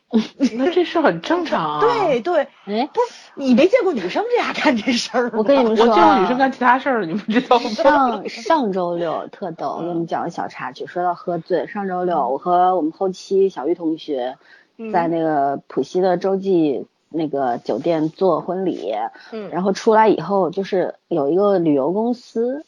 [0.56, 1.82] 那这事很正常啊。
[1.84, 7.70] 对对，哎，不是你没见过女生这样干这事儿我跟你们说，我见过女生干其他事儿，你不知道吗？
[7.70, 10.86] 上上周六特逗，我给你们讲个小插曲。
[10.86, 14.38] 说到喝醉，上周六我和我们后期小玉同学
[14.94, 16.88] 在那个浦西的洲际。
[17.14, 18.94] 那个酒店做婚礼，
[19.32, 22.66] 嗯，然后出来以后就是有一个旅游公司，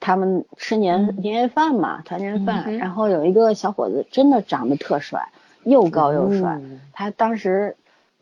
[0.00, 5.28] 他们吃年年夜饭嘛，团年饭，然后有一个小伙子真的长得特帅，
[5.62, 6.60] 又高又帅，
[6.92, 7.76] 他当时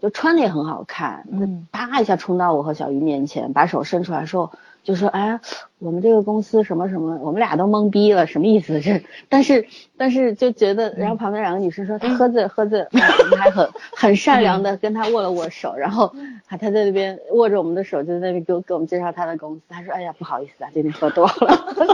[0.05, 4.53] 就穿的也很好看，嗯，啪一下冲到我和小鱼面前，把手伸出来说。
[4.83, 5.41] 就说哎，
[5.79, 8.81] 我们这个公司什么什么，我们俩都懵逼了，什么意思？
[8.85, 9.67] 这但是
[9.97, 13.67] 但是就觉得，然后旁边两个女生说他喝醉喝醉， 我们还很
[13.97, 16.15] 很善良的跟他握了握手，然后
[16.49, 19.63] 啊他在那边握着我们的手，就在那边给我给我们介绍他的公司。
[19.71, 21.33] 他说哎呀不好意思啊，今天喝多了，
[21.75, 21.87] 怎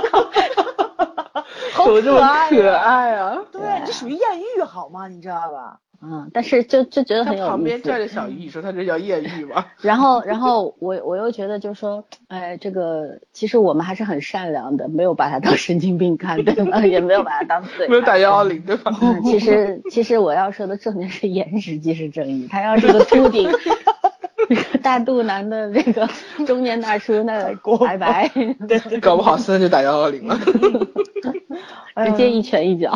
[1.93, 3.39] 么这么可爱啊？
[3.53, 4.21] 对，这属于艳
[4.57, 5.07] 遇好吗？
[5.07, 5.79] 你知道吧？
[6.03, 7.49] 嗯，但是就就觉得很有意思。
[7.51, 9.67] 旁边站着小玉说：“他这叫艳遇吗？
[9.83, 16.81] ”然后，然后我我又觉得，就是说，哎，这个其实我们还是很善良的，没有把他当神经病看，对吧？
[16.87, 17.87] 也没有把他当罪。
[17.89, 18.91] 没有打幺幺零，对吧？
[19.25, 22.49] 其实，其实我要说的重点是颜值即是正义。
[22.51, 23.51] 他要是个秃顶，
[24.83, 26.09] 大肚腩的那个
[26.47, 27.53] 中年大叔，那
[27.87, 28.27] 拜拜。
[28.67, 30.39] 对，搞不好现在就打幺幺零了，
[32.07, 32.95] 直接一拳一脚。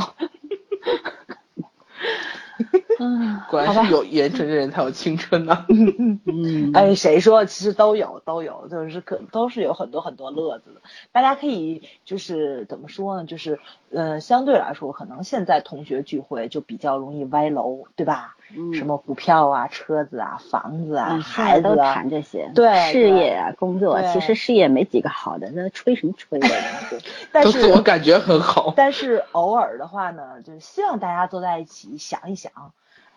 [3.05, 5.67] 嗯，果然是有颜值的人才有青春呢。
[5.69, 7.45] 嗯，哎，谁说？
[7.45, 10.81] 其实都有，都有，就是可都是有很多很多乐子的。
[11.13, 13.25] 大家可以就是怎么说呢？
[13.27, 13.61] 就是
[13.93, 18.37] 呃，相对来说，可能现在同学聚会就比较容易歪楼，对吧？
[18.57, 18.73] 嗯。
[18.75, 22.51] 什么股票啊、车子啊、房子啊、孩子啊，都谈这些。
[22.55, 22.91] 对。
[22.93, 26.49] 事业啊，工作，其实事业没几个好的，那吹什么吹的？
[27.33, 28.73] 但是我感觉很好。
[28.77, 32.53] 但是偶尔的话呢，就是希望大家坐在一起想一想。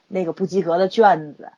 [0.07, 1.51] 那个不及格的卷子，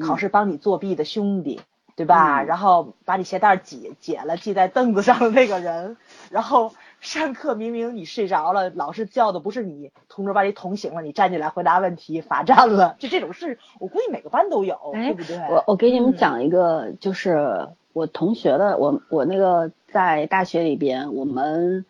[0.00, 1.60] 考试帮你作弊的兄弟，
[1.96, 2.42] 对吧？
[2.42, 5.96] 然后把你鞋带解解了系在凳子上的那个人，
[6.30, 15.38] 然后上课明明你睡着了，老师叫的不是你，同桌把你捅醒了，你站起来回答问题，罚站了，就这种事，我估计每个班都有，对不对？
[15.50, 21.84] 我我给你们讲一个，就是我同学的，我我那个在大学里边，我们。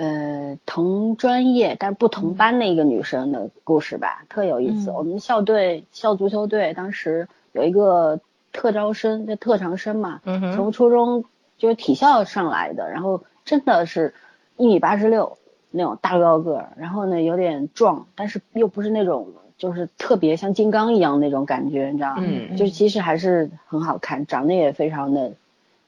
[0.00, 4.90] 呃，同专业但不同班的一个女生的故事吧，特有意思。
[4.90, 8.18] 我们校队校足球队当时有一个
[8.50, 10.22] 特招生，就特长生嘛，
[10.56, 11.26] 从初中
[11.58, 14.14] 就是体校上来的，然后真的是
[14.56, 15.36] 一米八十六
[15.70, 19.28] 那种大高个儿，然后呢有点壮，但是又不是那种
[19.58, 22.22] 就是特别像金刚一样那种感觉，你知道吗？
[22.26, 25.32] 嗯，就其实还是很好看，长得也非常的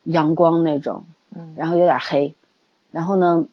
[0.02, 2.34] 阳光那种，嗯，然后有点黑，
[2.90, 3.46] 然后呢。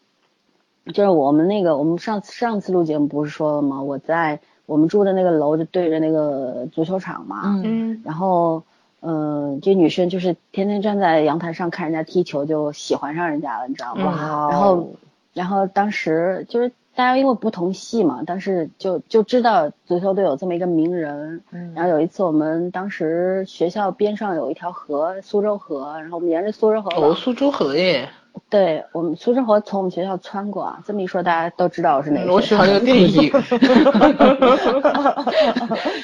[0.94, 3.82] 就是我们那个，我们上次上次录节目不是说了吗？
[3.82, 8.64] 我在我们住的那个楼就对着那个足球场嘛，嗯，然后
[9.02, 14.48] 嗯，这女生就是天天站在阳台上看人家踢球，就喜欢上人家了，你知道吗？
[14.52, 14.90] 然后
[15.34, 28.10] 然后当时就是大家因为不同系嘛，但是就就知道足球队有这么一个名人，嗯，然后有一次我们当时学校边上有一条河，苏州河，然后我们沿着苏州河，哦，苏州河耶。
[28.50, 32.34] 对我们苏州河从我们学校穿过啊，这么一说大家都知道我是哪个。
[32.34, 33.32] 我喜欢那个电影。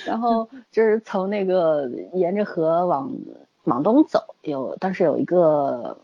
[0.06, 3.11] 然后就是从那个沿着河往
[3.64, 5.97] 往东走，有当时有一个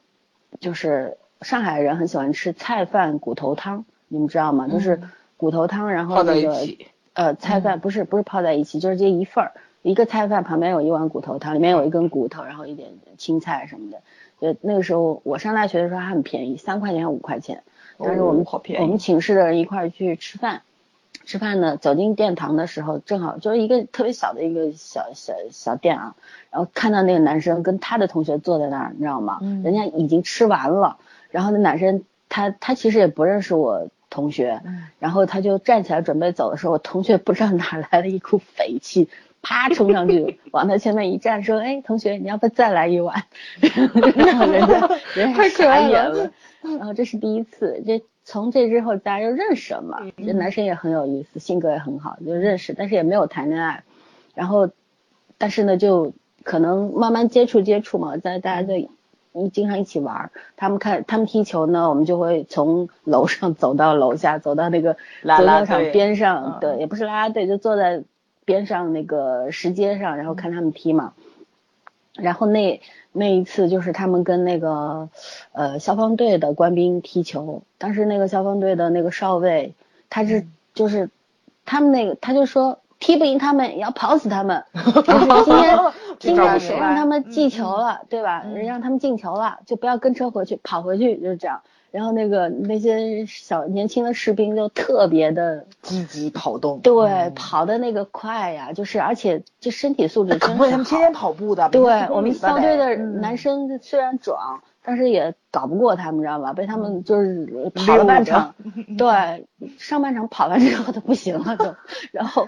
[0.59, 4.67] 就是上海人很喜欢吃菜饭骨头汤，你们知道吗？
[4.67, 5.01] 就是
[5.37, 6.55] 骨头汤，然后那个。
[7.13, 12.87] 呃菜饭不是不是泡在一起，就是这一份儿，一个菜饭旁边有一碗骨头汤，里面有一根骨头，然后一点
[13.17, 13.97] 青菜什么的。
[14.41, 17.63] 就那个时候我上大学的时候还很便宜，三块钱五块钱。
[17.99, 20.63] 当时我们、哦好便宜我们寝室的人一块去吃饭，
[21.23, 26.15] 吃饭呢走进殿堂的时候，正好就是一个特别小的一个小小小店啊，
[26.49, 29.37] 然后看到那个男生跟他的同学坐在那儿，你知道吗？
[29.43, 30.97] 嗯人家已经吃完了，
[31.29, 39.07] 然后那男生他他其实也不认识我同学，嗯然后他就站起来准备走的时候，我同学不知道哪来的一股匪气，
[39.41, 43.23] 啪冲上去往他前面一站，说：“哎，同学，你要不再来一碗？”
[44.15, 46.31] 然后人家人家 傻眼了。
[46.61, 49.99] 然后这是第一次，这从这之后大家就认识了嘛。
[50.17, 53.83] 这男生也很有意思，性格也很好，就认识，但是也没有谈恋爱。
[54.35, 54.69] 然后，
[55.39, 56.13] 但是呢，就
[56.43, 60.31] 可能慢慢接触接触嘛，在大家就一经常一起玩儿。
[60.55, 68.03] 他们看他们踢球呢，我们就会从楼上走到楼下，走到那个啦足球场边上，嗯对，也不是啦啦队，就坐在
[68.51, 71.13] 边上那个石阶上，然后看他们踢嘛。
[72.15, 72.81] 然后那
[73.13, 75.07] 那一次就是他们跟那个
[75.53, 79.73] 呃消防队的官兵踢球，当时那个消防队的那个少尉，
[80.09, 81.09] 他是就是
[81.65, 85.79] 他们那个他就说踢不赢他们也要跑死他们，就是今天
[86.19, 88.43] 今天谁让他们进球了，对吧？
[88.45, 88.55] 嗯。
[88.65, 91.61] 让他们进球了，就不要跟车回去，跑回去就是这样。
[91.91, 100.99] 然后那个那些小年轻的士兵就特别的积极跑动，对，嗯跑的那个快呀，就是而且这身体素质真是可不，他们天。
[101.01, 101.67] 天跑步的。
[101.69, 106.53] 对我们校队的男生虽然壮，但是也搞不过他们，知道吧？
[106.53, 107.45] 被他嗯们就是
[107.75, 108.55] 跑了半场，
[108.97, 109.45] 对，
[109.77, 111.75] 上半场跑完之后都不行了都，
[112.13, 112.47] 然后。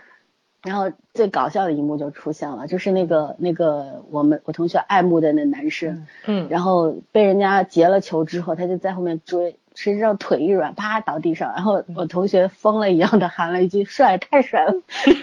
[0.64, 14.74] 然后最搞笑的一幕就出现了，就是那个那个我们我同学爱慕的那男生，嗯，然后被人家截了球之后，他就在后面追，谁知道腿一软，啪倒地上，然后我同学疯了一样的喊了一句“帅，太帅了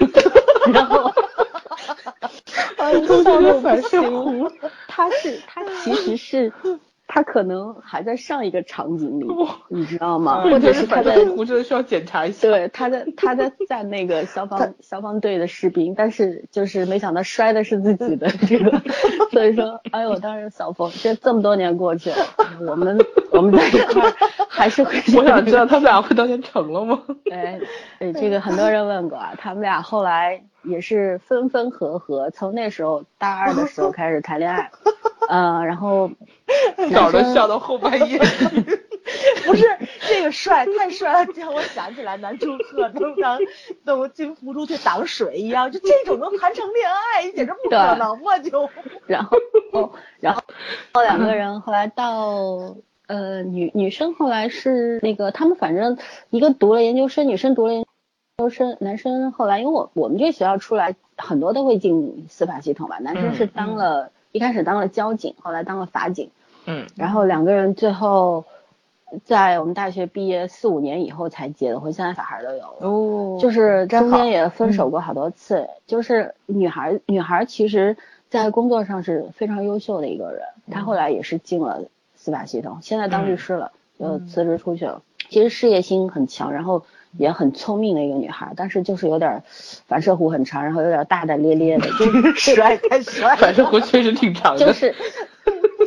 [0.75, 1.05] ”，然后，
[2.77, 4.53] 啊，同学的反射射弧，
[4.89, 6.53] 他是他其实是
[7.12, 9.27] 他可能还在上一个场景里，
[9.69, 10.43] 你知道吗？
[10.43, 12.49] 或者是他在反射弧真的需要检查一下。
[12.49, 18.81] 对，他在他在 在那个消防消防队的士兵，但是就是没想到摔的是自己的这个，
[19.32, 22.16] 所以说，哎呦，当时小峰，这这么多年过去了，
[22.69, 22.97] 我们
[23.32, 24.12] 我们在一块儿
[24.49, 27.03] 还是会我想知道他们俩会当天成了吗？
[27.32, 27.59] 哎，
[27.99, 34.70] 对，这个很多人问过啊，他们俩后来也是分分合合，从那时候大二的时候开始谈恋爱，
[35.28, 36.12] 呃，然后
[36.94, 38.19] 搞得笑到后半夜。
[39.44, 39.65] 不是
[40.07, 43.39] 这个帅太帅了，让我想起来南柱赫能当
[43.85, 48.69] 都进浮出去挡水一样，就这种能谈成恋爱，简直不可能嘛就。
[49.07, 50.43] 然后，然后
[50.93, 52.77] 后两个人后来到
[53.09, 55.98] 呃女女生后来是那个他们反正
[56.28, 57.85] 一个读了研究生，女生读了研
[58.39, 66.31] 究生，男生后来因为我我们这学校出来很多都会进司法系统吧，男生是当了、一开始当了交警，后来当了法警，
[66.66, 68.45] 嗯，然后两个人最后
[69.24, 72.77] 在我们大学毕业四五年以后才结的婚，现在小孩都有了。
[72.81, 77.97] 哦就是中间也分手过好多次，就是女孩女孩其实，
[78.28, 81.82] 在工作上是非常优秀的一个人，她后来也是进了
[82.15, 85.03] 司法系统，现在当律师了，就辞职出去了。
[85.28, 86.82] 其实事业心很强，然后
[87.16, 89.43] 也很聪明的一个女孩，但是就是有点
[89.87, 94.66] 反射弧很长，然后有点大大咧咧的，就帅太帅反射弧确实挺长的。
[94.66, 94.95] 就是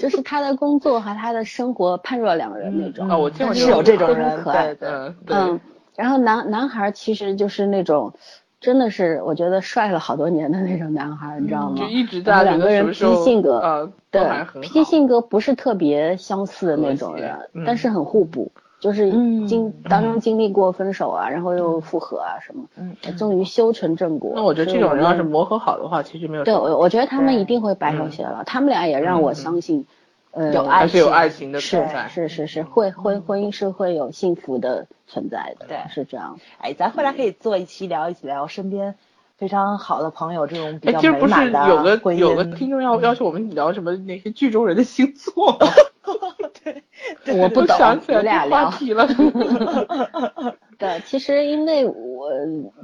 [0.03, 3.07] 就是他的工作和他的生活判若两人那种。
[3.07, 4.89] 啊，我见过是有这种人，可爱对
[5.25, 5.37] 对。
[5.37, 5.61] 嗯，
[5.95, 8.11] 然后男男孩其实就是那种，
[8.59, 11.77] 真的是我觉得帅了好多年的那种男孩，你知道吗？
[11.77, 18.51] 就一直然后大家觉两个人脾得什么时候气性格，呃，对还很，脾气性格不是特别相似的那种人，嗯但是很互补，
[18.83, 24.33] 就是嗯经、当中经历过分手啊，然后又复合啊什么，嗯终于修成正果。
[24.35, 29.85] 那我觉得这种人要是磨合好的话，其实没有对，我我觉得他们一定会白头偕老，他们俩也让我相信，
[30.31, 32.09] 呃，有爱还是有爱情的是存在。
[32.09, 36.37] 是是是，会婚婚姻是会有幸福的存在的，对是这样。
[36.57, 38.95] 哎，咱回来可以做一期聊一起聊身边
[39.37, 42.13] 非常好的朋友这种比哎，较今儿不是美满的有个。
[42.15, 45.67] 有个听众要要求我们聊什么那些剧中人的星座吗？
[47.41, 48.65] 我不懂，想起来我俩聊。
[48.65, 49.07] 这话题了。
[50.77, 52.29] 对，其实因为我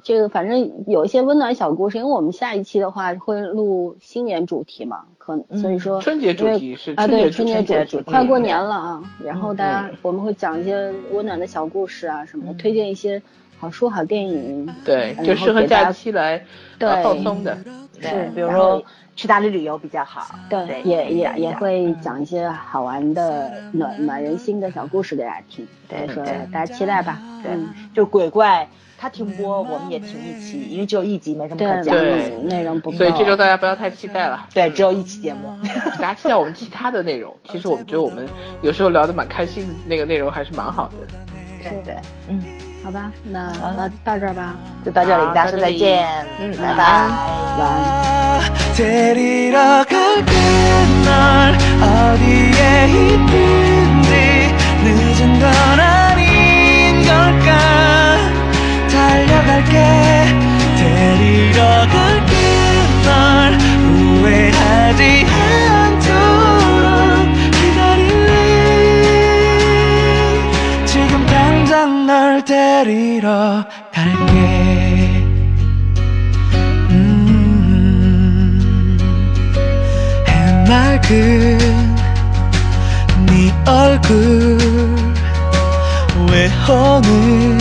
[0.03, 13.21] 这个反正有一些温暖小故事，因为我们下一期的话会录新年主题嘛，可所以说春节主题是啊，对，春春节主题，节主题快过年了啊，然后大家嗯我们会讲一些温暖的小故事啊什么的，推荐一些
[13.59, 16.45] 好书、好电影，对，就适合假期来
[16.77, 17.57] 对呃放松的。
[18.01, 18.81] 对，比如说
[19.19, 25.67] 去哪里旅游比较好，对，对也也也会讲一些好玩的、暖暖人心的小故事给大家听。
[25.89, 27.19] 所以说对对大家期待吧。
[27.43, 28.65] 对嗯，就鬼怪
[28.97, 32.29] 他停播，我们也停一期，因为只有一集，没什么可讲的。
[32.45, 32.95] 内容不够。
[32.97, 34.47] 所以这周大家不要太期待了。
[34.53, 35.53] 对，只有一期节目。
[35.97, 37.35] 大家期待我们其他的内容。
[37.51, 38.25] 其实我们觉得我们
[38.61, 40.93] 有时候聊的蛮开心的，那个内容还是蛮好的。
[41.61, 41.95] 对对，
[42.29, 42.41] 嗯，
[42.83, 44.55] 好吧，那那到这儿吧。
[44.85, 46.07] 就到这里，大家说再见，
[46.39, 46.83] 嗯拜拜。
[47.59, 47.67] 晚
[55.79, 56.08] 安。
[73.59, 75.23] 데리러 갈게.
[76.91, 78.97] 음,
[80.27, 81.57] 해맑은
[83.25, 83.31] 네
[83.65, 84.57] 얼굴.
[86.31, 87.57] 왜 오늘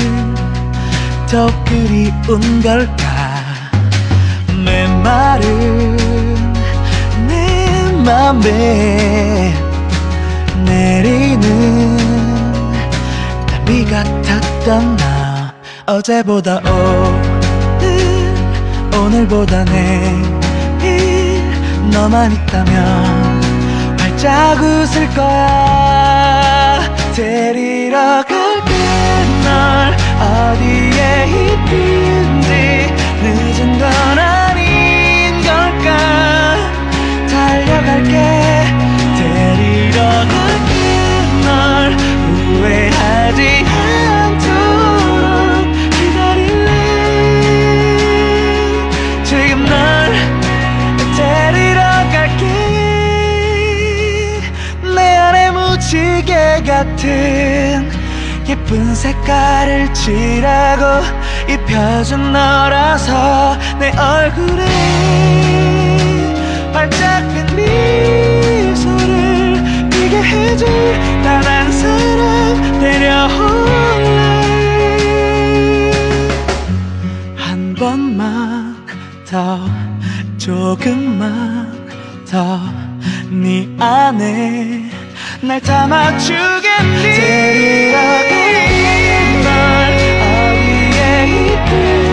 [1.30, 1.32] 더
[1.64, 3.02] 그리운 걸까?
[4.64, 5.96] 메마른
[7.26, 7.32] 내
[8.04, 9.54] 맘에
[10.64, 11.40] 내리는
[13.46, 15.07] 담비 같았던 나
[15.88, 18.34] 어제보다 오늘
[18.94, 21.42] 오늘보다 내일
[21.90, 26.82] 너만 있다면 활짝 웃을 거야.
[27.14, 28.74] 데리러 갈게.
[29.44, 32.92] 널 어디에 있든지
[33.22, 35.96] 늦은 건 아닌 걸까?
[37.30, 38.12] 달려갈게.
[39.16, 40.74] 데리러 갈게.
[41.46, 41.96] 널
[42.60, 44.07] 후회하지 않
[55.88, 57.88] 무지개 같은
[58.46, 60.84] 예쁜 색깔을 칠하고
[61.50, 64.66] 입혀준 너라서 내 얼굴에
[66.74, 70.68] 활짝 핀 미소를 피게 해줄
[71.22, 74.10] 단 한 사람 데려올래.
[77.34, 78.76] 한 번만
[79.26, 79.58] 더
[80.36, 81.72] 조금만
[82.30, 82.60] 더
[83.30, 84.87] 네 안에
[85.40, 87.02] 날 담아주겠니?
[87.02, 92.07] 데리러 갈게 널 어디에 있든